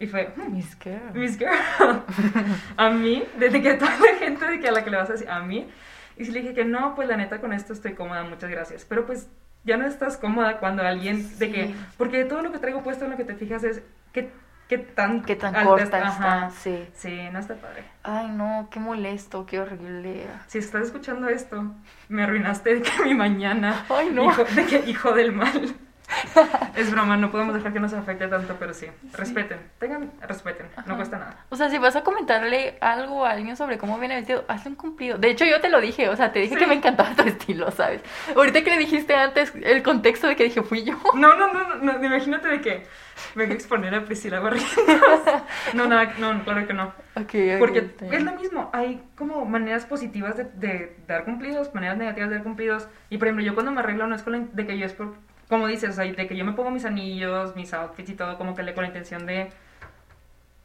Y 0.00 0.06
fue, 0.06 0.32
"Hmm, 0.36 0.52
Miss 0.54 0.76
Girl. 0.80 1.12
Miss 1.14 1.36
Girl. 1.38 1.50
a 2.76 2.90
mí, 2.90 3.24
desde 3.38 3.60
que 3.62 3.74
toda 3.74 3.90
la 3.98 4.16
gente 4.18 4.46
de 4.46 4.60
que 4.60 4.68
a 4.68 4.72
la 4.72 4.84
que 4.84 4.90
le 4.90 4.96
vas 4.96 5.08
a 5.10 5.14
decir, 5.14 5.28
a 5.28 5.40
mí. 5.40 5.68
Y 6.16 6.24
si 6.24 6.30
le 6.32 6.40
dije 6.42 6.54
que 6.54 6.64
no, 6.64 6.94
pues 6.94 7.08
la 7.08 7.16
neta 7.16 7.40
con 7.40 7.52
esto 7.52 7.72
estoy 7.72 7.94
cómoda, 7.94 8.22
muchas 8.24 8.48
gracias. 8.50 8.84
Pero 8.84 9.06
pues 9.06 9.28
ya 9.64 9.76
no 9.76 9.86
estás 9.86 10.16
cómoda 10.16 10.58
cuando 10.58 10.82
alguien, 10.84 11.36
de 11.38 11.50
que, 11.50 11.66
Sí. 11.68 11.76
porque 11.96 12.24
todo 12.26 12.42
lo 12.42 12.52
que 12.52 12.58
traigo 12.58 12.82
puesto 12.82 13.04
en 13.06 13.10
lo 13.12 13.16
que 13.16 13.24
te 13.24 13.34
fijas 13.34 13.64
es 13.64 13.82
qué, 14.12 14.30
qué 14.68 14.78
tan, 14.78 15.22
Qué 15.22 15.34
tan 15.36 15.56
alta 15.56 15.68
corta 15.68 15.84
está. 15.84 16.08
Ajá. 16.08 16.50
Sí. 16.50 16.86
Sí, 16.94 17.28
no 17.32 17.38
está 17.38 17.54
padre. 17.56 17.84
Ay, 18.02 18.28
no, 18.28 18.68
qué 18.70 18.78
molesto, 18.78 19.46
qué 19.46 19.60
horrible. 19.60 20.26
Si 20.46 20.58
estás 20.58 20.86
escuchando 20.86 21.28
esto, 21.28 21.74
me 22.08 22.22
arruinaste 22.22 22.76
de 22.76 22.82
que 22.82 23.04
mi 23.04 23.14
mañana. 23.14 23.84
Ay, 23.88 24.10
no. 24.12 24.26
Hijo, 24.26 24.44
de 24.44 24.66
que 24.66 24.90
hijo 24.90 25.12
del 25.12 25.32
mal. 25.32 25.74
es 26.76 26.90
broma, 26.90 27.16
no 27.16 27.30
podemos 27.30 27.54
dejar 27.54 27.72
que 27.72 27.80
nos 27.80 27.92
afecte 27.92 28.28
tanto, 28.28 28.56
pero 28.58 28.72
sí. 28.74 28.86
Respeten, 29.12 29.58
tengan, 29.78 30.10
respeten, 30.20 30.66
Ajá. 30.76 30.84
no 30.88 30.96
cuesta 30.96 31.18
nada. 31.18 31.44
O 31.50 31.56
sea, 31.56 31.68
si 31.70 31.78
vas 31.78 31.96
a 31.96 32.02
comentarle 32.02 32.78
algo 32.80 33.24
a 33.26 33.30
alguien 33.30 33.56
sobre 33.56 33.78
cómo 33.78 33.98
viene 33.98 34.16
vestido, 34.16 34.44
hazle 34.48 34.70
un 34.70 34.76
cumplido. 34.76 35.18
De 35.18 35.30
hecho, 35.30 35.44
yo 35.44 35.60
te 35.60 35.68
lo 35.68 35.80
dije, 35.80 36.08
o 36.08 36.16
sea, 36.16 36.32
te 36.32 36.40
dije 36.40 36.54
Sí. 36.54 36.60
que 36.60 36.66
me 36.66 36.74
encantaba 36.74 37.14
tu 37.14 37.22
estilo, 37.22 37.70
¿sabes? 37.70 38.02
Ahorita 38.34 38.62
que 38.62 38.70
le 38.70 38.78
dijiste 38.78 39.14
antes 39.14 39.52
el 39.62 39.82
contexto 39.82 40.26
de 40.28 40.36
que 40.36 40.44
dije 40.44 40.62
fui 40.62 40.84
yo. 40.84 40.94
No, 41.14 41.34
no, 41.36 41.52
no, 41.52 41.74
no, 41.76 41.98
no, 41.98 42.04
imagínate 42.04 42.48
de 42.48 42.60
que 42.60 42.86
vengo 43.34 43.52
a 43.52 43.54
exponer 43.54 43.94
a 43.94 44.04
Priscila 44.04 44.40
Barrientos. 44.40 44.72
No, 45.74 45.86
nada, 45.86 46.14
no, 46.18 46.42
claro 46.44 46.66
que 46.66 46.72
no. 46.72 46.86
Ok, 47.16 47.34
ok, 47.34 47.58
Porque 47.58 47.78
está 47.80 48.06
es 48.06 48.22
lo 48.22 48.32
mismo, 48.32 48.70
hay 48.72 49.02
como 49.16 49.44
maneras 49.44 49.84
positivas 49.84 50.36
de, 50.36 50.44
de 50.44 50.96
dar 51.06 51.24
cumplidos, 51.24 51.74
maneras 51.74 51.98
negativas 51.98 52.30
de 52.30 52.36
dar 52.36 52.44
cumplidos. 52.44 52.88
Y 53.10 53.18
por 53.18 53.28
ejemplo, 53.28 53.44
yo 53.44 53.54
cuando 53.54 53.72
me 53.72 53.80
arreglo 53.80 54.06
no 54.06 54.14
es 54.14 54.22
con 54.22 54.32
la 54.32 54.38
de 54.52 54.66
que 54.66 54.78
yo 54.78 54.86
es 54.86 54.92
por, 54.94 55.14
como 55.48 55.66
dices, 55.66 55.90
o 55.90 55.92
sea, 55.92 56.04
de 56.04 56.26
que 56.26 56.36
yo 56.36 56.44
me 56.44 56.52
pongo 56.52 56.70
mis 56.70 56.84
anillos, 56.84 57.56
mis 57.56 57.72
outfits 57.72 58.10
y 58.10 58.14
todo, 58.14 58.36
como 58.36 58.54
que 58.54 58.62
le 58.62 58.74
con 58.74 58.82
la 58.82 58.88
intención 58.88 59.26
de 59.26 59.50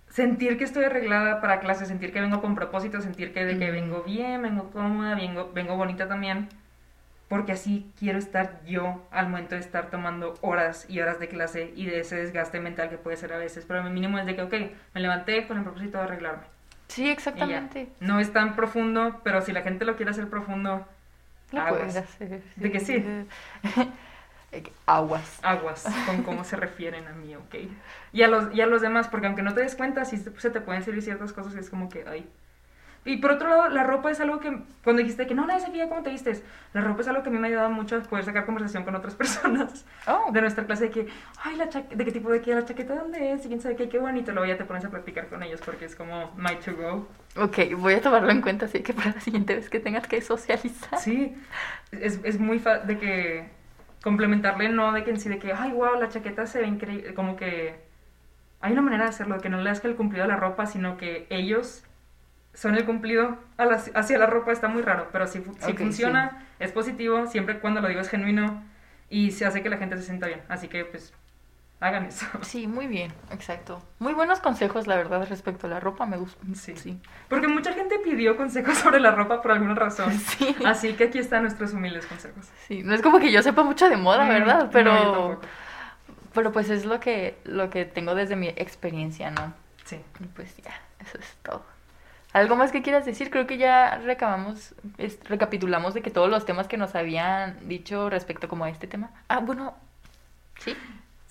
sentir 0.09 0.57
que 0.57 0.63
estoy 0.63 0.83
arreglada 0.83 1.41
para 1.41 1.59
clase, 1.59 1.85
sentir 1.85 2.13
que 2.13 2.21
vengo 2.21 2.41
con 2.41 2.53
propósito, 2.53 3.01
sentir 3.01 3.33
que 3.33 3.45
de 3.45 3.57
que 3.57 3.71
vengo 3.71 4.03
bien, 4.03 4.41
vengo 4.43 4.69
cómoda, 4.71 5.15
vengo, 5.15 5.51
vengo 5.53 5.75
bonita 5.75 6.07
también. 6.07 6.49
Porque 7.29 7.53
así 7.53 7.91
quiero 7.97 8.19
estar 8.19 8.63
yo 8.63 9.07
al 9.09 9.29
momento 9.29 9.55
de 9.55 9.61
estar 9.61 9.89
tomando 9.89 10.35
horas 10.41 10.85
y 10.87 10.99
horas 10.99 11.19
de 11.19 11.29
clase 11.29 11.73
y 11.75 11.87
de 11.87 12.01
ese 12.01 12.17
desgaste 12.17 12.59
mental 12.59 12.89
que 12.89 12.97
puede 12.97 13.17
ser 13.17 13.33
a 13.33 13.37
veces. 13.37 13.65
Pero 13.67 13.81
mi 13.81 13.89
mínimo 13.89 14.19
es 14.19 14.27
de 14.27 14.35
que, 14.35 14.43
ok, 14.43 14.53
me 14.93 15.01
levanté 15.01 15.47
con 15.47 15.57
el 15.57 15.63
propósito 15.63 15.97
de 15.97 16.03
arreglarme. 16.03 16.43
Sí, 16.89 17.09
exactamente. 17.09 17.87
No 17.99 18.19
es 18.19 18.31
tan 18.31 18.55
profundo, 18.55 19.21
pero 19.23 19.41
si 19.41 19.51
la 19.51 19.63
gente 19.63 19.83
lo 19.83 19.95
quiere 19.95 20.11
hacer 20.11 20.29
profundo, 20.29 20.85
Lo 21.51 21.67
puedes 21.69 21.95
hacer. 21.95 22.43
¿De 22.55 22.71
que 22.71 22.79
sí? 22.79 23.03
Aguas. 24.85 25.39
aguas 25.43 25.85
con 26.05 26.23
cómo 26.23 26.43
se 26.43 26.55
refieren 26.55 27.07
a 27.07 27.13
mí, 27.13 27.35
¿ok? 27.35 27.55
Y 28.11 28.23
a 28.23 28.27
los, 28.27 28.53
y 28.53 28.61
a 28.61 28.65
los 28.67 28.81
demás, 28.81 29.07
porque 29.07 29.27
aunque 29.27 29.41
no 29.41 29.53
te 29.53 29.61
des 29.61 29.75
cuenta, 29.75 30.05
sí 30.05 30.17
se, 30.17 30.49
te 30.49 30.61
pueden 30.61 30.83
servir 30.83 31.01
ciertas 31.01 31.33
cosas 31.33 31.55
y 31.55 31.59
es 31.59 31.69
como 31.69 31.89
que, 31.89 32.05
ay. 32.07 32.29
Y 33.05 33.17
por 33.17 33.31
otro 33.31 33.49
lado, 33.49 33.67
la 33.69 33.83
ropa 33.83 34.11
es 34.11 34.21
algo 34.21 34.39
que, 34.39 34.49
cuando 34.83 35.01
dijiste 35.01 35.27
que 35.27 35.35
no, 35.35 35.45
nadie 35.45 35.65
fija 35.69 35.89
cómo 35.89 36.03
te 36.03 36.09
vistes, 36.09 36.41
la 36.73 36.79
ropa 36.81 37.01
es 37.01 37.07
algo 37.09 37.21
que 37.21 37.29
a 37.29 37.31
mí 37.33 37.37
me 37.37 37.47
ha 37.47 37.49
ayudado 37.49 37.69
mucho 37.69 37.97
a 37.97 37.99
poder 38.01 38.23
sacar 38.23 38.45
conversación 38.45 38.83
con 38.85 38.95
otras 38.95 39.15
personas 39.15 39.85
Oh, 40.07 40.31
de 40.31 40.41
nuestra 40.41 40.65
clase 40.65 40.85
de 40.85 40.91
que, 40.91 41.07
ay, 41.43 41.55
la 41.57 41.67
chaqueta, 41.69 41.95
de 41.95 42.05
qué 42.05 42.11
tipo 42.11 42.29
de 42.31 42.41
qué, 42.41 42.55
la 42.55 42.65
chaqueta, 42.65 42.95
¿dónde 42.95 43.33
es? 43.33 43.43
Y 43.45 43.49
quién 43.49 43.61
sabe 43.61 43.75
qué, 43.75 43.89
qué 43.89 43.99
bonito, 43.99 44.31
luego 44.31 44.47
ya 44.47 44.57
te 44.57 44.65
pones 44.65 44.85
a 44.85 44.89
practicar 44.89 45.27
con 45.27 45.43
ellos 45.43 45.61
porque 45.61 45.85
es 45.85 45.95
como 45.95 46.31
my 46.37 46.55
to 46.57 46.75
go. 46.75 47.07
ok, 47.35 47.75
voy 47.77 47.95
a 47.95 48.01
tomarlo 48.01 48.31
en 48.31 48.41
cuenta, 48.41 48.65
así 48.67 48.81
que 48.83 48.93
para 48.93 49.11
la 49.11 49.21
siguiente 49.21 49.55
vez 49.55 49.69
que 49.69 49.79
tengas 49.79 50.07
que 50.07 50.21
socializar. 50.21 50.99
Sí, 50.99 51.35
es, 51.91 52.19
es 52.23 52.39
muy 52.39 52.59
fácil 52.59 52.87
de 52.87 52.97
que 52.99 53.62
complementarle, 54.03 54.69
no 54.69 54.93
de 54.93 55.03
que 55.05 55.11
en 55.11 55.19
sí, 55.19 55.29
de 55.29 55.39
que, 55.39 55.53
ay, 55.53 55.71
wow, 55.73 55.99
la 55.99 56.09
chaqueta 56.09 56.47
se 56.47 56.61
ve 56.61 56.67
increíble, 56.67 57.15
como 57.15 57.37
que 57.37 57.75
hay 58.61 58.73
una 58.73 58.81
manera 58.81 59.03
de 59.05 59.09
hacerlo, 59.11 59.35
de 59.35 59.41
que 59.41 59.49
no 59.49 59.57
le 59.59 59.69
das 59.69 59.81
que 59.81 59.87
el 59.87 59.95
cumplido 59.95 60.25
a 60.25 60.27
la 60.27 60.37
ropa, 60.37 60.65
sino 60.67 60.97
que 60.97 61.27
ellos 61.29 61.83
son 62.53 62.75
el 62.75 62.85
cumplido 62.85 63.37
a 63.57 63.65
la- 63.65 63.81
hacia 63.95 64.17
la 64.19 64.27
ropa, 64.27 64.51
está 64.51 64.67
muy 64.69 64.81
raro, 64.83 65.09
pero 65.11 65.27
si, 65.27 65.39
si 65.59 65.73
funciona, 65.73 66.45
es 66.59 66.71
positivo, 66.71 67.27
siempre 67.27 67.59
cuando 67.59 67.81
lo 67.81 67.87
digo 67.89 68.01
es 68.01 68.09
genuino 68.09 68.63
y 69.09 69.31
se 69.31 69.45
hace 69.45 69.63
que 69.63 69.69
la 69.69 69.77
gente 69.77 69.97
se 69.97 70.03
sienta 70.03 70.27
bien, 70.27 70.41
así 70.49 70.67
que 70.67 70.85
pues 70.85 71.13
hagan 71.83 72.05
eso. 72.05 72.25
Sí, 72.41 72.67
muy 72.67 72.87
bien, 72.87 73.13
exacto. 73.31 73.81
Muy 73.99 74.13
buenos 74.13 74.39
consejos, 74.39 74.87
la 74.87 74.95
verdad, 74.95 75.25
respecto 75.29 75.67
a 75.67 75.69
la 75.69 75.79
ropa, 75.79 76.05
me 76.05 76.17
gusta. 76.17 76.41
Sí. 76.55 76.75
sí. 76.77 76.99
Porque 77.29 77.47
mucha 77.47 77.73
gente 77.73 77.99
pidió 77.99 78.35
consejos 78.37 78.77
sobre 78.83 78.99
la 78.99 79.11
ropa 79.11 79.41
por 79.41 79.51
alguna 79.51 79.75
razón, 79.75 80.11
Sí. 80.37 80.55
así 80.65 80.93
que 80.93 81.05
aquí 81.05 81.19
están 81.19 81.43
nuestros 81.43 81.73
humildes 81.73 82.05
consejos. 82.05 82.47
Sí, 82.67 82.83
no 82.83 82.93
es 82.93 83.01
como 83.01 83.19
que 83.19 83.31
yo 83.31 83.41
sepa 83.43 83.63
mucho 83.63 83.89
de 83.89 83.97
moda, 83.97 84.25
Mm, 84.25 84.29
¿verdad? 84.29 84.63
no, 84.65 84.69
Pero, 84.71 84.93
yo 84.93 85.11
tampoco. 85.11 85.41
pero 86.33 86.51
pues 86.51 86.69
es 86.69 86.85
lo 86.85 86.99
que, 86.99 87.37
lo 87.43 87.69
que 87.69 87.85
tengo 87.85 88.15
desde 88.15 88.35
mi 88.35 88.47
experiencia, 88.47 89.29
¿no? 89.31 89.53
Sí. 89.85 89.99
Y 90.19 90.23
pues 90.27 90.55
ya, 90.57 90.73
eso 90.99 91.17
es 91.17 91.35
todo. 91.43 91.63
¿Algo 92.31 92.55
más 92.55 92.71
que 92.71 92.81
quieras 92.81 93.05
decir? 93.05 93.29
Creo 93.29 93.45
que 93.45 93.57
ya 93.59 93.97
recabamos, 93.99 94.73
es- 94.97 95.19
recapitulamos 95.29 95.93
de 95.93 96.01
que 96.01 96.09
todos 96.09 96.31
los 96.31 96.45
temas 96.47 96.67
que 96.67 96.77
nos 96.77 96.95
habían 96.95 97.67
dicho 97.67 98.09
respecto 98.09 98.47
como 98.47 98.63
a 98.65 98.69
este 98.69 98.87
tema. 98.87 99.11
Ah, 99.27 99.37
bueno, 99.39 99.75
sí. 100.57 100.75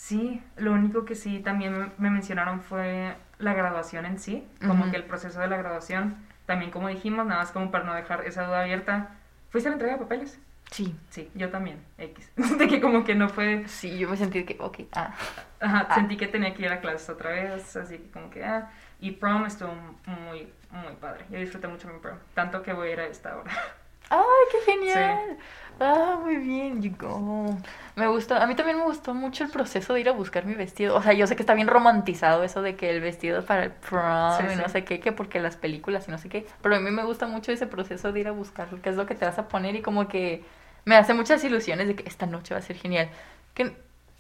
Sí, 0.05 0.43
lo 0.57 0.73
único 0.73 1.05
que 1.05 1.15
sí 1.15 1.39
también 1.39 1.79
me- 1.79 1.91
me 1.97 2.11
mencionaron 2.11 2.61
fue 2.61 3.15
la 3.39 3.55
graduación 3.55 4.05
en 4.05 4.19
sí, 4.19 4.45
como 4.67 4.91
que 4.91 4.97
el 4.97 5.05
proceso 5.05 5.39
de 5.39 5.47
la 5.47 5.57
graduación, 5.57 6.17
también 6.45 6.73
como 6.73 6.89
dijimos, 6.89 7.25
nada 7.25 7.41
más 7.43 7.53
como 7.53 7.71
para 7.71 7.85
no 7.85 7.95
dejar 7.95 8.25
esa 8.27 8.45
duda 8.47 8.63
abierta. 8.63 9.11
¿Fuiste 9.51 9.69
a 9.69 9.71
la 9.71 9.75
entrega 9.77 9.93
de 9.95 10.01
papeles? 10.01 10.41
Sí. 10.73 10.99
Sí, 11.11 11.31
yo 11.37 11.51
también, 11.51 11.79
X. 11.99 12.33
De 12.59 12.67
que 12.67 12.81
como 12.81 13.05
que 13.05 13.15
no 13.15 13.29
fue, 13.29 13.63
Sí, 13.69 13.97
yo 13.97 14.09
me 14.11 14.17
sentí 14.17 14.43
que, 14.45 14.57
ok, 14.59 14.81
ah. 14.93 15.15
ajá, 15.61 15.87
Ah. 15.89 15.95
sentí 15.95 16.17
que 16.17 16.27
tenía 16.27 16.53
que 16.53 16.63
ir 16.63 16.73
a 16.73 16.81
clases 16.81 17.09
otra 17.09 17.31
vez, 17.31 17.77
así 17.77 17.99
que 17.99 18.11
como 18.11 18.29
que, 18.29 18.45
ah, 18.45 18.73
y 18.99 19.13
prom 19.13 19.47
estuvo 19.47 19.73
muy, 20.07 20.53
muy 20.73 20.95
padre. 21.01 21.27
Yo 21.31 21.39
disfruté 21.39 21.69
mucho 21.69 21.87
mi 21.87 22.01
prom, 22.01 22.19
tanto 22.35 22.61
que 22.63 22.73
voy 22.73 22.89
a 22.89 22.93
ir 22.95 23.01
a 23.01 23.07
esta 23.07 23.37
hora. 23.37 23.53
¡Ay, 24.15 24.45
qué 24.51 24.73
genial! 24.73 25.39
Ah, 25.81 26.19
muy 26.23 26.37
bien, 26.37 26.83
you 26.83 26.93
go. 26.99 27.57
Me 27.97 28.07
gustó, 28.07 28.37
a 28.37 28.47
mí 28.47 28.55
también 28.55 28.77
me 28.79 28.85
gustó 28.85 29.15
mucho 29.15 29.43
el 29.45 29.51
proceso 29.51 29.95
de 29.95 30.01
ir 30.01 30.09
a 30.09 30.13
buscar 30.13 30.45
mi 30.45 30.55
vestido. 30.55 30.95
O 30.97 31.03
sea, 31.03 31.13
yo 31.15 31.27
sé 31.27 31.35
que 31.35 31.43
está 31.43 31.55
bien 31.55 31.67
romantizado 31.69 32.45
eso 32.45 32.63
de 32.63 32.77
que 32.77 32.91
el 32.91 33.01
vestido 33.01 33.45
para 33.45 33.65
el 33.65 33.71
prom 33.73 34.49
Sí, 34.49 34.53
y 34.53 34.57
no 34.57 34.65
sí. 34.67 34.71
sé 34.71 34.85
qué, 34.85 35.01
que 35.01 35.13
porque 35.13 35.41
las 35.41 35.57
películas 35.57 36.09
y 36.09 36.11
no 36.11 36.19
sé 36.19 36.29
qué. 36.29 36.47
Pero 36.63 36.77
a 36.77 36.81
mí 36.81 36.91
me 36.91 37.05
gusta 37.05 37.27
mucho 37.27 37.53
ese 37.53 37.67
proceso 37.67 38.13
de 38.13 38.21
ir 38.21 38.29
a 38.29 38.33
buscar 38.33 38.69
qué 38.83 38.91
es 38.91 38.97
lo 38.97 39.07
que 39.07 39.15
te 39.15 39.25
vas 39.25 39.39
a 39.39 39.49
poner 39.49 39.75
y 39.77 39.83
como 39.83 40.09
que 40.09 40.45
me 40.85 40.97
hace 40.97 41.15
muchas 41.15 41.43
ilusiones 41.45 41.89
de 41.89 41.97
que 41.97 42.09
esta 42.09 42.27
noche 42.27 42.55
va 42.55 42.59
a 42.61 42.63
ser 42.63 42.77
genial. 42.77 43.09
Que, 43.55 43.77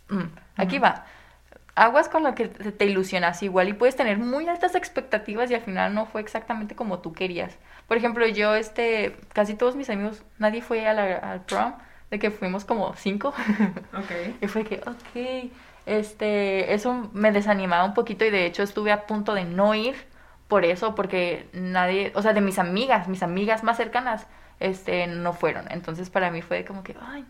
mm, 0.08 0.22
aquí 0.56 0.78
va. 0.78 1.06
Aguas 1.74 2.08
con 2.10 2.22
lo 2.22 2.34
que 2.34 2.48
te, 2.48 2.84
ilusionas 2.84 3.42
igual 3.42 3.68
y 3.68 3.72
puedes 3.72 3.96
tener 3.96 4.18
muy 4.18 4.46
altas 4.46 4.74
expectativas 4.74 5.50
y 5.50 5.54
al 5.54 5.62
final 5.62 5.94
no 5.94 6.04
fue 6.04 6.20
exactamente 6.20 6.74
como 6.76 6.98
tú 6.98 7.14
querías. 7.14 7.56
Por 7.88 7.96
ejemplo, 7.96 8.26
yo, 8.26 8.54
este, 8.54 9.16
casi 9.32 9.54
todos 9.54 9.74
mis 9.74 9.88
amigos, 9.88 10.22
nadie 10.38 10.60
fue 10.60 10.86
a 10.86 10.92
la- 10.92 11.16
al 11.16 11.40
prom, 11.46 11.72
de 12.10 12.18
que 12.18 12.30
fuimos 12.30 12.64
como 12.66 12.94
cinco. 12.96 13.32
Ok. 13.94 14.36
y 14.42 14.46
fue 14.48 14.64
que, 14.64 14.82
ok, 14.86 15.50
este, 15.86 16.74
eso 16.74 17.08
me 17.14 17.32
desanimaba 17.32 17.84
un 17.84 17.94
poquito 17.94 18.24
y 18.24 18.30
de 18.30 18.44
hecho 18.46 18.62
estuve 18.62 18.92
a 18.92 19.06
punto 19.06 19.32
de 19.34 19.44
no 19.44 19.74
ir 19.74 19.94
por 20.48 20.64
eso, 20.66 20.94
porque 20.94 21.48
nadie, 21.54 22.12
o 22.14 22.20
sea, 22.20 22.34
de 22.34 22.42
mis 22.42 22.58
amigas, 22.58 23.08
mis 23.08 23.22
amigas 23.22 23.62
más 23.64 23.78
cercanas, 23.78 24.26
este, 24.60 25.06
no 25.06 25.32
fueron. 25.32 25.64
Entonces 25.70 26.10
para 26.10 26.30
mí 26.30 26.42
fue 26.42 26.64
como 26.66 26.82
que, 26.84 26.94
ay, 27.00 27.24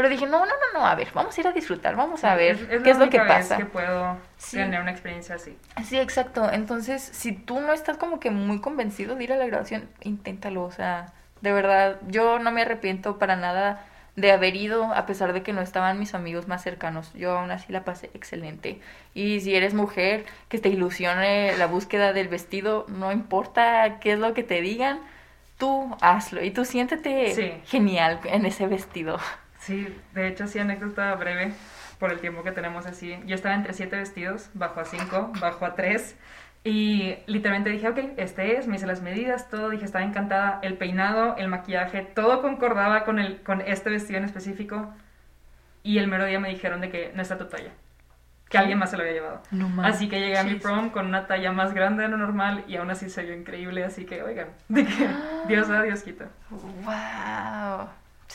pero 0.00 0.08
dije, 0.08 0.24
no, 0.24 0.38
no, 0.38 0.46
no, 0.46 0.80
no, 0.80 0.86
a 0.86 0.94
ver, 0.94 1.08
vamos 1.12 1.36
a 1.36 1.40
ir 1.42 1.46
a 1.46 1.52
disfrutar, 1.52 1.94
vamos 1.94 2.24
a 2.24 2.34
ver 2.34 2.56
qué 2.68 2.78
la 2.78 2.90
es 2.90 2.98
lo 2.98 3.10
que 3.10 3.18
pasa. 3.20 3.58
que 3.58 3.66
puedo 3.66 4.16
Sí. 4.38 4.56
tener 4.56 4.80
una 4.80 4.90
experiencia 4.92 5.34
así. 5.34 5.58
Sí, 5.84 5.98
exacto. 5.98 6.50
Entonces, 6.50 7.02
si 7.02 7.32
tú 7.32 7.60
no 7.60 7.74
estás 7.74 7.98
como 7.98 8.18
que 8.18 8.30
muy 8.30 8.62
convencido 8.62 9.14
de 9.14 9.24
ir 9.24 9.32
a 9.34 9.36
la 9.36 9.44
graduación, 9.46 9.90
inténtalo. 10.00 10.62
O 10.64 10.70
sea, 10.70 11.12
de 11.42 11.52
verdad, 11.52 11.98
yo 12.08 12.38
no 12.38 12.50
me 12.50 12.62
arrepiento 12.62 13.18
para 13.18 13.36
nada 13.36 13.84
de 14.16 14.32
haber 14.32 14.56
ido, 14.56 14.84
a 14.94 15.04
pesar 15.04 15.34
de 15.34 15.42
que 15.42 15.52
no 15.52 15.60
estaban 15.60 15.98
mis 15.98 16.14
amigos 16.14 16.48
más 16.48 16.62
cercanos. 16.62 17.12
Yo 17.12 17.38
aún 17.38 17.50
así 17.50 17.70
la 17.70 17.84
pasé 17.84 18.10
excelente. 18.14 18.80
Y 19.12 19.40
si 19.40 19.54
eres 19.54 19.74
mujer, 19.74 20.24
que 20.48 20.58
te 20.58 20.70
ilusione 20.70 21.54
la 21.58 21.66
búsqueda 21.66 22.14
del 22.14 22.28
vestido, 22.28 22.86
no 22.88 23.12
importa 23.12 23.98
qué 24.00 24.12
es 24.14 24.18
lo 24.18 24.32
que 24.32 24.42
te 24.42 24.62
digan, 24.62 25.00
tú 25.58 25.94
hazlo 26.00 26.42
y 26.42 26.50
tú 26.52 26.64
siéntete 26.64 27.34
Sí. 27.34 27.52
genial 27.66 28.18
en 28.24 28.46
ese 28.46 28.66
vestido. 28.66 29.18
Sí, 29.60 29.94
de 30.14 30.28
hecho, 30.28 30.46
sí, 30.46 30.58
anécdota 30.58 31.14
breve 31.14 31.52
por 31.98 32.10
el 32.10 32.18
tiempo 32.18 32.42
que 32.42 32.50
tenemos 32.50 32.86
así. 32.86 33.16
Yo 33.26 33.34
estaba 33.34 33.54
entre 33.54 33.74
siete 33.74 33.96
vestidos, 33.96 34.50
bajo 34.54 34.80
a 34.80 34.84
cinco, 34.84 35.30
bajo 35.40 35.66
a 35.66 35.74
tres. 35.74 36.16
Y 36.64 37.16
literalmente 37.26 37.70
dije, 37.70 37.88
ok, 37.88 37.98
este 38.16 38.58
es, 38.58 38.66
me 38.66 38.76
hice 38.76 38.86
las 38.86 39.02
medidas, 39.02 39.48
todo, 39.48 39.70
dije, 39.70 39.84
estaba 39.84 40.04
encantada. 40.04 40.58
El 40.62 40.76
peinado, 40.76 41.36
el 41.36 41.48
maquillaje, 41.48 42.02
todo 42.02 42.42
concordaba 42.42 43.04
con, 43.04 43.18
el, 43.18 43.42
con 43.42 43.60
este 43.60 43.90
vestido 43.90 44.18
en 44.18 44.24
específico. 44.24 44.92
Y 45.82 45.98
el 45.98 46.08
mero 46.08 46.24
día 46.24 46.40
me 46.40 46.48
dijeron 46.48 46.80
de 46.80 46.90
que 46.90 47.12
no 47.14 47.22
está 47.22 47.38
tu 47.38 47.46
talla, 47.46 47.70
que 48.48 48.58
alguien 48.58 48.78
más 48.78 48.90
se 48.90 48.96
lo 48.96 49.02
había 49.02 49.14
llevado. 49.14 49.42
No 49.50 49.82
Así 49.82 50.08
que 50.08 50.20
llegué 50.20 50.38
a 50.38 50.44
mi 50.44 50.56
prom 50.56 50.90
con 50.90 51.06
una 51.06 51.26
talla 51.26 51.52
más 51.52 51.72
grande 51.72 52.02
de 52.02 52.08
lo 52.10 52.18
normal 52.18 52.64
y 52.66 52.76
aún 52.76 52.90
así 52.90 53.08
se 53.08 53.22
vio 53.22 53.34
increíble. 53.34 53.84
Así 53.84 54.04
que, 54.04 54.22
oigan, 54.22 54.48
de 54.68 54.84
que 54.84 55.08
Dios 55.48 55.68
da, 55.68 55.82
Dios 55.82 56.02
quita. 56.02 56.28
Wow. 56.50 57.88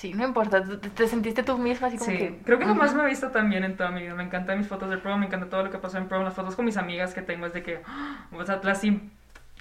Sí, 0.06 0.14
no 0.14 0.26
importa, 0.26 0.64
te, 0.64 0.90
te 0.90 1.08
sentiste 1.08 1.44
tú 1.44 1.58
misma 1.58 1.88
así 1.88 1.98
como 1.98 2.12
Sí, 2.12 2.18
que... 2.18 2.42
creo 2.44 2.60
que 2.60 2.66
jamás 2.66 2.94
Ujú. 2.94 2.98
me 2.98 3.04
he 3.04 3.06
visto 3.06 3.32
tan 3.32 3.50
bien 3.50 3.64
en 3.64 3.78
toda 3.78 3.90
mi 3.92 4.02
vida. 4.02 4.14
Me 4.16 4.24
encantan 4.24 4.58
mis 4.58 4.68
fotos 4.68 4.90
del 4.90 5.02
prom, 5.02 5.20
me 5.20 5.28
encanta 5.28 5.50
todo 5.50 5.64
lo 5.64 5.72
que 5.72 5.78
pasó 5.78 5.98
en 5.98 6.08
prom, 6.10 6.24
las 6.26 6.34
fotos 6.34 6.56
con 6.56 6.66
mis 6.66 6.78
amigas 6.78 7.14
que 7.14 7.22
tengo 7.22 7.46
es 7.46 7.54
de 7.54 7.64
que, 7.64 7.82
¡ah! 7.86 8.28
o 8.34 8.44
sea, 8.46 8.60
las 8.64 8.82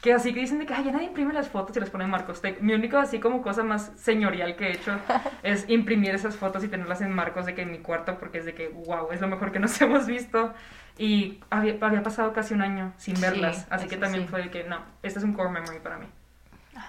que 0.03 0.13
así 0.13 0.35
que 0.35 0.41
dicen 0.41 0.59
de 0.59 0.67
que, 0.67 0.75
ay, 0.75 0.85
ya 0.85 0.93
nadie 0.93 1.07
imprime 1.07 1.33
las 1.33 1.49
fotos 1.49 1.77
y 1.77 1.81
las 1.81 1.91
pone 1.91 2.05
en 2.05 2.11
marcos. 2.11 2.41
Te- 2.43 2.59
Mi 2.61 2.75
único 2.75 2.99
así 2.99 3.21
como 3.21 3.41
cosa 3.43 3.63
más 3.63 3.93
señorial 3.97 4.57
que 4.57 4.69
he 4.69 4.73
hecho 4.75 5.01
es 5.43 5.69
imprimir 5.69 6.15
esas 6.15 6.37
fotos 6.37 6.65
y 6.65 6.69
tenerlas 6.69 7.01
en 7.03 7.13
marcos 7.13 7.47
de 7.47 7.55
que 7.55 7.63
en 7.63 7.71
mi 7.73 7.79
cuarto 7.79 8.19
porque 8.19 8.39
es 8.39 8.45
de 8.45 8.55
que, 8.55 8.69
wow, 8.69 9.11
es 9.13 9.21
lo 9.21 9.29
mejor 9.29 9.53
que 9.53 9.61
nos 9.61 9.81
hemos 9.81 10.07
visto. 10.07 10.55
Y 10.99 11.41
había, 11.51 11.77
había 11.81 12.03
pasado 12.03 12.33
casi 12.33 12.55
un 12.55 12.63
año 12.63 12.93
sin 12.99 13.21
Sí, 13.21 13.21
verlas, 13.21 13.67
así 13.71 13.89
que 13.89 13.97
también 13.97 14.25
sí. 14.25 14.29
fue 14.29 14.43
de 14.43 14.51
que, 14.51 14.65
no, 14.65 14.81
este 15.03 15.19
es 15.21 15.25
un 15.25 15.33
core 15.35 15.51
memory 15.51 15.81
para 15.81 15.99
mí. 15.99 16.07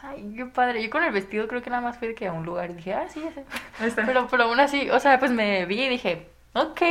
Ay, 0.04 0.34
qué 0.36 0.46
padre. 0.46 0.84
Yo 0.84 0.90
con 0.90 1.04
el 1.04 1.12
vestido 1.12 1.48
creo 1.48 1.62
que 1.62 1.70
nada 1.70 1.82
más 1.82 1.98
fui 1.98 2.08
de 2.10 2.16
que 2.16 2.28
a 2.28 2.34
un 2.34 2.46
lugar 2.46 2.72
y 2.72 2.74
dije, 2.76 2.94
ah, 2.94 3.06
sí, 3.10 3.24
ese. 3.28 3.46
Pero, 4.06 4.28
pero 4.30 4.44
aún 4.46 4.60
así, 4.60 4.90
o 4.90 5.00
sea, 5.00 5.20
pues 5.20 5.32
me 5.32 5.66
vi 5.66 5.84
y 5.84 5.90
dije, 5.90 6.28
ok, 6.54 6.82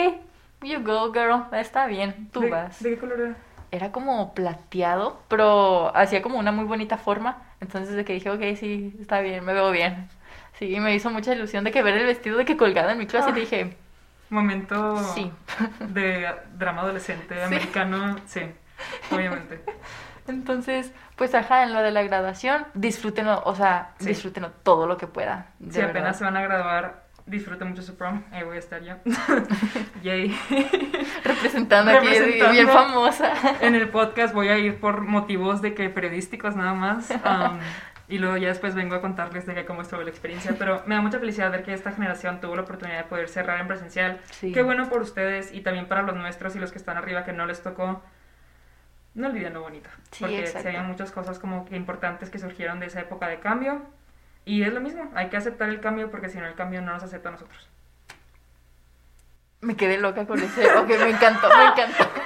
you 0.63 0.81
go, 0.85 1.13
girl, 1.13 1.45
está 1.53 1.87
bien, 1.87 2.29
tú 2.33 2.41
¿De, 2.41 2.51
vas. 2.51 2.83
¿De 2.83 2.91
qué 2.91 2.99
color 2.99 3.21
era? 3.21 3.37
Era 3.71 3.91
como 3.93 4.35
plateado, 4.35 5.21
pero 5.29 5.95
hacía 5.97 6.23
como 6.23 6.39
una 6.39 6.53
muy 6.53 6.65
bonita 6.65 6.97
forma. 6.97 7.43
Entonces 7.61 7.95
de 7.97 8.05
que 8.05 8.13
dije, 8.13 8.31
ok, 8.31 8.43
sí, 8.59 8.95
está 9.01 9.21
bien, 9.21 9.45
me 9.45 9.53
veo 9.55 9.71
bien. 9.73 10.09
Sí, 10.59 10.73
y 10.75 10.79
me 10.79 10.95
hizo 10.95 11.11
mucha 11.11 11.33
ilusión 11.35 11.65
de 11.65 11.73
que 11.73 11.83
ver 11.83 11.95
el 11.97 12.07
vestido 12.07 12.37
de 12.39 12.45
que 12.45 12.57
colgado 12.57 12.91
en 12.91 12.99
mi 12.99 13.07
closet 13.07 13.31
Ah. 13.33 13.35
dije, 13.35 13.77
Momento 14.31 14.97
sí. 15.15 15.31
de 15.81 16.29
drama 16.57 16.83
adolescente 16.83 17.35
Sí. 17.39 17.43
americano, 17.43 18.17
sí, 18.27 18.41
obviamente. 19.11 19.61
Entonces, 20.27 20.93
pues 21.17 21.35
ajá, 21.35 21.63
en 21.65 21.75
lo 21.75 21.83
de 21.83 21.91
la 21.91 22.03
graduación, 22.03 22.67
disfrútenlo, 22.75 23.43
o 23.45 23.55
sea, 23.55 23.91
Sí. 23.99 24.07
disfrútenlo 24.09 24.51
todo 24.63 24.87
lo 24.87 24.97
que 24.97 25.07
pueda. 25.07 25.47
Si 25.71 25.81
apenas 25.81 26.19
se 26.19 26.25
van 26.25 26.37
a 26.37 26.43
graduar, 26.43 27.05
disfruten 27.27 27.69
mucho 27.69 27.83
su 27.83 27.97
prom. 27.97 28.23
Ahí 28.33 28.43
voy 28.43 28.57
a 28.57 28.59
estar 28.59 28.83
yo. 28.83 28.95
Yay. 30.03 30.35
Representando 31.25 31.91
aquí, 31.91 32.09
bien 32.53 32.69
famosa. 32.69 33.33
en 33.61 33.75
el 33.75 33.89
podcast 33.89 34.35
voy 34.35 34.49
a 34.49 34.59
ir 34.59 34.81
por 34.81 35.03
motivos 35.03 35.63
de 35.63 35.75
que 35.75 35.89
periodísticos 35.89 36.57
nada 36.57 36.75
más. 36.75 37.11
um, 37.25 37.59
y 38.09 38.19
luego 38.19 38.37
ya 38.37 38.49
después 38.49 38.75
vengo 38.75 38.95
a 38.95 39.01
contarles 39.01 39.47
de 39.47 39.65
cómo 39.65 39.83
estuvo 39.83 40.03
la 40.03 40.11
experiencia. 40.11 40.55
Pero 40.59 40.83
me 40.87 40.95
da 40.95 41.01
mucha 41.01 41.19
felicidad 41.19 41.51
ver 41.51 41.63
que 41.65 41.73
esta 41.73 41.93
generación 41.93 42.41
tuvo 42.41 42.55
la 42.57 42.63
oportunidad 42.63 42.99
de 42.99 43.05
poder 43.05 43.29
cerrar 43.29 43.61
en 43.61 43.67
presencial. 43.67 44.21
Sí. 44.31 44.53
Qué 44.53 44.63
bueno 44.63 44.89
por 44.91 45.01
ustedes 45.01 45.53
y 45.55 45.63
también 45.63 45.87
para 45.87 46.03
los 46.03 46.15
nuestros 46.15 46.55
y 46.57 46.59
los 46.59 46.71
que 46.73 46.79
están 46.79 46.99
arriba 46.99 47.25
que 47.25 47.33
no 47.33 47.47
les 47.47 47.63
tocó. 47.63 48.03
No 49.15 49.29
olviden 49.29 49.55
lo 49.55 49.63
bonito. 49.63 49.89
Sí, 50.11 50.21
porque 50.21 50.41
exacto. 50.41 50.63
sí 50.63 50.69
había 50.69 50.83
muchas 50.83 51.13
cosas 51.13 51.39
como 51.39 51.65
que 51.65 51.77
importantes 51.77 52.31
que 52.31 52.39
surgieron 52.39 52.81
de 52.81 52.87
esa 52.87 53.01
época 53.01 53.29
de 53.29 53.39
cambio. 53.39 53.83
Y 54.45 54.63
es 54.63 54.73
lo 54.73 54.81
mismo, 54.81 55.11
hay 55.15 55.29
que 55.29 55.37
aceptar 55.37 55.69
el 55.69 55.81
cambio 55.81 56.11
porque 56.11 56.29
si 56.29 56.39
no 56.39 56.47
el 56.47 56.55
cambio 56.55 56.83
no 56.83 56.93
nos 56.93 57.03
acepta 57.03 57.29
a 57.29 57.33
nosotros. 57.33 57.69
Me 59.61 59.77
quedé 59.77 59.97
loca 59.97 60.27
con 60.27 60.39
ese. 60.39 60.67
Ok, 60.75 60.89
me 60.89 61.11
encantó, 61.11 61.49
me 61.49 61.65
encantó. 61.65 62.05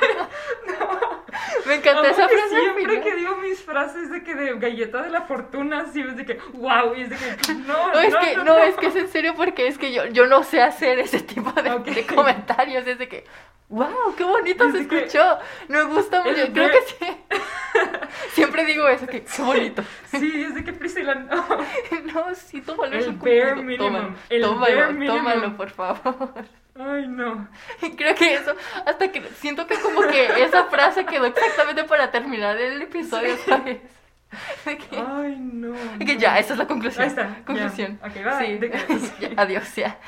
Me 1.67 1.75
encantó 1.75 2.05
esa 2.05 2.27
frase. 2.27 2.49
Siempre 2.49 3.01
que 3.03 3.15
digo 3.15 3.37
mis 3.37 3.61
frases 3.61 4.11
de 4.11 4.25
que 4.25 4.35
de 4.35 4.59
galleta 4.59 5.03
de 5.03 5.11
la 5.11 5.23
fortuna, 5.23 5.87
sí 5.93 6.01
es 6.01 6.17
de 6.17 6.25
que 6.25 6.41
wow, 6.55 6.95
y 6.97 7.03
es 7.03 7.11
de 7.11 7.17
que 7.17 7.55
no, 7.55 7.93
No, 7.93 8.01
es 8.01 8.17
que, 8.17 8.37
no, 8.37 8.59
es 8.59 8.75
que 8.77 8.87
es 8.87 8.97
en 8.97 9.09
serio 9.09 9.35
porque 9.37 9.67
es 9.67 9.77
que 9.77 9.93
yo, 9.93 10.07
yo 10.07 10.27
no 10.27 10.43
sé 10.45 10.63
hacer 10.63 10.99
ese 10.99 11.21
tipo 11.21 11.53
de, 11.53 11.79
de 11.93 12.07
comentarios. 12.07 12.87
Es 12.87 12.99
de 12.99 13.09
que, 13.09 13.25
wow, 13.69 14.15
qué 14.17 14.25
bonito 14.25 14.65
Es 14.67 14.73
se 14.73 14.89
que- 14.89 14.97
escuchó. 15.05 15.39
Me 15.69 15.83
gusta 15.85 16.23
mucho. 16.23 16.35
Creo 16.53 16.69
ver- 16.69 16.73
que 16.73 16.81
sí. 17.07 17.17
Siempre 18.33 18.65
digo 18.65 18.89
eso, 18.89 19.07
que 19.07 19.23
qué 19.25 19.43
bonito. 19.43 19.83
Sí, 20.07 20.43
es 20.49 20.55
de 20.55 20.65
que 20.65 20.73
Priscila 20.73 21.15
no. 21.15 21.45
No, 22.15 22.35
sí, 22.35 22.61
tómalo. 22.63 22.93
El 22.95 23.01
es 23.01 23.07
un 23.09 23.19
bare 23.19 23.55
minimum, 23.57 23.77
Tómalo, 23.93 24.15
el 24.31 24.43
tómalo, 24.43 24.77
bare 24.77 24.93
minimum. 24.93 25.17
tómalo, 25.19 25.57
por 25.57 25.71
favor. 25.71 26.33
Ay, 26.81 27.09
no. 27.09 27.49
Creo 27.97 28.15
que 28.15 28.35
eso, 28.35 28.55
hasta 28.87 29.11
que 29.11 29.23
siento 29.41 29.67
que 29.67 29.77
como 29.81 30.03
que 30.03 30.43
esa 30.45 30.65
frase 30.67 31.05
quedó 31.05 31.27
exactamente 31.27 31.85
para 31.85 32.11
terminar 32.11 32.57
el 32.57 32.81
episodio, 32.83 33.37
¿sabes? 33.45 33.79
De 34.65 34.77
que, 34.79 34.97
Ay, 34.97 35.37
no. 35.41 35.73
de 35.99 36.05
que 36.05 36.15
no. 36.15 36.21
ya, 36.21 36.39
esa 36.39 36.53
es 36.53 36.59
la 36.59 36.67
conclusión. 36.67 37.03
Ahí 37.03 37.09
está. 37.09 37.35
Conclusión. 37.45 37.99
Bye. 38.03 38.47
Sí. 38.47 38.59
De 38.59 38.71
que- 38.71 38.99
Ya, 39.21 39.31
adiós, 39.43 39.75
ya. 39.75 39.99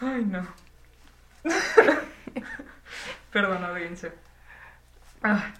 Ay, 0.00 0.24
no. 0.24 0.46
Perdón, 3.32 3.64
audiencia. 3.64 4.12
Ah, 5.22 5.52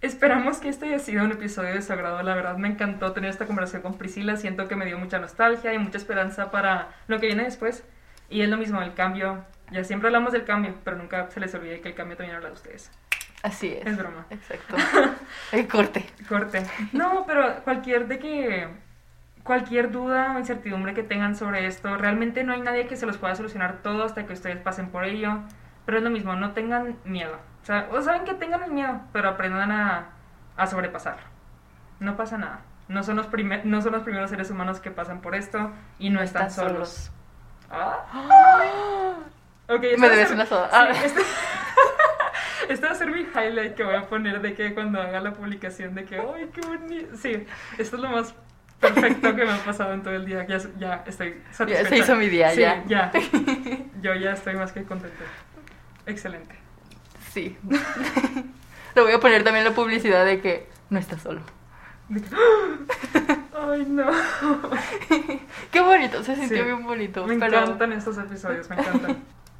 esperamos 0.00 0.58
que 0.58 0.68
este 0.68 0.86
haya 0.86 0.98
sido 0.98 1.24
un 1.24 1.32
episodio 1.32 1.74
de 1.74 1.82
su 1.82 1.92
agrado. 1.92 2.22
La 2.22 2.34
verdad, 2.34 2.56
me 2.56 2.68
encantó 2.68 3.12
tener 3.12 3.30
esta 3.30 3.46
conversación 3.46 3.82
con 3.82 3.98
Priscila. 3.98 4.36
Siento 4.36 4.68
que 4.68 4.76
me 4.76 4.86
dio 4.86 4.98
mucha 4.98 5.18
nostalgia 5.18 5.72
y 5.72 5.78
mucha 5.78 5.98
esperanza 5.98 6.50
para 6.50 6.88
lo 7.08 7.18
que 7.20 7.26
viene 7.26 7.44
después. 7.44 7.84
Y 8.28 8.42
es 8.42 8.48
lo 8.48 8.56
mismo, 8.56 8.80
el 8.82 8.94
cambio. 8.94 9.44
Ya 9.70 9.84
siempre 9.84 10.08
hablamos 10.08 10.32
del 10.32 10.44
cambio, 10.44 10.74
pero 10.84 10.96
nunca 10.96 11.30
se 11.30 11.40
les 11.40 11.54
olvide 11.54 11.80
que 11.80 11.88
el 11.88 11.94
cambio 11.94 12.16
también 12.16 12.36
habla 12.36 12.48
de 12.48 12.54
ustedes. 12.54 12.90
Así 13.42 13.68
es. 13.72 13.86
Es 13.86 13.96
broma. 13.96 14.26
Exacto. 14.30 14.76
El 15.52 15.66
corte. 15.66 16.04
Corte. 16.28 16.62
No, 16.92 17.24
pero 17.26 17.62
cualquier 17.64 18.06
de 18.06 18.18
que 18.18 18.68
cualquier 19.44 19.90
duda 19.90 20.32
o 20.34 20.38
incertidumbre 20.38 20.94
que 20.94 21.02
tengan 21.02 21.34
sobre 21.36 21.66
esto, 21.66 21.96
realmente 21.96 22.44
no 22.44 22.52
hay 22.52 22.60
nadie 22.60 22.86
que 22.86 22.96
se 22.96 23.06
los 23.06 23.16
pueda 23.18 23.34
solucionar 23.34 23.78
todo 23.82 24.04
hasta 24.04 24.26
que 24.26 24.32
ustedes 24.32 24.58
pasen 24.58 24.88
por 24.90 25.04
ello. 25.04 25.38
Pero 25.86 25.98
es 25.98 26.04
lo 26.04 26.10
mismo, 26.10 26.34
no 26.36 26.52
tengan 26.52 26.96
miedo. 27.04 27.36
O 27.62 27.64
sea, 27.66 27.88
o 27.90 28.00
saben 28.02 28.24
que 28.24 28.34
tengan 28.34 28.62
el 28.62 28.70
miedo, 28.72 29.00
pero 29.12 29.28
aprendan 29.30 29.72
a, 29.72 30.10
a 30.56 30.66
sobrepasarlo. 30.66 31.22
No 31.98 32.16
pasa 32.16 32.38
nada. 32.38 32.60
No 32.88 33.02
son, 33.02 33.16
los 33.16 33.26
primer- 33.26 33.64
no 33.66 33.80
son 33.82 33.92
los 33.92 34.02
primeros 34.02 34.30
seres 34.30 34.50
humanos 34.50 34.80
que 34.80 34.90
pasan 34.90 35.20
por 35.20 35.34
esto 35.34 35.70
y 35.98 36.10
no 36.10 36.20
están 36.22 36.50
solos. 36.50 37.10
Ah. 37.70 38.06
Ok, 39.72 39.84
este 39.84 39.98
Me 39.98 40.08
debes 40.08 40.26
ser- 40.28 40.34
una 40.34 40.46
soda. 40.46 40.68
sí, 40.70 40.76
Ah. 40.76 40.90
este... 41.04 41.20
este 42.72 42.86
va 42.86 42.92
a 42.92 42.94
ser 42.96 43.08
mi 43.10 43.20
highlight 43.20 43.74
que 43.74 43.84
voy 43.84 43.94
a 43.94 44.08
poner 44.08 44.40
de 44.40 44.54
que 44.54 44.74
cuando 44.74 45.00
haga 45.00 45.20
la 45.20 45.32
publicación 45.32 45.94
de 45.94 46.04
que, 46.04 46.16
¡ay, 46.18 46.50
qué 46.52 46.60
bonito! 46.66 47.16
Sí, 47.16 47.46
esto 47.78 47.96
es 47.96 48.02
lo 48.02 48.08
más 48.10 48.34
perfecto 48.80 49.34
que 49.36 49.44
me 49.44 49.52
ha 49.52 49.58
pasado 49.64 49.92
en 49.92 50.02
todo 50.02 50.14
el 50.14 50.24
día. 50.26 50.46
Ya, 50.46 50.58
ya 50.78 51.04
estoy 51.06 51.34
Ya 51.48 51.52
satisfecha. 51.54 51.88
se 51.88 51.98
hizo 51.98 52.16
mi 52.16 52.28
día, 52.28 52.50
Sí, 52.50 52.60
ya. 52.60 52.82
ya. 52.86 53.12
Yo 54.02 54.14
ya 54.14 54.32
estoy 54.32 54.54
más 54.56 54.72
que 54.72 54.84
contenta. 54.84 55.22
Excelente. 56.06 56.54
Sí. 57.32 57.56
Le 58.94 59.02
voy 59.02 59.12
a 59.12 59.20
poner 59.20 59.44
también 59.44 59.64
la 59.64 59.72
publicidad 59.72 60.24
de 60.24 60.40
que 60.40 60.68
no 60.88 60.98
estás 60.98 61.22
solo. 61.22 61.40
Que- 62.12 62.36
Ay, 63.56 63.84
no. 63.88 64.10
Qué 65.70 65.80
bonito, 65.80 66.24
se 66.24 66.34
sintió 66.34 66.58
Sí. 66.58 66.64
bien 66.64 66.82
bonito. 66.84 67.26
Me 67.26 67.38
pero 67.38 67.58
encantan 67.60 67.92
estos 67.92 68.18
episodios, 68.18 68.68
me 68.68 68.76
encantan. 68.76 69.18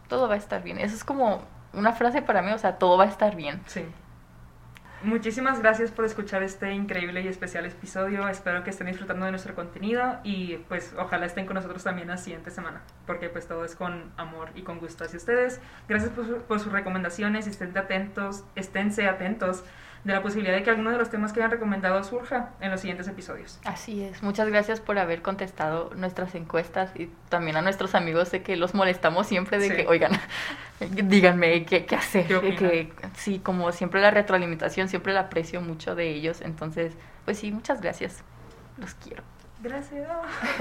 todo 0.09 0.27
va 0.29 0.35
a 0.35 0.39
estar 0.39 0.62
bien. 0.62 0.79
Eso 0.79 0.97
es 0.97 1.05
como 1.05 1.43
una 1.73 1.93
frase 1.93 2.23
para 2.23 2.43
mí, 2.43 2.51
o 2.53 2.59
sea, 2.59 2.77
todo 2.79 2.97
va 2.99 3.05
a 3.05 3.09
estar 3.09 3.37
bien. 3.37 3.61
Sí. 3.66 3.85
Muchísimas 5.03 5.61
gracias 5.61 5.90
por 5.90 6.05
escuchar 6.05 6.42
este 6.42 6.72
increíble 6.74 7.22
y 7.22 7.28
especial 7.28 7.64
episodio. 7.64 8.28
Espero 8.28 8.62
que 8.62 8.68
estén 8.68 8.86
disfrutando 8.86 9.24
de 9.24 9.30
nuestro 9.32 9.55
contenido 9.55 10.18
y 10.24 10.59
pues 10.68 10.92
ojalá 10.98 11.24
estén 11.24 11.46
con 11.46 11.55
nosotros 11.55 11.82
también 11.82 12.09
la 12.09 12.18
siguiente 12.18 12.51
semana, 12.51 12.82
porque 13.07 13.30
pues 13.30 13.46
todo 13.48 13.64
es 13.64 13.74
con 13.74 14.12
amor 14.18 14.51
y 14.55 14.61
con 14.61 14.78
gusto 14.78 15.05
hacia 15.05 15.16
ustedes. 15.16 15.59
Gracias 15.88 16.11
por, 16.11 16.26
su- 16.26 16.42
por 16.42 16.61
sus 16.61 16.70
recomendaciones 16.70 17.46
estén 17.46 17.76
atentos, 17.78 18.44
esténse 18.57 19.09
atentos 19.09 19.64
de 20.05 20.12
la 20.14 20.22
posibilidad 20.22 20.55
de 20.57 20.62
que 20.62 20.70
alguno 20.70 20.90
de 20.90 20.96
los 20.98 21.11
temas 21.11 21.32
que 21.32 21.40
hayan 21.40 21.51
recomendado 21.51 22.03
surja 22.05 22.51
en 22.61 22.70
los 22.70 22.80
siguientes 22.80 23.07
episodios. 23.07 23.59
Así 23.64 24.03
es. 24.03 24.22
Muchas 24.22 24.48
gracias 24.48 24.80
por 24.80 24.98
haber 24.98 25.20
contestado 25.20 25.90
nuestras 25.94 26.34
encuestas 26.34 26.90
y 26.96 27.11
también 27.28 27.57
a 27.57 27.62
nuestros 27.62 27.94
amigos 27.94 28.30
de 28.30 28.42
que 28.42 28.57
los 28.57 28.74
molestamos 28.74 29.26
siempre 29.26 29.59
de 29.59 29.68
Sí. 29.68 29.76
que, 29.76 29.86
oigan, 29.86 30.12
díganme 30.80 31.64
qué, 31.66 31.84
qué 31.84 31.96
hacer. 31.96 32.26
Que, 32.26 32.92
sí, 33.16 33.40
como 33.40 33.72
siempre 33.72 34.01
la 34.01 34.11
retroalimentación, 34.11 34.88
siempre 34.88 35.12
la 35.12 35.20
aprecio 35.20 35.61
mucho 35.61 35.94
de 35.94 36.09
ellos. 36.11 36.40
Entonces, 36.40 36.94
pues 37.26 37.38
sí, 37.38 37.53
muchas 37.53 37.80
gracias. 37.82 38.22
Los 38.78 38.94
quiero. 38.94 39.22
Gracias. 39.62 40.09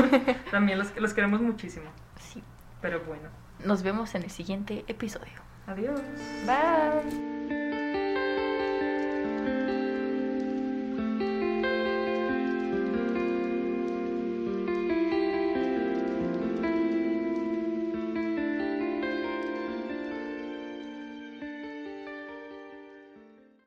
También 0.51 0.77
los, 0.79 0.93
los 0.97 1.13
queremos 1.13 1.39
muchísimo, 1.39 1.85
Sí. 2.19 2.43
pero 2.81 2.99
bueno. 3.01 3.29
Nos 3.63 3.83
vemos 3.83 4.13
en 4.15 4.23
el 4.23 4.29
siguiente 4.31 4.83
episodio. 4.89 5.31
Adiós. 5.67 6.01
Bye. 6.45 7.68